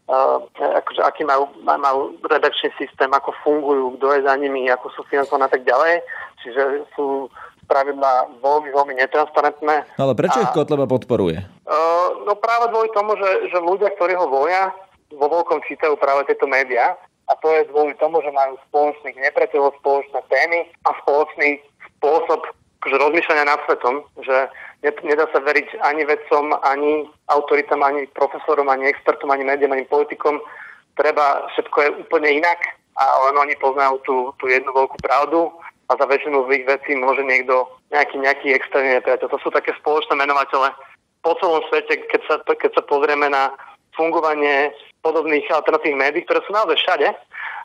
Uh, 0.10 0.42
akože, 0.58 1.06
aký 1.06 1.22
majú, 1.22 1.54
majú 1.62 2.18
redakčný 2.26 2.74
systém, 2.82 3.14
ako 3.14 3.30
fungujú, 3.46 3.94
kto 3.94 4.18
je 4.18 4.26
za 4.26 4.34
nimi, 4.42 4.66
ako 4.66 4.90
sú 4.90 5.06
financované 5.06 5.46
a 5.46 5.54
tak 5.54 5.62
ďalej. 5.62 6.02
Čiže 6.42 6.90
sú 6.98 7.30
pravidlá 7.70 8.42
veľmi, 8.42 8.74
veľmi 8.74 8.94
netransparentné. 8.98 9.76
No 9.96 10.02
ale 10.10 10.18
prečo 10.18 10.42
a, 10.42 10.50
ich 10.50 10.54
Kotleba 10.58 10.90
podporuje? 10.90 11.38
Uh, 11.70 12.26
no 12.26 12.34
práve 12.34 12.74
kvôli 12.74 12.90
tomu, 12.98 13.14
že, 13.16 13.54
že 13.54 13.58
ľudia, 13.62 13.94
ktorí 13.94 14.18
ho 14.18 14.26
volia, 14.26 14.74
vo 15.14 15.30
veľkom 15.30 15.62
čítajú 15.70 15.94
práve 16.02 16.26
tieto 16.26 16.50
médiá 16.50 16.98
a 17.30 17.38
to 17.38 17.48
je 17.54 17.70
kvôli 17.70 17.94
tomu, 18.02 18.22
že 18.26 18.34
majú 18.34 18.58
spoločných 18.70 19.18
nepriateľov, 19.22 19.78
spoločné 19.82 20.20
témy 20.30 20.60
a 20.90 20.98
spoločný 21.06 21.62
spôsob 21.98 22.42
akože 22.80 22.96
rozmýšľania 22.96 23.46
nad 23.46 23.60
svetom, 23.68 24.08
že 24.24 24.36
nedá 25.04 25.28
sa 25.36 25.44
veriť 25.44 25.84
ani 25.84 26.08
vedcom, 26.08 26.56
ani 26.64 27.12
autoritám, 27.28 27.84
ani 27.84 28.08
profesorom, 28.16 28.72
ani 28.72 28.88
expertom, 28.88 29.28
ani 29.30 29.44
médiám, 29.44 29.76
ani 29.76 29.84
politikom. 29.84 30.40
Treba, 30.96 31.44
všetko 31.52 31.78
je 31.84 31.90
úplne 32.08 32.40
inak 32.40 32.60
a 32.96 33.04
len 33.30 33.36
oni 33.36 33.56
poznajú 33.60 34.00
tú, 34.08 34.16
tú 34.40 34.48
jednu 34.48 34.72
veľkú 34.72 34.96
pravdu 35.04 35.52
a 35.90 35.92
za 35.98 36.06
väčšinu 36.06 36.46
z 36.46 36.50
ich 36.62 36.66
vecí 36.70 36.94
môže 36.94 37.26
niekto, 37.26 37.66
nejaký, 37.90 38.22
nejaký 38.22 38.48
externý 38.54 39.02
nepriateľ. 39.02 39.28
To 39.34 39.40
sú 39.42 39.50
také 39.50 39.74
spoločné 39.82 40.14
menovatele 40.14 40.70
po 41.26 41.34
celom 41.42 41.66
svete, 41.68 42.06
keď 42.08 42.22
sa, 42.30 42.36
keď 42.46 42.72
sa 42.78 42.84
pozrieme 42.86 43.28
na 43.28 43.52
fungovanie 43.98 44.72
podobných 45.02 45.50
alternatívnych 45.52 46.00
médií, 46.00 46.22
ktoré 46.24 46.40
sú 46.46 46.52
naozaj 46.54 46.78
všade, 46.80 47.08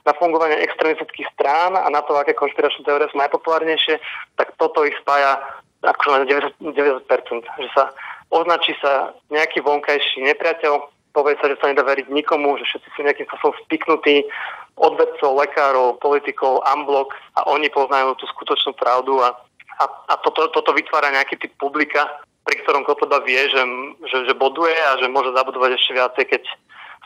na 0.05 0.13
fungovanie 0.17 0.61
extremistických 0.61 1.29
strán 1.37 1.77
a 1.77 1.87
na 1.89 2.05
to, 2.05 2.17
aké 2.17 2.37
konšpiračné 2.37 2.85
teórie 2.85 3.09
sú 3.09 3.17
najpopulárnejšie, 3.21 4.01
tak 4.37 4.53
toto 4.61 4.85
ich 4.85 4.97
spája 5.01 5.41
akože 5.85 6.25
na 6.25 6.27
90%, 6.29 7.05
90%, 7.05 7.45
že 7.61 7.69
sa 7.77 7.93
označí 8.33 8.73
sa 8.81 9.13
nejaký 9.29 9.61
vonkajší 9.65 10.25
nepriateľ, 10.25 10.94
povie 11.15 11.39
sa, 11.39 11.47
že 11.47 11.57
sa 11.63 11.71
nedá 11.71 11.87
veriť 11.87 12.11
nikomu, 12.11 12.59
že 12.59 12.67
všetci 12.67 12.89
sú 12.93 13.01
nejakým 13.07 13.27
spôsobom 13.31 13.55
vpiknutí 13.65 14.27
od 14.75 14.99
vedcov, 14.99 15.39
lekárov, 15.39 16.03
politikov, 16.03 16.67
amblok 16.67 17.15
a 17.39 17.47
oni 17.47 17.71
poznajú 17.71 18.19
tú 18.19 18.27
skutočnú 18.35 18.75
pravdu 18.75 19.23
a, 19.23 19.31
a, 19.79 19.85
a 20.11 20.15
toto, 20.27 20.51
toto 20.51 20.75
vytvára 20.75 21.15
nejaký 21.15 21.39
typ 21.39 21.55
publika, 21.57 22.11
pri 22.43 22.61
ktorom 22.67 22.83
Kotleba 22.83 23.23
vie, 23.23 23.39
že, 23.47 23.63
že, 24.11 24.19
že 24.27 24.35
boduje 24.35 24.75
a 24.75 24.99
že 24.99 25.07
môže 25.07 25.31
zabudovať 25.33 25.79
ešte 25.79 25.95
viacej, 25.95 26.25
keď 26.27 26.43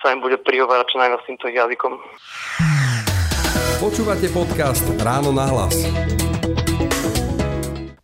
sa 0.00 0.16
im 0.16 0.24
bude 0.24 0.40
prihovárať 0.40 0.88
čo 0.88 0.96
najviac 0.98 1.22
týmto 1.28 1.46
jazykom. 1.52 1.92
Počúvate 3.78 4.26
podcast 4.34 4.82
Ráno 4.98 5.30
na 5.30 5.46
hlas. 5.46 6.17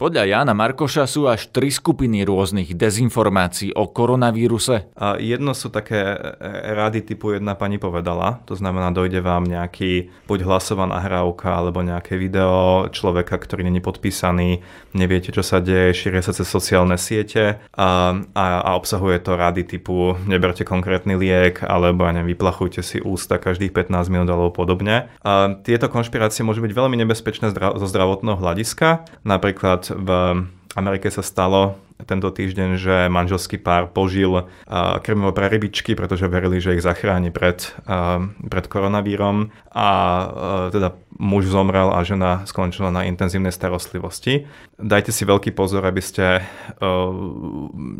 Podľa 0.04 0.28
Jána 0.28 0.52
Markoša 0.52 1.08
sú 1.08 1.24
až 1.32 1.48
tri 1.48 1.72
skupiny 1.72 2.28
rôznych 2.28 2.76
dezinformácií 2.76 3.72
o 3.72 3.88
koronavíruse. 3.88 4.92
A 5.00 5.16
jedno 5.16 5.56
sú 5.56 5.72
také 5.72 5.96
e, 5.96 6.36
rady 6.76 7.00
typu 7.00 7.32
jedna 7.32 7.56
pani 7.56 7.80
povedala, 7.80 8.44
to 8.44 8.52
znamená 8.52 8.92
dojde 8.92 9.24
vám 9.24 9.48
nejaký 9.48 10.12
buď 10.28 10.44
hlasová 10.44 10.84
nahrávka 10.84 11.56
alebo 11.56 11.80
nejaké 11.80 12.20
video 12.20 12.84
človeka, 12.92 13.32
ktorý 13.40 13.64
není 13.64 13.80
podpísaný, 13.80 14.60
neviete 14.92 15.32
čo 15.32 15.40
sa 15.40 15.64
deje, 15.64 15.96
šíria 15.96 16.20
sa 16.20 16.36
cez 16.36 16.52
sociálne 16.52 17.00
siete 17.00 17.64
a, 17.72 18.12
a, 18.36 18.44
a 18.60 18.70
obsahuje 18.76 19.24
to 19.24 19.40
rady 19.40 19.64
typu 19.64 20.20
neberte 20.28 20.68
konkrétny 20.68 21.16
liek 21.16 21.64
alebo 21.64 22.04
neviem, 22.12 22.36
vyplachujte 22.36 22.84
si 22.84 23.00
ústa 23.00 23.40
každých 23.40 23.72
15 23.72 24.12
minút 24.12 24.28
alebo 24.28 24.52
podobne. 24.52 25.08
A 25.24 25.56
tieto 25.64 25.88
konšpirácie 25.88 26.44
môžu 26.44 26.60
byť 26.60 26.76
veľmi 26.76 27.00
nebezpečné 27.00 27.56
zo 27.56 27.86
zdravotného 27.88 28.36
hľadiska, 28.36 29.08
napríklad 29.24 29.93
v 29.94 30.08
Amerike 30.74 31.06
sa 31.08 31.22
stalo 31.22 31.78
tento 31.94 32.26
týždeň, 32.26 32.70
že 32.74 32.96
manželský 33.06 33.62
pár 33.62 33.86
požil 33.94 34.50
krmivo 35.06 35.30
pre 35.30 35.46
rybičky, 35.46 35.94
pretože 35.94 36.26
verili, 36.26 36.58
že 36.58 36.74
ich 36.74 36.82
zachráni 36.82 37.30
pred, 37.30 37.70
pred 38.50 38.66
koronavírom 38.66 39.54
a 39.70 39.88
teda 40.74 40.98
muž 41.14 41.46
zomrel 41.46 41.94
a 41.94 42.02
žena 42.02 42.42
skončila 42.50 42.90
na 42.90 43.06
intenzívnej 43.06 43.54
starostlivosti. 43.54 44.50
Dajte 44.74 45.14
si 45.14 45.22
veľký 45.22 45.54
pozor, 45.54 45.86
aby 45.86 46.02
ste 46.02 46.42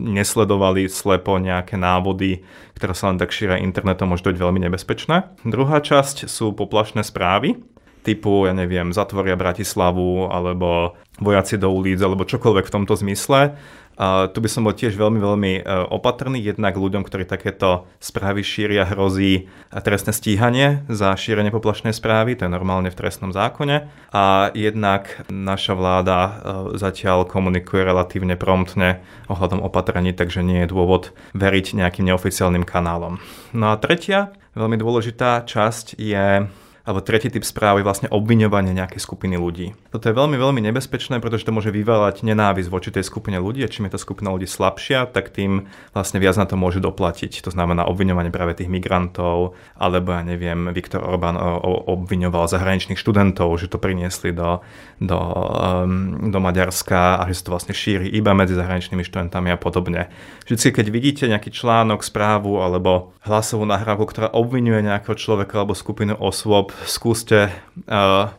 nesledovali 0.03 0.91
slepo 0.91 1.39
nejaké 1.39 1.79
návody, 1.79 2.43
ktoré 2.75 2.99
sa 2.99 3.15
len 3.15 3.23
tak 3.23 3.31
šíria 3.31 3.63
internetom, 3.63 4.11
môžu 4.11 4.35
byť 4.35 4.43
veľmi 4.43 4.59
nebezpečné. 4.67 5.39
Druhá 5.47 5.79
časť 5.79 6.27
sú 6.27 6.51
poplašné 6.51 7.07
správy, 7.07 7.63
typu, 8.05 8.45
ja 8.45 8.53
neviem, 8.53 8.93
zatvoria 8.93 9.35
Bratislavu, 9.35 10.29
alebo 10.29 10.95
vojaci 11.19 11.57
do 11.57 11.73
ulic, 11.73 11.99
alebo 12.05 12.29
čokoľvek 12.29 12.69
v 12.69 12.75
tomto 12.75 12.95
zmysle. 13.01 13.57
A 13.95 14.27
tu 14.27 14.43
by 14.43 14.51
som 14.51 14.67
bol 14.67 14.75
tiež 14.75 14.99
veľmi, 14.99 15.23
veľmi 15.23 15.53
e, 15.55 15.63
opatrný, 15.95 16.43
jednak 16.43 16.75
ľuďom, 16.75 17.07
ktorí 17.07 17.31
takéto 17.31 17.87
správy 18.03 18.43
šíria, 18.43 18.91
hrozí 18.91 19.47
trestné 19.71 20.11
stíhanie 20.11 20.83
za 20.91 21.15
šírenie 21.15 21.55
poplašnej 21.55 21.95
správy, 21.95 22.35
to 22.35 22.47
je 22.47 22.51
normálne 22.51 22.91
v 22.91 22.99
trestnom 22.99 23.31
zákone. 23.31 23.87
A 24.11 24.51
jednak 24.51 25.23
naša 25.31 25.79
vláda 25.79 26.19
e, 26.19 26.31
zatiaľ 26.75 27.23
komunikuje 27.23 27.87
relatívne 27.87 28.35
promptne 28.35 28.99
ohľadom 29.31 29.63
opatrení, 29.63 30.11
takže 30.11 30.43
nie 30.43 30.67
je 30.67 30.75
dôvod 30.75 31.15
veriť 31.39 31.79
nejakým 31.79 32.11
neoficiálnym 32.11 32.67
kanálom. 32.67 33.23
No 33.55 33.71
a 33.71 33.79
tretia, 33.79 34.35
veľmi 34.59 34.75
dôležitá 34.75 35.47
časť 35.47 36.03
je 36.03 36.51
alebo 36.85 37.01
tretí 37.01 37.33
typ 37.33 37.41
správy 37.49 37.81
je 37.81 37.89
vlastne 37.89 38.09
obviňovanie 38.13 38.77
nejakej 38.77 39.01
skupiny 39.01 39.41
ľudí. 39.41 39.73
Toto 39.89 40.05
je 40.05 40.15
veľmi, 40.15 40.37
veľmi 40.37 40.61
nebezpečné, 40.69 41.17
pretože 41.25 41.49
to 41.49 41.57
môže 41.57 41.73
vyvolať 41.73 42.21
nenávisť 42.21 42.69
voči 42.69 42.93
tej 42.93 43.09
skupine 43.09 43.41
ľudí 43.41 43.65
a 43.65 43.73
čím 43.73 43.89
je 43.89 43.97
tá 43.97 44.01
skupina 44.01 44.29
ľudí 44.29 44.45
slabšia, 44.45 45.09
tak 45.09 45.33
tým 45.33 45.65
vlastne 45.97 46.21
viac 46.21 46.37
na 46.37 46.45
to 46.45 46.61
môže 46.61 46.85
doplatiť. 46.85 47.41
To 47.49 47.51
znamená 47.51 47.89
obviňovanie 47.89 48.29
práve 48.29 48.53
tých 48.61 48.69
migrantov, 48.69 49.57
alebo 49.81 50.13
ja 50.13 50.21
neviem, 50.21 50.69
Viktor 50.77 51.01
Orbán 51.01 51.41
obviňoval 51.89 52.53
zahraničných 52.53 53.01
študentov, 53.01 53.49
že 53.57 53.73
to 53.73 53.81
priniesli 53.81 54.37
do, 54.37 54.61
do, 55.01 55.17
um, 55.17 56.29
do 56.29 56.39
Maďarska 56.39 57.17
a 57.17 57.25
že 57.33 57.41
sa 57.41 57.49
to 57.49 57.55
vlastne 57.57 57.73
šíri 57.73 58.13
iba 58.13 58.37
medzi 58.37 58.53
zahraničnými 58.53 59.01
študentami 59.01 59.57
a 59.57 59.57
podobne. 59.57 60.13
Vždycky, 60.45 60.85
keď 60.85 60.87
vidíte 60.93 61.25
nejaký 61.33 61.49
článok, 61.49 62.05
správu 62.05 62.61
alebo 62.61 63.17
hlasovú 63.25 63.65
nahrávku, 63.65 64.05
ktorá 64.05 64.29
obvinuje 64.37 64.85
nejakého 64.85 65.17
človeka 65.17 65.65
alebo 65.65 65.73
skupinu 65.73 66.13
osôb, 66.21 66.74
skúste 66.83 67.55
uh, 67.87 68.35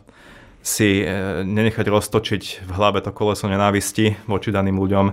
si 0.60 1.00
uh, 1.00 1.40
nenechať 1.40 1.88
roztočiť 1.88 2.68
v 2.68 2.70
hlave 2.76 3.00
to 3.00 3.16
koleso 3.16 3.48
nenávisti 3.48 4.20
voči 4.28 4.52
daným 4.52 4.76
ľuďom 4.76 5.06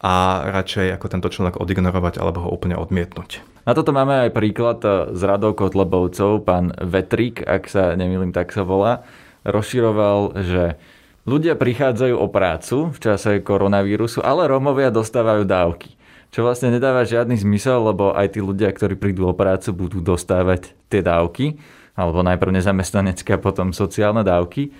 a 0.00 0.14
radšej 0.48 0.96
ako 0.96 1.06
tento 1.12 1.28
človek 1.28 1.60
odignorovať 1.60 2.16
alebo 2.16 2.48
ho 2.48 2.48
úplne 2.48 2.72
odmietnúť. 2.80 3.44
Na 3.68 3.76
toto 3.76 3.92
máme 3.92 4.26
aj 4.26 4.30
príklad 4.32 4.80
e, 4.80 5.12
z 5.12 5.20
radou 5.28 5.52
Kotlebovcov. 5.52 6.48
Pán 6.48 6.72
Vetrik, 6.80 7.44
ak 7.44 7.68
sa 7.68 7.92
nemýlim, 7.92 8.32
tak 8.32 8.56
sa 8.56 8.64
volá, 8.64 9.04
rozširoval, 9.44 10.40
že 10.40 10.80
ľudia 11.28 11.52
prichádzajú 11.60 12.16
o 12.16 12.26
prácu 12.32 12.88
v 12.88 12.98
čase 12.98 13.44
koronavírusu, 13.44 14.24
ale 14.24 14.48
Rómovia 14.48 14.88
dostávajú 14.88 15.44
dávky. 15.44 15.92
Čo 16.32 16.48
vlastne 16.48 16.72
nedáva 16.72 17.04
žiadny 17.04 17.36
zmysel, 17.36 17.84
lebo 17.84 18.16
aj 18.16 18.38
tí 18.38 18.40
ľudia, 18.40 18.72
ktorí 18.72 18.96
prídu 18.96 19.28
o 19.28 19.36
prácu, 19.36 19.76
budú 19.76 20.00
dostávať 20.00 20.72
tie 20.88 21.04
dávky 21.04 21.60
alebo 22.00 22.24
najprv 22.24 22.56
nezamestnanecké 22.56 23.36
a 23.36 23.42
potom 23.42 23.76
sociálne 23.76 24.24
dávky. 24.24 24.72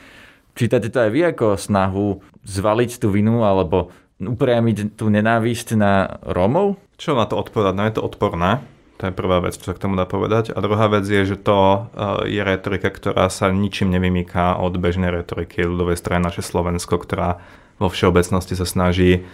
Čítate 0.56 0.88
to 0.88 1.04
aj 1.04 1.10
vy 1.12 1.20
ako 1.30 1.60
snahu 1.60 2.24
zvaliť 2.48 2.96
tú 2.96 3.12
vinu 3.12 3.44
alebo 3.44 3.92
upriamiť 4.20 4.96
tú 4.96 5.08
nenávisť 5.08 5.68
na 5.76 6.20
Rómov? 6.24 6.76
Čo 7.00 7.16
na 7.16 7.24
to 7.24 7.40
odpovedať? 7.40 7.72
No 7.76 7.84
je 7.88 7.94
to 7.96 8.04
odporné. 8.04 8.60
To 9.00 9.08
je 9.08 9.16
prvá 9.16 9.40
vec, 9.40 9.56
čo 9.56 9.72
sa 9.72 9.76
k 9.76 9.80
tomu 9.80 9.96
dá 9.96 10.04
povedať. 10.04 10.52
A 10.52 10.60
druhá 10.60 10.92
vec 10.92 11.08
je, 11.08 11.24
že 11.24 11.40
to 11.40 11.88
eh, 11.88 12.28
je 12.28 12.42
retorika, 12.44 12.92
ktorá 12.92 13.32
sa 13.32 13.48
ničím 13.48 13.88
nevymýka 13.88 14.60
od 14.60 14.76
bežnej 14.76 15.08
retoriky 15.08 15.64
ľudovej 15.64 15.96
strany 15.96 16.20
naše 16.20 16.44
Slovensko, 16.44 17.00
ktorá 17.00 17.40
vo 17.80 17.88
všeobecnosti 17.88 18.60
sa 18.60 18.68
snaží 18.68 19.10
eh, 19.16 19.24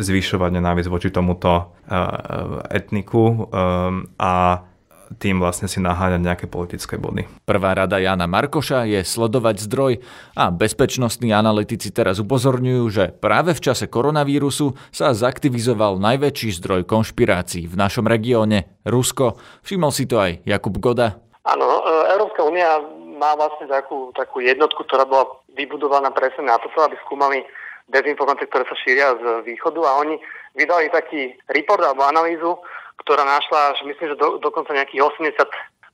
zvyšovať 0.00 0.50
nenávisť 0.56 0.88
voči 0.88 1.12
tomuto 1.12 1.76
eh, 1.84 2.00
etniku 2.72 3.52
a 4.16 4.32
tým 5.16 5.40
vlastne 5.40 5.68
si 5.68 5.78
naháňať 5.78 6.20
nejaké 6.22 6.46
politické 6.48 6.96
body. 6.96 7.28
Prvá 7.44 7.72
rada 7.76 8.00
Jana 8.00 8.24
Markoša 8.28 8.88
je 8.88 9.00
sledovať 9.02 9.64
zdroj 9.66 9.92
a 10.36 10.48
bezpečnostní 10.52 11.32
analytici 11.32 11.92
teraz 11.92 12.20
upozorňujú, 12.20 12.84
že 12.88 13.04
práve 13.12 13.52
v 13.52 13.60
čase 13.60 13.88
koronavírusu 13.88 14.76
sa 14.90 15.12
zaktivizoval 15.12 16.00
najväčší 16.00 16.56
zdroj 16.62 16.88
konšpirácií 16.88 17.68
v 17.68 17.74
našom 17.76 18.08
regióne, 18.08 18.68
Rusko. 18.82 19.38
Všimol 19.62 19.92
si 19.94 20.04
to 20.08 20.18
aj 20.18 20.42
Jakub 20.42 20.76
Goda. 20.82 21.18
Áno, 21.42 21.64
e, 21.64 21.80
Európska 22.14 22.46
únia 22.46 22.82
má 23.18 23.34
vlastne 23.38 23.70
takú, 23.70 24.10
takú 24.14 24.42
jednotku, 24.42 24.82
ktorá 24.86 25.06
bola 25.06 25.30
vybudovaná 25.54 26.10
presne 26.10 26.50
na 26.50 26.58
to, 26.58 26.66
aby 26.82 26.98
skúmali 27.06 27.46
dezinformácie, 27.90 28.46
ktoré 28.48 28.64
sa 28.66 28.76
šíria 28.78 29.14
z 29.18 29.24
východu 29.46 29.80
a 29.84 30.00
oni 30.02 30.16
vydali 30.56 30.88
taký 30.92 31.34
report 31.50 31.82
alebo 31.82 32.02
analýzu, 32.06 32.58
ktorá 33.02 33.26
našla, 33.26 33.76
že 33.78 33.82
myslím, 33.86 34.14
že 34.14 34.20
do, 34.20 34.38
dokonca 34.38 34.74
nejakých 34.74 35.02
80 35.02 35.38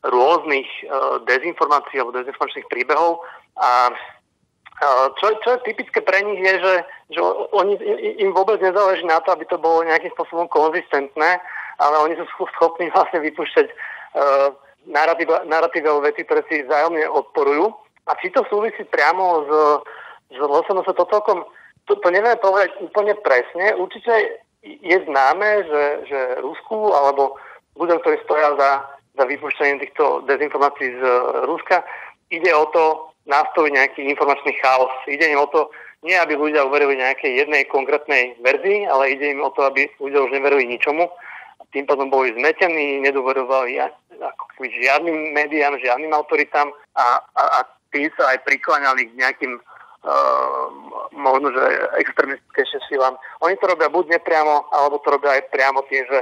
rôznych 0.06 0.68
uh, 0.86 1.18
dezinformácií 1.26 1.98
alebo 1.98 2.14
dezinformačných 2.14 2.70
príbehov 2.70 3.24
a 3.58 3.90
uh, 3.90 5.06
čo, 5.18 5.34
čo 5.42 5.48
je 5.58 5.66
typické 5.66 5.98
pre 5.98 6.22
nich 6.22 6.38
je, 6.38 6.54
že, 6.62 6.74
že 7.18 7.20
oni, 7.50 7.74
im 8.22 8.30
vôbec 8.30 8.62
nezáleží 8.62 9.02
na 9.08 9.18
to, 9.24 9.34
aby 9.34 9.42
to 9.50 9.58
bolo 9.58 9.82
nejakým 9.82 10.14
spôsobom 10.14 10.46
konzistentné, 10.46 11.42
ale 11.82 11.96
oni 12.06 12.14
sú 12.14 12.24
schopní 12.54 12.92
vlastne 12.94 13.18
vypúšťať 13.24 13.66
uh, 13.66 14.54
narratívy 14.88 15.86
alebo 15.86 16.06
veci, 16.06 16.24
ktoré 16.24 16.46
si 16.48 16.64
vzájomne 16.64 17.04
odporujú. 17.10 17.74
A 18.08 18.16
či 18.24 18.32
to 18.32 18.40
súvisí 18.48 18.88
priamo 18.88 19.44
s, 19.44 19.50
s 20.32 20.38
LSNS, 20.40 20.88
to 20.96 21.04
celkom, 21.12 21.44
to, 21.84 21.92
to 22.00 22.08
nevieme 22.08 22.40
povedať 22.40 22.72
úplne 22.80 23.12
presne. 23.20 23.76
Určite 23.76 24.40
je 24.62 24.96
známe, 25.06 25.48
že, 25.66 25.84
že 26.10 26.20
Rusku 26.42 26.90
alebo 26.94 27.38
ľuďom, 27.78 27.98
ktorí 28.02 28.16
stoja 28.26 28.54
za, 28.58 28.70
za 29.14 29.24
vypúšťanie 29.26 29.82
týchto 29.82 30.26
dezinformácií 30.26 30.98
z 30.98 31.02
Ruska, 31.46 31.86
ide 32.34 32.50
o 32.54 32.66
to 32.74 33.14
nastaviť 33.28 33.72
nejaký 33.72 34.00
informačný 34.08 34.56
chaos. 34.58 34.90
Ide 35.06 35.30
im 35.30 35.38
o 35.38 35.48
to, 35.52 35.70
nie 36.02 36.16
aby 36.16 36.34
ľudia 36.34 36.64
uverili 36.64 36.98
nejakej 36.98 37.44
jednej 37.44 37.66
konkrétnej 37.68 38.38
verzii, 38.42 38.86
ale 38.88 39.14
ide 39.14 39.34
im 39.34 39.44
o 39.44 39.52
to, 39.52 39.66
aby 39.68 39.86
ľudia 40.00 40.24
už 40.26 40.32
neverili 40.32 40.66
ničomu. 40.66 41.10
Tým 41.68 41.84
pádom 41.84 42.08
boli 42.08 42.32
zmetení, 42.32 43.04
nedoverovali 43.04 43.76
ako 44.16 44.42
žiadnym 44.64 45.36
médiám, 45.36 45.76
žiadnym 45.76 46.10
autoritám 46.16 46.72
a, 46.96 47.20
a, 47.36 47.42
a 47.60 47.68
tí 47.92 48.08
sa 48.16 48.32
aj 48.32 48.40
prikláňali 48.48 49.12
k 49.12 49.18
nejakým 49.20 49.52
uh, 49.60 50.64
možno, 51.18 51.52
že 51.52 51.62
extremistickejšie 52.00 52.80
silám. 52.88 53.18
Oni 53.42 53.58
to 53.58 53.66
robia 53.66 53.90
buď 53.90 54.18
nepriamo, 54.18 54.70
alebo 54.72 55.02
to 55.02 55.12
robia 55.12 55.36
aj 55.36 55.50
priamo 55.52 55.82
tým, 55.90 56.06
že 56.06 56.18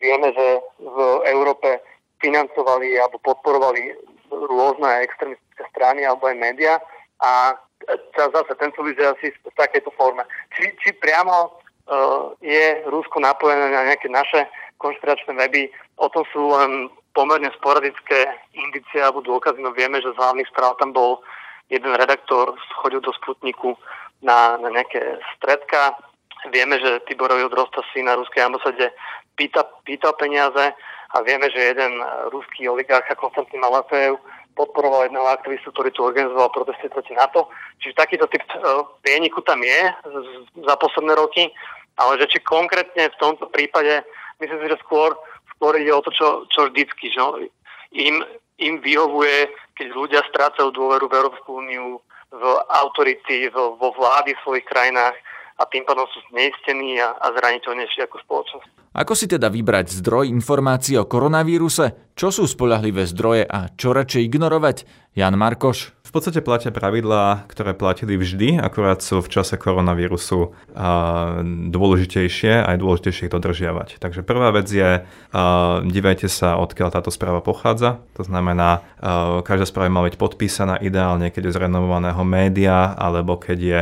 vieme, 0.00 0.32
že 0.32 0.46
v 0.80 0.98
Európe 1.34 1.82
financovali 2.22 2.96
alebo 2.96 3.20
podporovali 3.20 3.92
rôzne 4.30 5.04
extremistické 5.04 5.64
strany 5.70 6.02
alebo 6.02 6.26
aj 6.26 6.36
médiá 6.40 6.74
a 7.22 7.54
zase 8.16 8.52
ten 8.58 8.72
súvisí 8.72 9.00
asi 9.04 9.30
v 9.30 9.54
takejto 9.56 9.92
forme. 9.94 10.24
Či, 10.56 10.72
či 10.80 10.90
priamo 10.96 11.52
uh, 11.52 12.32
je 12.40 12.82
Rusko 12.88 13.20
napojené 13.20 13.70
na 13.70 13.86
nejaké 13.92 14.08
naše 14.08 14.48
konšpiračné 14.80 15.32
weby, 15.36 15.68
o 15.96 16.08
tom 16.12 16.24
sú 16.32 16.52
len 16.52 16.92
pomerne 17.16 17.48
sporadické 17.56 18.28
indície 18.52 19.00
alebo 19.00 19.24
dôkazy, 19.24 19.64
no 19.64 19.72
vieme, 19.72 20.00
že 20.04 20.12
z 20.12 20.20
hlavných 20.20 20.50
správ 20.52 20.76
tam 20.76 20.92
bol 20.92 21.24
jeden 21.72 21.96
redaktor 21.96 22.54
chodil 22.84 23.00
do 23.00 23.10
Sputniku 23.16 23.74
na, 24.22 24.56
na 24.60 24.68
nejaké 24.72 25.20
stredka. 25.36 25.96
Vieme, 26.52 26.78
že 26.78 27.02
Tiborovi 27.10 27.42
Drozda 27.50 27.82
si 27.90 28.00
na 28.04 28.14
ruskej 28.14 28.46
ambasade 28.46 28.92
pýta, 29.34 29.66
pýtal 29.82 30.14
peniaze 30.14 30.72
a 31.10 31.16
vieme, 31.22 31.50
že 31.50 31.74
jeden 31.74 31.98
ruský 32.30 32.68
oligarch 32.68 33.08
Konstantin 33.18 33.60
Malatejev 33.60 34.20
podporoval 34.56 35.08
jedného 35.08 35.28
aktivistu, 35.28 35.68
ktorý 35.68 35.90
tu 35.92 36.00
organizoval 36.00 36.48
protesty 36.48 36.88
proti 36.88 37.12
NATO. 37.12 37.52
Čiže 37.84 38.00
takýto 38.00 38.24
typ 38.32 38.40
uh, 38.56 38.88
prieniku 39.04 39.44
tam 39.44 39.60
je 39.60 39.92
za 40.64 40.74
posledné 40.80 41.12
roky, 41.12 41.52
ale 42.00 42.16
že 42.24 42.32
či 42.32 42.38
konkrétne 42.40 43.12
v 43.12 43.20
tomto 43.20 43.52
prípade, 43.52 44.00
myslím 44.40 44.58
si, 44.64 44.66
že 44.72 44.80
skôr, 44.80 45.12
skôr 45.56 45.76
ide 45.76 45.92
o 45.92 46.00
to, 46.00 46.08
čo, 46.08 46.48
čo 46.48 46.72
vždycky, 46.72 47.12
že 47.12 47.20
im, 47.92 48.24
im 48.56 48.80
vyhovuje 48.80 49.52
keď 49.76 49.88
ľudia 49.92 50.20
strácajú 50.32 50.72
dôveru 50.72 51.06
v 51.06 51.16
Európsku 51.20 51.48
úniu, 51.60 52.00
v 52.36 52.44
autority, 52.68 53.48
vo 53.52 53.90
vlády 53.96 54.36
v 54.36 54.42
svojich 54.44 54.66
krajinách 54.68 55.16
a 55.56 55.64
tým 55.72 55.88
pádom 55.88 56.04
sú 56.12 56.20
zneistení 56.28 57.00
a, 57.00 57.16
a 57.16 57.32
zraniteľnejší 57.32 58.04
ako 58.04 58.20
spoločnosť. 58.28 58.68
Ako 58.96 59.12
si 59.12 59.28
teda 59.28 59.52
vybrať 59.52 60.00
zdroj 60.00 60.28
informácií 60.28 60.96
o 60.96 61.08
koronavíruse? 61.08 62.12
Čo 62.16 62.32
sú 62.32 62.44
spolahlivé 62.48 63.04
zdroje 63.08 63.44
a 63.44 63.72
čo 63.72 63.92
radšej 63.92 64.24
ignorovať? 64.24 64.76
Jan 65.16 65.36
Markoš 65.36 65.95
podstate 66.16 66.40
platia 66.40 66.72
pravidlá, 66.72 67.44
ktoré 67.44 67.76
platili 67.76 68.16
vždy, 68.16 68.56
akurát 68.56 69.04
sú 69.04 69.20
v 69.20 69.28
čase 69.28 69.60
koronavírusu 69.60 70.56
dôležitejšie 71.68 72.64
a 72.64 72.72
aj 72.72 72.80
dôležitejšie 72.80 73.28
ich 73.28 73.34
dodržiavať. 73.36 74.00
Takže 74.00 74.24
prvá 74.24 74.48
vec 74.56 74.64
je, 74.72 75.04
dívajte 75.84 76.32
sa, 76.32 76.56
odkiaľ 76.56 76.88
táto 76.88 77.12
správa 77.12 77.44
pochádza. 77.44 78.00
To 78.16 78.24
znamená, 78.24 78.80
každá 79.44 79.68
správa 79.68 79.92
má 79.92 80.00
byť 80.08 80.16
podpísaná 80.16 80.80
ideálne, 80.80 81.28
keď 81.28 81.52
je 81.52 81.54
z 81.54 81.60
renovovaného 81.68 82.24
média, 82.24 82.96
alebo 82.96 83.36
keď 83.36 83.58
je 83.60 83.80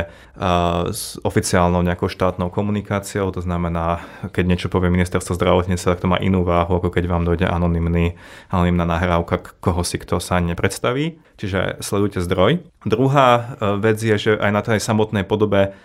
s 0.91 1.15
oficiálnou 1.23 1.79
nejakou 1.79 2.11
štátnou 2.11 2.51
komunikáciou. 2.51 3.31
To 3.31 3.39
znamená, 3.39 4.03
keď 4.35 4.43
niečo 4.43 4.67
povie 4.67 4.91
ministerstvo 4.91 5.39
zdravotníctva, 5.39 5.95
tak 5.95 6.03
to 6.03 6.11
má 6.11 6.19
inú 6.19 6.43
váhu, 6.43 6.83
ako 6.83 6.91
keď 6.91 7.07
vám 7.07 7.23
dojde 7.23 7.47
anonymný, 7.47 8.19
anonymná 8.51 8.83
nahrávka, 8.83 9.39
koho 9.63 9.87
si 9.87 9.95
kto 9.95 10.19
sa 10.19 10.43
nepredstaví. 10.43 11.23
Čiže 11.39 11.79
sledujte 11.79 12.19
zdroj. 12.25 12.51
Druhá 12.83 13.57
vec 13.77 14.01
je, 14.01 14.15
že 14.17 14.31
aj 14.35 14.51
na 14.51 14.61
tej 14.65 14.81
samotnej 14.81 15.23
podobe 15.25 15.77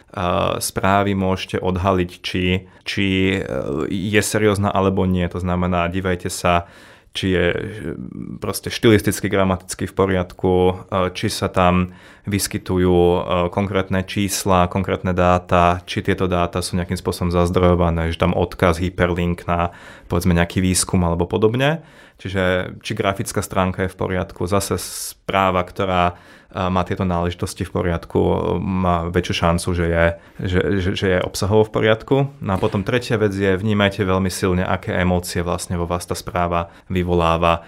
správy 0.59 1.13
môžete 1.13 1.61
odhaliť, 1.61 2.11
či, 2.25 2.67
či 2.89 3.07
je 3.89 4.23
seriózna 4.25 4.73
alebo 4.73 5.05
nie. 5.05 5.25
To 5.29 5.39
znamená, 5.39 5.89
dívajte 5.93 6.33
sa, 6.33 6.69
či 7.11 7.35
je 7.35 7.47
proste 8.39 8.71
štilisticky, 8.71 9.27
gramaticky 9.27 9.91
v 9.91 9.95
poriadku, 9.95 10.55
e, 10.55 10.75
či 11.11 11.27
sa 11.27 11.51
tam 11.51 11.91
vyskytujú 12.31 12.95
e, 12.95 13.21
konkrétne 13.51 14.07
čísla, 14.07 14.71
konkrétne 14.71 15.11
dáta, 15.11 15.83
či 15.91 16.07
tieto 16.07 16.31
dáta 16.31 16.63
sú 16.63 16.79
nejakým 16.79 16.95
spôsobom 16.95 17.35
zazdrojované, 17.35 18.15
že 18.15 18.23
tam 18.23 18.31
odkaz, 18.31 18.79
hyperlink 18.79 19.43
na 19.51 19.75
povedzme 20.07 20.39
nejaký 20.39 20.63
výskum 20.63 21.03
alebo 21.03 21.27
podobne. 21.27 21.83
Čiže 22.21 22.77
či 22.85 22.93
grafická 22.93 23.41
stránka 23.41 23.89
je 23.89 23.93
v 23.93 23.97
poriadku, 23.97 24.45
zase 24.45 24.77
správa, 24.77 25.65
ktorá 25.65 26.21
má 26.51 26.83
tieto 26.83 27.07
náležitosti 27.07 27.63
v 27.63 27.71
poriadku, 27.71 28.19
má 28.59 29.07
väčšiu 29.07 29.35
šancu, 29.39 29.69
že 29.71 29.87
je, 29.87 30.07
že, 30.43 30.61
že, 30.83 30.91
že 30.99 31.07
je 31.15 31.19
obsahovo 31.23 31.63
v 31.63 31.73
poriadku. 31.79 32.17
No 32.43 32.51
a 32.51 32.59
potom 32.59 32.83
tretia 32.83 33.15
vec 33.23 33.31
je, 33.31 33.55
vnímajte 33.55 34.03
veľmi 34.03 34.27
silne, 34.29 34.67
aké 34.67 34.99
emócie 34.99 35.47
vlastne 35.47 35.79
vo 35.79 35.87
vás 35.87 36.11
tá 36.11 36.19
správa 36.19 36.75
vyvoláva. 36.91 37.63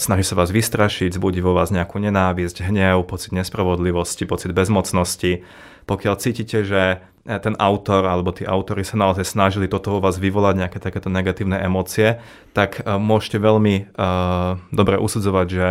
Snaží 0.00 0.24
sa 0.24 0.40
vás 0.40 0.48
vystrašiť, 0.48 1.20
zbudí 1.20 1.44
vo 1.44 1.52
vás 1.52 1.68
nejakú 1.68 2.00
nenávisť, 2.00 2.64
hnev, 2.64 3.04
pocit 3.04 3.36
nespravodlivosti, 3.36 4.24
pocit 4.24 4.56
bezmocnosti. 4.56 5.44
Pokiaľ 5.84 6.14
cítite, 6.20 6.64
že 6.64 7.04
ten 7.24 7.56
autor 7.56 8.04
alebo 8.04 8.36
tí 8.36 8.44
autory 8.44 8.84
sa 8.84 9.00
naozaj 9.00 9.24
snažili 9.24 9.64
toto 9.64 9.96
vo 9.96 10.00
vás 10.04 10.20
vyvolať, 10.20 10.60
nejaké 10.60 10.76
takéto 10.76 11.08
negatívne 11.08 11.56
emócie, 11.56 12.20
tak 12.52 12.84
uh, 12.84 13.00
môžete 13.00 13.40
veľmi 13.40 13.96
uh, 13.96 14.60
dobre 14.68 15.00
usudzovať, 15.00 15.46
že, 15.48 15.70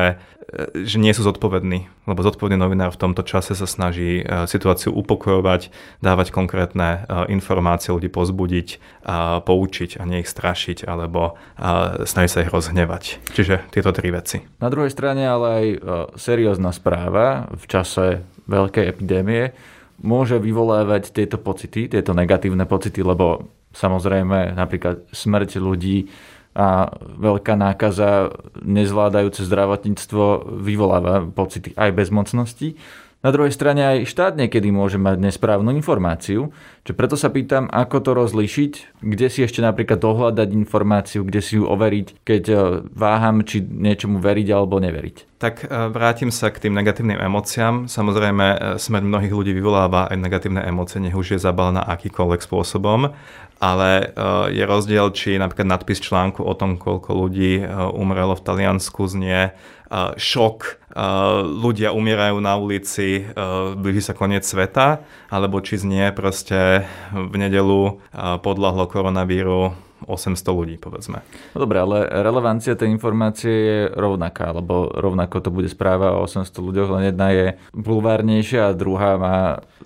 že 0.82 0.98
nie 0.98 1.14
sú 1.14 1.22
zodpovední, 1.22 1.86
lebo 2.10 2.26
zodpovedný 2.26 2.58
novinár 2.58 2.90
v 2.98 3.02
tomto 3.06 3.22
čase 3.22 3.54
sa 3.54 3.70
snaží 3.70 4.26
uh, 4.26 4.50
situáciu 4.50 4.98
upokojovať, 4.98 5.70
dávať 6.02 6.34
konkrétne 6.34 7.06
uh, 7.06 7.30
informácie, 7.30 7.94
ľudí 7.94 8.10
pozbudiť, 8.10 8.68
uh, 9.06 9.38
poučiť 9.46 10.02
a 10.02 10.10
nie 10.10 10.26
ich 10.26 10.34
strašiť, 10.34 10.90
alebo 10.90 11.38
uh, 11.38 12.02
snaží 12.10 12.34
sa 12.34 12.42
ich 12.42 12.50
rozhnevať. 12.50 13.22
Čiže 13.30 13.70
tieto 13.70 13.94
tri 13.94 14.10
veci. 14.10 14.42
Na 14.58 14.74
druhej 14.74 14.90
strane 14.90 15.22
ale 15.30 15.48
aj 15.54 15.66
uh, 15.70 15.78
seriózna 16.18 16.74
správa 16.74 17.46
v 17.54 17.66
čase 17.70 18.26
veľkej 18.50 18.90
epidémie 18.90 19.54
môže 20.02 20.40
vyvolávať 20.42 21.14
tieto 21.14 21.38
pocity, 21.38 21.92
tieto 21.92 22.16
negatívne 22.16 22.66
pocity, 22.66 23.04
lebo 23.06 23.46
samozrejme 23.76 24.58
napríklad 24.58 25.06
smrť 25.14 25.62
ľudí 25.62 26.10
a 26.54 26.86
veľká 27.18 27.58
nákaza, 27.58 28.30
nezvládajúce 28.62 29.42
zdravotníctvo 29.50 30.54
vyvoláva 30.62 31.26
pocity 31.26 31.74
aj 31.74 31.98
bezmocnosti. 31.98 32.78
Na 33.24 33.32
druhej 33.32 33.56
strane 33.56 33.80
aj 33.88 34.12
štát 34.12 34.36
niekedy 34.36 34.68
môže 34.68 35.00
mať 35.00 35.16
nesprávnu 35.16 35.72
informáciu, 35.80 36.52
čo 36.84 36.92
preto 36.92 37.16
sa 37.16 37.32
pýtam, 37.32 37.72
ako 37.72 38.04
to 38.04 38.12
rozlišiť, 38.20 39.00
kde 39.00 39.28
si 39.32 39.48
ešte 39.48 39.64
napríklad 39.64 39.96
dohľadať 39.96 40.52
informáciu, 40.52 41.24
kde 41.24 41.40
si 41.40 41.56
ju 41.56 41.64
overiť, 41.64 42.20
keď 42.28 42.44
e, 42.52 42.56
váham, 42.92 43.48
či 43.48 43.64
niečomu 43.64 44.20
veriť 44.20 44.48
alebo 44.52 44.76
neveriť. 44.84 45.40
Tak 45.40 45.56
e, 45.64 45.68
vrátim 45.96 46.36
sa 46.36 46.52
k 46.52 46.68
tým 46.68 46.76
negatívnym 46.76 47.16
emóciám. 47.16 47.88
Samozrejme, 47.88 48.46
e, 48.52 48.58
smer 48.76 49.08
mnohých 49.08 49.32
ľudí 49.32 49.56
vyvoláva 49.56 50.12
aj 50.12 50.20
negatívne 50.20 50.60
emócie, 50.60 51.00
nech 51.00 51.16
už 51.16 51.40
je 51.40 51.40
zabalená 51.40 51.80
akýkoľvek 51.96 52.44
spôsobom, 52.44 53.16
ale 53.64 54.12
je 54.52 54.64
rozdiel, 54.68 55.08
či 55.16 55.40
napríklad 55.40 55.64
nadpis 55.64 56.04
článku 56.04 56.44
o 56.44 56.52
tom, 56.52 56.76
koľko 56.76 57.16
ľudí 57.16 57.64
umrelo 57.96 58.36
v 58.36 58.44
Taliansku 58.44 59.08
znie 59.08 59.56
šok, 60.20 60.83
ľudia 61.44 61.90
umierajú 61.90 62.38
na 62.38 62.54
ulici, 62.54 63.26
blíži 63.78 64.02
sa 64.06 64.14
koniec 64.14 64.46
sveta, 64.46 65.02
alebo 65.34 65.58
či 65.58 65.82
znie 65.82 66.14
proste 66.14 66.86
v 67.10 67.34
nedelu 67.34 67.98
podľahlo 68.14 68.86
koronavíru 68.86 69.74
800 70.06 70.40
ľudí, 70.54 70.76
povedzme. 70.80 71.24
No 71.56 71.58
dobre, 71.64 71.80
ale 71.80 72.08
relevancia 72.10 72.78
tej 72.78 72.92
informácie 72.92 73.54
je 73.54 73.80
rovnaká, 73.94 74.52
lebo 74.54 74.92
rovnako 74.92 75.44
to 75.44 75.50
bude 75.50 75.70
správa 75.70 76.16
o 76.18 76.26
800 76.26 76.50
ľuďoch, 76.54 76.90
len 77.00 77.04
jedna 77.14 77.28
je 77.34 77.46
bulvárnejšia 77.74 78.72
a 78.72 78.78
druhá 78.78 79.16
má 79.18 79.38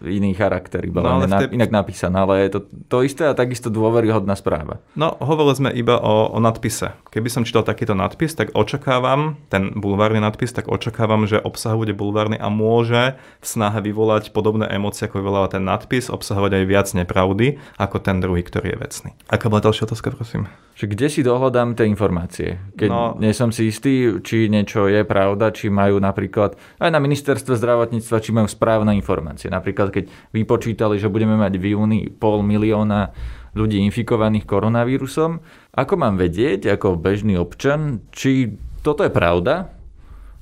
iný 0.04 0.38
charakter, 0.38 0.86
iba 0.86 1.02
no, 1.02 1.26
len 1.26 1.32
tej... 1.32 1.58
inak 1.58 1.72
napísaná, 1.74 2.26
ale 2.26 2.46
je 2.46 2.58
to 2.58 2.60
to 2.88 2.98
isté 3.04 3.26
a 3.26 3.34
takisto 3.34 3.74
dôveryhodná 3.74 4.38
správa. 4.38 4.80
No, 4.94 5.18
hovorili 5.18 5.56
sme 5.58 5.70
iba 5.74 5.98
o, 5.98 6.32
o 6.32 6.40
nadpise. 6.40 6.94
Keby 7.10 7.30
som 7.32 7.46
čítal 7.48 7.66
takýto 7.66 7.98
nadpis, 7.98 8.38
tak 8.38 8.54
očakávam, 8.54 9.40
ten 9.50 9.74
bulvárny 9.74 10.22
nadpis, 10.22 10.54
tak 10.54 10.70
očakávam, 10.70 11.26
že 11.26 11.42
obsah 11.42 11.74
bude 11.74 11.98
bulvárny 11.98 12.38
a 12.38 12.48
môže 12.48 13.18
v 13.42 13.46
snahe 13.46 13.82
vyvolať 13.82 14.32
podobné 14.32 14.70
emócie, 14.70 15.10
ako 15.10 15.20
vyvoláva 15.20 15.50
ten 15.52 15.66
nadpis, 15.66 16.14
obsahovať 16.14 16.62
aj 16.62 16.66
viac 16.70 16.88
nepravdy, 16.94 17.58
ako 17.82 17.98
ten 18.00 18.22
druhý, 18.22 18.46
ktorý 18.46 18.76
je 18.76 18.78
vecný. 18.78 19.10
Aká 19.28 19.50
bola 19.50 19.66
ďalšia 19.66 19.90
otázka? 19.90 20.07
Otázka, 20.08 20.18
prosím. 20.24 20.44
Že 20.78 20.94
kde 20.94 21.08
si 21.10 21.22
dohľadám 21.26 21.74
tie 21.74 21.90
informácie? 21.90 22.62
Keď 22.78 22.90
no, 22.94 23.18
nie 23.18 23.34
som 23.34 23.50
si 23.50 23.74
istý, 23.74 24.22
či 24.22 24.46
niečo 24.46 24.86
je 24.86 25.02
pravda, 25.02 25.50
či 25.50 25.74
majú 25.74 25.98
napríklad 25.98 26.54
aj 26.78 26.90
na 26.94 27.02
ministerstve 27.02 27.58
zdravotníctva, 27.58 28.22
či 28.22 28.30
majú 28.30 28.46
správne 28.46 28.94
informácie. 28.94 29.50
Napríklad, 29.50 29.90
keď 29.90 30.06
vypočítali, 30.38 31.02
že 31.02 31.10
budeme 31.10 31.34
mať 31.34 31.58
v 31.58 31.74
júni 31.74 32.00
pol 32.14 32.46
milióna 32.46 33.10
ľudí 33.58 33.82
infikovaných 33.90 34.46
koronavírusom, 34.46 35.42
ako 35.74 35.94
mám 35.98 36.22
vedieť, 36.22 36.70
ako 36.78 36.94
bežný 36.94 37.42
občan, 37.42 38.06
či 38.14 38.54
toto 38.86 39.02
je 39.02 39.10
pravda, 39.10 39.74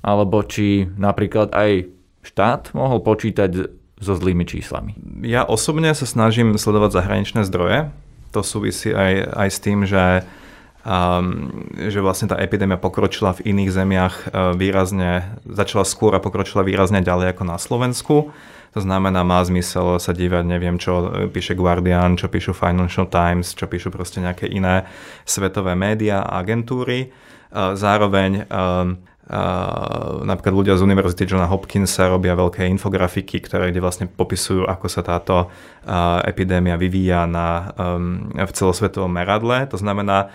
alebo 0.04 0.44
či 0.44 0.84
napríklad 1.00 1.56
aj 1.56 1.88
štát 2.28 2.76
mohol 2.76 3.00
počítať 3.00 3.72
so 4.04 4.14
zlými 4.20 4.44
číslami. 4.44 5.00
Ja 5.24 5.48
osobne 5.48 5.96
sa 5.96 6.04
snažím 6.04 6.60
sledovať 6.60 6.92
zahraničné 6.92 7.48
zdroje, 7.48 7.96
to 8.36 8.44
súvisí 8.44 8.92
aj, 8.92 9.32
aj 9.32 9.50
s 9.50 9.60
tým, 9.64 9.88
že 9.88 10.28
Um, 10.86 11.66
že 11.74 11.98
vlastne 11.98 12.30
tá 12.30 12.38
epidémia 12.38 12.78
pokročila 12.78 13.34
v 13.34 13.58
iných 13.58 13.74
zemiach 13.74 14.16
uh, 14.30 14.54
výrazne, 14.54 15.34
začala 15.42 15.82
skôr 15.82 16.14
a 16.14 16.22
pokročila 16.22 16.62
výrazne 16.62 17.02
ďalej 17.02 17.34
ako 17.34 17.42
na 17.42 17.58
Slovensku. 17.58 18.30
To 18.78 18.80
znamená, 18.86 19.26
má 19.26 19.42
zmysel 19.42 19.98
sa 19.98 20.14
dívať, 20.14 20.46
neviem, 20.46 20.78
čo 20.78 21.26
píše 21.34 21.58
Guardian, 21.58 22.22
čo 22.22 22.30
píšu 22.30 22.54
Financial 22.54 23.10
Times, 23.10 23.58
čo 23.58 23.66
píšu 23.66 23.90
proste 23.90 24.22
nejaké 24.22 24.46
iné 24.46 24.86
svetové 25.26 25.74
médiá 25.74 26.22
a 26.22 26.38
agentúry. 26.38 27.10
Uh, 27.50 27.74
zároveň 27.74 28.46
um, 28.46 29.02
Uh, 29.26 30.22
napríklad 30.22 30.54
ľudia 30.54 30.78
z 30.78 30.86
Univerzity 30.86 31.26
Johna 31.26 31.50
Hopkinsa 31.50 32.14
robia 32.14 32.38
veľké 32.38 32.62
infografiky, 32.78 33.42
ktoré 33.42 33.74
kde 33.74 33.82
vlastne 33.82 34.06
popisujú, 34.06 34.70
ako 34.70 34.86
sa 34.86 35.02
táto 35.02 35.50
uh, 35.50 36.22
epidémia 36.30 36.78
vyvíja 36.78 37.26
na, 37.26 37.74
um, 37.74 38.30
v 38.30 38.52
celosvetovom 38.54 39.10
meradle. 39.10 39.66
To 39.74 39.82
znamená, 39.82 40.30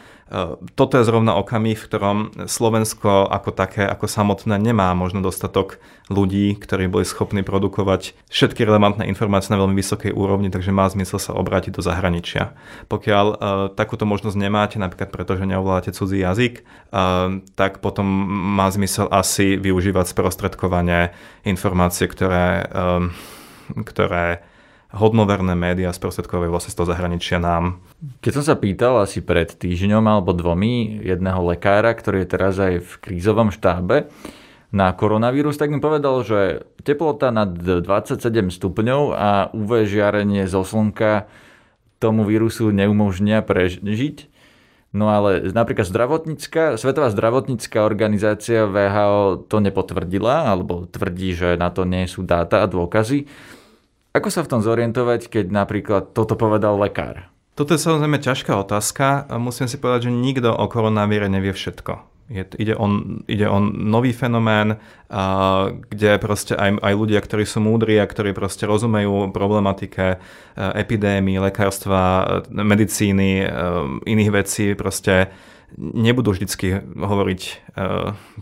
toto 0.79 0.95
je 0.95 1.03
zrovna 1.03 1.35
okamih, 1.35 1.75
v 1.75 1.87
ktorom 1.91 2.19
Slovensko 2.47 3.27
ako 3.27 3.51
také, 3.51 3.83
ako 3.83 4.07
samotné 4.07 4.63
nemá 4.63 4.95
možno 4.95 5.27
dostatok 5.27 5.83
ľudí, 6.07 6.55
ktorí 6.55 6.87
boli 6.87 7.03
schopní 7.03 7.43
produkovať 7.43 8.15
všetky 8.31 8.63
relevantné 8.63 9.11
informácie 9.11 9.51
na 9.51 9.59
veľmi 9.59 9.75
vysokej 9.75 10.15
úrovni, 10.15 10.47
takže 10.55 10.71
má 10.71 10.87
zmysel 10.87 11.19
sa 11.19 11.35
obrátiť 11.35 11.75
do 11.75 11.83
zahraničia. 11.83 12.55
Pokiaľ 12.87 13.27
uh, 13.27 13.39
takúto 13.75 14.07
možnosť 14.07 14.39
nemáte, 14.39 14.77
napríklad 14.79 15.11
preto, 15.11 15.35
že 15.35 15.51
neovládate 15.51 15.99
cudzí 15.99 16.23
jazyk, 16.23 16.63
uh, 16.63 17.43
tak 17.59 17.83
potom 17.83 18.07
má 18.55 18.71
zmysel 18.71 19.11
asi 19.11 19.59
využívať 19.59 20.15
sprostredkovanie 20.15 21.11
informácie, 21.43 22.07
ktoré, 22.07 22.71
um, 22.71 23.11
ktoré 23.83 24.47
hodnoverné 24.91 25.55
médiá 25.55 25.95
sprostredkovajú 25.95 26.51
vlastne 26.51 26.73
z 26.75 26.79
toho 26.79 26.91
zahraničia 26.91 27.39
nám. 27.39 27.79
Keď 28.23 28.33
som 28.41 28.45
sa 28.45 28.55
pýtal 28.59 28.99
asi 29.03 29.23
pred 29.23 29.51
týždňom 29.51 30.03
alebo 30.03 30.35
dvomi 30.35 31.03
jedného 31.03 31.41
lekára, 31.47 31.95
ktorý 31.95 32.27
je 32.27 32.29
teraz 32.29 32.59
aj 32.59 32.83
v 32.83 32.93
krízovom 32.99 33.55
štábe, 33.55 34.11
na 34.71 34.95
koronavírus, 34.95 35.59
tak 35.59 35.75
mi 35.75 35.83
povedal, 35.83 36.23
že 36.23 36.63
teplota 36.87 37.35
nad 37.35 37.51
27 37.59 38.23
stupňov 38.55 39.03
a 39.11 39.51
UV 39.51 39.83
žiarenie 39.83 40.47
zo 40.47 40.63
slnka 40.63 41.27
tomu 41.99 42.23
vírusu 42.23 42.71
neumožnia 42.71 43.43
prežiť. 43.43 44.31
No 44.91 45.11
ale 45.11 45.55
napríklad 45.55 45.87
zdravotnícka, 45.87 46.75
Svetová 46.75 47.15
zdravotnícká 47.15 47.87
organizácia 47.87 48.67
VHO 48.67 49.47
to 49.47 49.63
nepotvrdila, 49.63 50.51
alebo 50.51 50.87
tvrdí, 50.87 51.35
že 51.35 51.55
na 51.55 51.71
to 51.71 51.87
nie 51.87 52.11
sú 52.11 52.27
dáta 52.27 52.63
a 52.63 52.71
dôkazy. 52.71 53.31
Ako 54.11 54.27
sa 54.27 54.43
v 54.43 54.51
tom 54.51 54.61
zorientovať, 54.61 55.31
keď 55.31 55.47
napríklad 55.55 56.03
toto 56.11 56.35
povedal 56.35 56.75
lekár? 56.83 57.31
Toto 57.55 57.77
je 57.77 57.83
samozrejme 57.83 58.19
ťažká 58.19 58.59
otázka. 58.59 59.31
Musím 59.39 59.71
si 59.71 59.79
povedať, 59.79 60.11
že 60.11 60.17
nikto 60.17 60.51
o 60.51 60.67
koronavíre 60.67 61.31
nevie 61.31 61.55
všetko. 61.55 62.11
Je, 62.31 62.47
ide, 62.63 62.79
o, 62.79 62.87
ide 63.27 63.51
o 63.51 63.59
nový 63.63 64.15
fenomén, 64.15 64.79
a, 65.11 65.23
kde 65.71 66.15
proste 66.23 66.55
aj, 66.55 66.79
aj 66.79 66.95
ľudia, 66.95 67.19
ktorí 67.19 67.43
sú 67.43 67.59
múdri 67.59 67.99
a 67.99 68.07
ktorí 68.07 68.31
proste 68.31 68.71
rozumejú 68.71 69.35
problematike 69.35 70.15
e, 70.15 70.17
epidémii, 70.55 71.43
lekárstva, 71.43 72.23
medicíny, 72.55 73.43
e, 73.43 73.47
iných 74.07 74.31
vecí, 74.31 74.79
proste 74.79 75.35
nebudú 75.79 76.35
vždycky 76.35 76.83
hovoriť 76.83 77.43
e, 77.43 77.53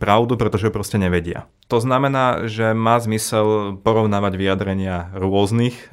pravdu, 0.00 0.34
pretože 0.40 0.72
proste 0.72 0.96
nevedia. 0.96 1.50
To 1.68 1.84
znamená, 1.84 2.48
že 2.48 2.72
má 2.72 2.96
zmysel 2.96 3.76
porovnávať 3.84 4.40
vyjadrenia 4.40 5.12
rôznych 5.12 5.76
e, 5.76 5.84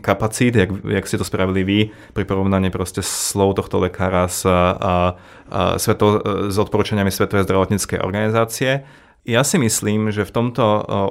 kapacít, 0.00 0.56
jak, 0.56 0.70
jak 0.80 1.04
ste 1.04 1.20
to 1.20 1.28
spravili 1.28 1.62
vy, 1.64 1.78
pri 2.16 2.24
porovnaní 2.24 2.72
proste 2.72 3.04
slov 3.04 3.60
tohto 3.60 3.76
lekára 3.82 4.24
s, 4.30 4.48
a, 4.48 4.64
a, 4.80 5.76
sveto, 5.76 6.24
s 6.48 6.56
odporúčaniami 6.56 7.12
Svetovej 7.12 7.44
zdravotníckej 7.44 8.00
organizácie. 8.00 8.88
Ja 9.26 9.42
si 9.42 9.58
myslím, 9.58 10.14
že 10.14 10.22
v 10.22 10.34
tomto 10.34 10.62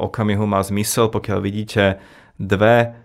okamihu 0.08 0.47
má 0.47 0.64
zmysel, 0.64 1.12
pokiaľ 1.12 1.39
vidíte 1.43 1.99
dve 2.39 3.05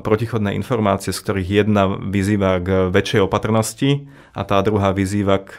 protichodné 0.00 0.56
informácie, 0.56 1.12
z 1.12 1.20
ktorých 1.20 1.48
jedna 1.64 1.86
vyzýva 1.88 2.60
k 2.60 2.68
väčšej 2.88 3.20
opatrnosti 3.24 4.08
a 4.32 4.42
tá 4.48 4.60
druhá 4.64 4.96
vyzýva 4.96 5.44
k 5.44 5.52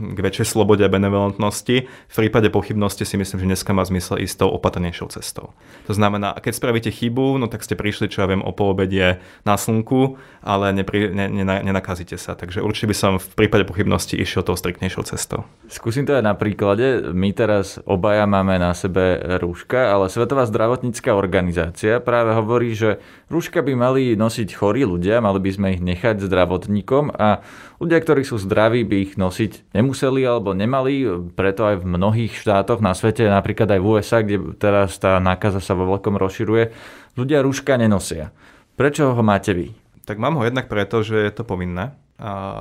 k 0.00 0.18
väčšej 0.18 0.56
slobode 0.56 0.80
a 0.80 0.88
benevolentnosti. 0.88 1.86
V 1.86 2.14
prípade 2.16 2.48
pochybnosti 2.48 3.04
si 3.04 3.20
myslím, 3.20 3.44
že 3.44 3.48
dneska 3.52 3.76
má 3.76 3.84
zmysel 3.84 4.24
ísť 4.24 4.42
tou 4.42 4.50
opatrnejšou 4.56 5.12
cestou. 5.12 5.52
To 5.86 5.92
znamená, 5.92 6.32
keď 6.40 6.52
spravíte 6.56 6.90
chybu, 6.90 7.36
no 7.36 7.46
tak 7.46 7.60
ste 7.60 7.76
prišli, 7.76 8.08
čo 8.08 8.24
ja 8.24 8.26
viem, 8.26 8.40
o 8.40 8.50
poobedie 8.50 9.20
na 9.44 9.54
slnku, 9.60 10.16
ale 10.40 10.72
nepri, 10.72 11.12
ne, 11.12 11.28
ne, 11.28 11.44
nenakazíte 11.44 12.16
sa. 12.16 12.32
Takže 12.32 12.64
určite 12.64 12.90
by 12.90 12.96
som 12.96 13.12
v 13.20 13.28
prípade 13.36 13.68
pochybnosti 13.68 14.16
išiel 14.16 14.42
tou 14.42 14.56
striktnejšou 14.56 15.04
cestou. 15.04 15.44
Skúsim 15.68 16.08
to 16.08 16.16
aj 16.16 16.24
na 16.24 16.34
príklade. 16.34 17.12
My 17.12 17.30
teraz 17.36 17.78
obaja 17.84 18.24
máme 18.24 18.56
na 18.56 18.72
sebe 18.72 19.20
rúška, 19.38 19.92
ale 19.92 20.10
Svetová 20.10 20.48
zdravotnícká 20.48 21.12
organizácia 21.12 22.00
práve 22.00 22.32
hovorí, 22.34 22.72
že 22.72 22.98
rúška 23.28 23.60
by 23.60 23.72
mali 23.76 24.02
nosiť 24.16 24.48
chorí 24.56 24.82
ľudia, 24.88 25.22
mali 25.22 25.38
by 25.38 25.50
sme 25.52 25.68
ich 25.76 25.82
nechať 25.84 26.24
zdravotníkom 26.24 27.12
a 27.14 27.44
ľudia, 27.78 27.98
ktorí 28.00 28.22
sú 28.24 28.40
zdraví, 28.40 28.82
by 28.82 28.96
ich 29.04 29.12
nosiť 29.14 29.76
nemuseli 29.76 29.89
nemuseli 29.90 30.22
alebo 30.22 30.54
nemali, 30.54 31.02
preto 31.34 31.66
aj 31.66 31.82
v 31.82 31.90
mnohých 31.98 32.38
štátoch 32.38 32.78
na 32.78 32.94
svete, 32.94 33.26
napríklad 33.26 33.74
aj 33.74 33.80
v 33.82 33.88
USA, 33.90 34.22
kde 34.22 34.54
teraz 34.54 34.94
tá 35.02 35.18
nákaza 35.18 35.58
sa 35.58 35.74
vo 35.74 35.90
veľkom 35.90 36.14
rozširuje, 36.14 36.70
ľudia 37.18 37.42
rúška 37.42 37.74
nenosia. 37.74 38.30
Prečo 38.78 39.10
ho 39.10 39.22
máte 39.26 39.50
vy? 39.50 39.74
Tak 40.06 40.22
mám 40.22 40.38
ho 40.38 40.46
jednak 40.46 40.70
preto, 40.70 41.02
že 41.02 41.18
je 41.26 41.32
to 41.34 41.42
povinné 41.42 41.90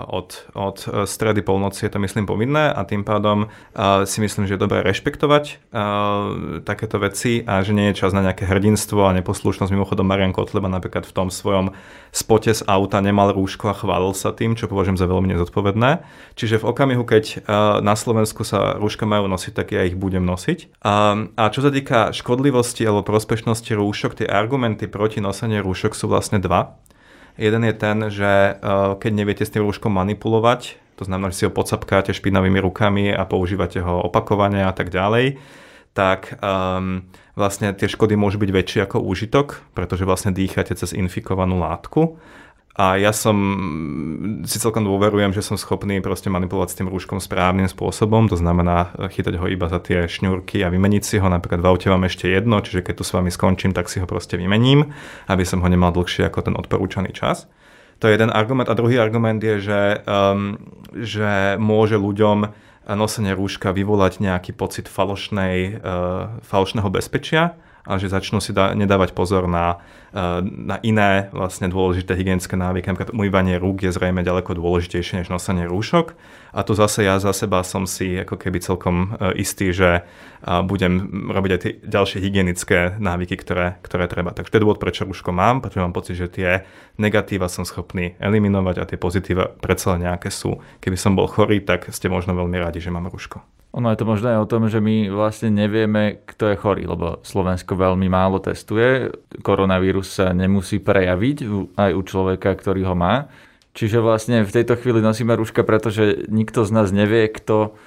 od, 0.07 0.29
od 0.55 0.77
stredy 1.03 1.43
polnoci 1.43 1.85
je 1.85 1.91
to 1.91 1.99
myslím 1.99 2.23
povinné 2.23 2.71
a 2.71 2.87
tým 2.87 3.03
pádom 3.03 3.51
si 4.07 4.23
myslím, 4.23 4.47
že 4.47 4.55
je 4.55 4.63
dobré 4.63 4.79
rešpektovať 4.87 5.75
takéto 6.63 6.95
veci 7.03 7.43
a 7.43 7.59
že 7.59 7.75
nie 7.75 7.91
je 7.91 7.99
čas 7.99 8.15
na 8.15 8.23
nejaké 8.23 8.47
hrdinstvo 8.47 9.03
a 9.03 9.15
neposlušnosť. 9.19 9.75
Mimochodom 9.75 10.07
Marian 10.07 10.31
Kotleba 10.31 10.71
napríklad 10.71 11.03
v 11.03 11.11
tom 11.11 11.27
svojom 11.27 11.75
spote 12.15 12.55
z 12.55 12.63
auta 12.71 13.03
nemal 13.03 13.35
rúško 13.35 13.69
a 13.69 13.77
chválil 13.77 14.15
sa 14.15 14.31
tým, 14.31 14.55
čo 14.55 14.71
považujem 14.71 14.95
za 14.95 15.05
veľmi 15.05 15.35
nezodpovedné. 15.35 16.07
Čiže 16.39 16.63
v 16.63 16.67
okamihu, 16.71 17.03
keď 17.03 17.43
na 17.83 17.99
Slovensku 17.99 18.47
sa 18.47 18.79
rúška 18.79 19.03
majú 19.03 19.27
nosiť, 19.27 19.53
tak 19.53 19.75
ja 19.75 19.83
ich 19.83 19.99
budem 19.99 20.23
nosiť. 20.23 20.79
A, 20.81 21.27
a 21.35 21.43
čo 21.51 21.59
sa 21.59 21.69
týka 21.69 22.15
škodlivosti 22.15 22.87
alebo 22.87 23.03
prospešnosti 23.03 23.75
rúšok, 23.75 24.23
tie 24.23 24.27
argumenty 24.31 24.87
proti 24.87 25.19
noseniu 25.19 25.61
rúšok 25.67 25.93
sú 25.93 26.07
vlastne 26.07 26.39
dva. 26.39 26.79
Jeden 27.37 27.61
je 27.67 27.75
ten, 27.75 27.97
že 28.09 28.31
eh, 28.31 28.57
keď 28.97 29.11
neviete 29.13 29.43
s 29.45 29.53
tým 29.53 29.67
rúškom 29.67 29.91
manipulovať, 29.91 30.79
to 30.99 31.07
znamená, 31.07 31.31
že 31.31 31.43
si 31.43 31.45
ho 31.47 31.55
podsapkáte 31.55 32.11
špinavými 32.11 32.59
rukami 32.59 33.07
a 33.15 33.23
používate 33.23 33.79
ho 33.79 34.03
opakovane 34.03 34.67
a 34.67 34.75
tak 34.75 34.91
ďalej, 34.91 35.39
tak 35.95 36.35
um, 36.43 37.07
vlastne 37.39 37.71
tie 37.71 37.87
škody 37.87 38.19
môžu 38.19 38.35
byť 38.35 38.51
väčšie 38.51 38.79
ako 38.83 39.07
úžitok, 39.07 39.63
pretože 39.71 40.03
vlastne 40.03 40.35
dýchate 40.35 40.75
cez 40.75 40.91
infikovanú 40.91 41.63
látku 41.63 42.19
a 42.79 42.95
ja 42.95 43.11
som 43.11 43.35
si 44.47 44.55
celkom 44.55 44.87
dôverujem, 44.87 45.35
že 45.35 45.43
som 45.43 45.59
schopný 45.59 45.99
proste 45.99 46.31
manipulovať 46.31 46.69
s 46.71 46.77
tým 46.79 46.87
rúškom 46.87 47.19
správnym 47.19 47.67
spôsobom, 47.67 48.31
to 48.31 48.39
znamená 48.39 48.95
chytať 48.95 49.35
ho 49.35 49.51
iba 49.51 49.67
za 49.67 49.83
tie 49.83 50.07
šňúrky 50.07 50.63
a 50.63 50.71
vymeniť 50.71 51.03
si 51.03 51.19
ho. 51.19 51.27
Napríklad 51.27 51.59
v 51.59 51.67
aute 51.67 51.91
mám 51.91 52.07
ešte 52.07 52.31
jedno, 52.31 52.63
čiže 52.63 52.87
keď 52.87 52.93
tu 52.95 53.03
s 53.03 53.11
vami 53.11 53.27
skončím, 53.35 53.75
tak 53.75 53.91
si 53.91 53.99
ho 53.99 54.07
proste 54.07 54.39
vymením, 54.39 54.95
aby 55.27 55.43
som 55.43 55.59
ho 55.59 55.67
nemal 55.67 55.91
dlhšie 55.91 56.31
ako 56.31 56.39
ten 56.39 56.55
odporúčaný 56.55 57.11
čas. 57.11 57.51
To 57.99 58.07
je 58.07 58.15
jeden 58.15 58.31
argument. 58.31 58.71
A 58.71 58.79
druhý 58.79 58.95
argument 58.95 59.43
je, 59.43 59.59
že, 59.59 59.99
um, 60.07 60.55
že 60.95 61.59
môže 61.59 61.99
ľuďom 61.99 62.47
nosenie 62.95 63.35
rúška 63.35 63.75
vyvolať 63.75 64.23
nejaký 64.23 64.55
pocit 64.55 64.87
falošnej, 64.87 65.83
uh, 65.83 66.39
falošného 66.47 66.87
bezpečia 66.87 67.59
a 67.89 67.97
že 67.97 68.13
začnú 68.13 68.37
si 68.37 68.53
da, 68.53 68.77
nedávať 68.77 69.17
pozor 69.17 69.49
na, 69.49 69.81
eh, 70.13 70.45
na 70.45 70.77
iné 70.85 71.33
vlastne 71.33 71.65
dôležité 71.65 72.13
hygienické 72.13 72.53
návyky. 72.53 72.85
Napríklad 72.85 73.17
umývanie 73.17 73.57
rúk 73.57 73.81
je 73.81 73.89
zrejme 73.89 74.21
ďaleko 74.21 74.53
dôležitejšie 74.53 75.25
než 75.25 75.33
nosenie 75.33 75.65
rúšok. 75.65 76.13
A 76.53 76.61
tu 76.61 76.77
zase 76.77 77.05
ja 77.05 77.17
za 77.17 77.33
seba 77.33 77.65
som 77.65 77.89
si 77.89 78.21
ako 78.21 78.37
keby 78.37 78.61
celkom 78.61 79.17
eh, 79.17 79.41
istý, 79.41 79.73
že 79.73 80.05
eh, 80.05 80.61
budem 80.61 81.25
robiť 81.33 81.51
aj 81.51 81.59
tie 81.65 81.71
ďalšie 81.81 82.21
hygienické 82.21 83.01
návyky, 83.01 83.33
ktoré, 83.41 83.81
ktoré 83.81 84.05
treba. 84.05 84.37
Takže 84.37 84.53
to 84.53 84.57
je 84.61 84.63
dôvod, 84.69 84.77
prečo 84.77 85.09
rúško 85.09 85.33
mám, 85.33 85.65
pretože 85.65 85.81
mám 85.81 85.97
pocit, 85.97 86.13
že 86.13 86.29
tie 86.29 86.49
negatíva 87.01 87.49
som 87.49 87.65
schopný 87.65 88.13
eliminovať 88.21 88.75
a 88.77 88.85
tie 88.85 89.01
pozitíva 89.01 89.49
predsa 89.49 89.97
nejaké 89.97 90.29
sú. 90.29 90.61
Keby 90.77 90.95
som 90.95 91.17
bol 91.17 91.25
chorý, 91.25 91.65
tak 91.65 91.89
ste 91.89 92.05
možno 92.05 92.37
veľmi 92.37 92.61
radi, 92.61 92.77
že 92.77 92.93
mám 92.93 93.09
rúško. 93.09 93.58
Ono 93.69 93.85
je 93.93 93.99
to 94.01 94.05
možno 94.09 94.33
aj 94.33 94.39
o 94.41 94.49
tom, 94.49 94.65
že 94.65 94.81
my 94.81 95.13
vlastne 95.13 95.53
nevieme, 95.53 96.25
kto 96.25 96.53
je 96.53 96.57
chorý, 96.57 96.83
lebo 96.89 97.21
Slovensko 97.21 97.77
veľmi 97.77 98.09
málo 98.09 98.41
testuje. 98.41 99.13
Koronavírus 99.45 100.09
sa 100.09 100.33
nemusí 100.33 100.81
prejaviť 100.81 101.45
aj 101.77 101.91
u 101.93 102.01
človeka, 102.01 102.49
ktorý 102.57 102.89
ho 102.89 102.97
má. 102.97 103.29
Čiže 103.77 104.01
vlastne 104.01 104.41
v 104.41 104.51
tejto 104.51 104.73
chvíli 104.73 105.05
nosíme 105.05 105.37
rúška, 105.37 105.61
pretože 105.61 106.25
nikto 106.33 106.65
z 106.65 106.71
nás 106.73 106.89
nevie, 106.89 107.29
kto 107.29 107.77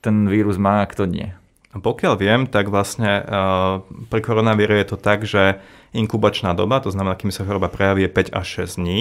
ten 0.00 0.32
vírus 0.32 0.56
má 0.56 0.80
a 0.80 0.88
kto 0.88 1.04
nie. 1.04 1.36
Pokiaľ 1.76 2.14
viem, 2.16 2.40
tak 2.48 2.72
vlastne 2.72 3.20
uh, 3.20 3.84
pri 4.08 4.24
koronavíre 4.24 4.80
je 4.80 4.86
to 4.88 4.96
tak, 4.96 5.28
že 5.28 5.60
inkubačná 5.96 6.52
doba, 6.52 6.80
to 6.84 6.92
znamená, 6.92 7.16
kým 7.16 7.32
sa 7.32 7.44
choroba 7.48 7.72
prejaví, 7.72 8.04
je 8.04 8.10
5 8.12 8.36
až 8.36 8.46
6 8.68 8.80
dní. 8.80 9.00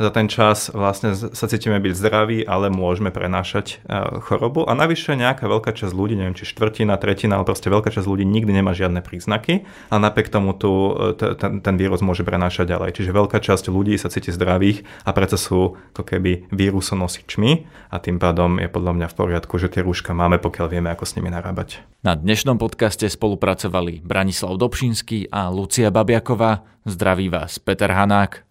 Za 0.00 0.10
ten 0.10 0.26
čas 0.26 0.72
vlastne 0.72 1.12
sa 1.14 1.46
cítime 1.46 1.76
byť 1.78 1.92
zdraví, 1.92 2.38
ale 2.48 2.72
môžeme 2.72 3.12
prenášať 3.12 3.84
e, 3.84 4.20
chorobu. 4.24 4.64
A 4.64 4.72
navyše 4.72 5.12
nejaká 5.12 5.44
veľká 5.44 5.76
časť 5.76 5.92
ľudí, 5.92 6.16
neviem 6.16 6.32
či 6.32 6.48
štvrtina, 6.48 6.96
tretina, 6.96 7.36
ale 7.36 7.44
proste 7.44 7.68
veľká 7.68 7.92
časť 7.92 8.08
ľudí 8.08 8.24
nikdy 8.24 8.62
nemá 8.62 8.72
žiadne 8.72 9.04
príznaky 9.04 9.68
a 9.92 9.94
napriek 10.00 10.32
tomu 10.32 10.56
tu, 10.56 10.96
e, 11.20 11.36
ten, 11.36 11.60
ten 11.60 11.74
vírus 11.76 12.00
môže 12.00 12.24
prenášať 12.24 12.72
ďalej. 12.72 12.96
Čiže 12.96 13.12
veľká 13.12 13.36
časť 13.36 13.68
ľudí 13.68 13.92
sa 14.00 14.08
cíti 14.08 14.32
zdravých 14.32 14.88
a 15.04 15.12
preto 15.12 15.36
sú 15.36 15.76
ako 15.92 16.02
keby 16.02 16.48
vírusonosičmi 16.48 17.50
a 17.92 18.00
tým 18.00 18.16
pádom 18.16 18.56
je 18.56 18.72
podľa 18.72 18.92
mňa 18.96 19.06
v 19.12 19.16
poriadku, 19.18 19.60
že 19.60 19.68
tie 19.68 19.84
rúška 19.84 20.16
máme, 20.16 20.40
pokiaľ 20.40 20.66
vieme, 20.72 20.88
ako 20.88 21.04
s 21.04 21.14
nimi 21.20 21.28
narábať. 21.28 21.84
Na 22.02 22.18
dnešnom 22.18 22.58
podcaste 22.58 23.06
spolupracovali 23.06 24.02
Branislav 24.02 24.58
Dobšinský 24.58 25.30
a 25.30 25.52
Lucia 25.52 25.92
Babia 25.92 26.21
Poliaková. 26.22 26.62
Zdraví 26.86 27.28
vás 27.28 27.58
Peter 27.58 27.90
Hanák. 27.90 28.46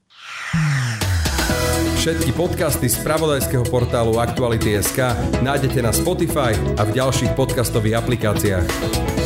Všetky 1.96 2.32
podcasty 2.32 2.90
z 2.90 3.00
pravodajského 3.04 3.64
portálu 3.64 4.20
Aktuality.sk 4.20 5.00
nájdete 5.40 5.80
na 5.80 5.96
Spotify 5.96 6.52
a 6.76 6.84
v 6.84 6.92
ďalších 6.92 7.32
podcastových 7.32 7.96
aplikáciách. 8.04 9.21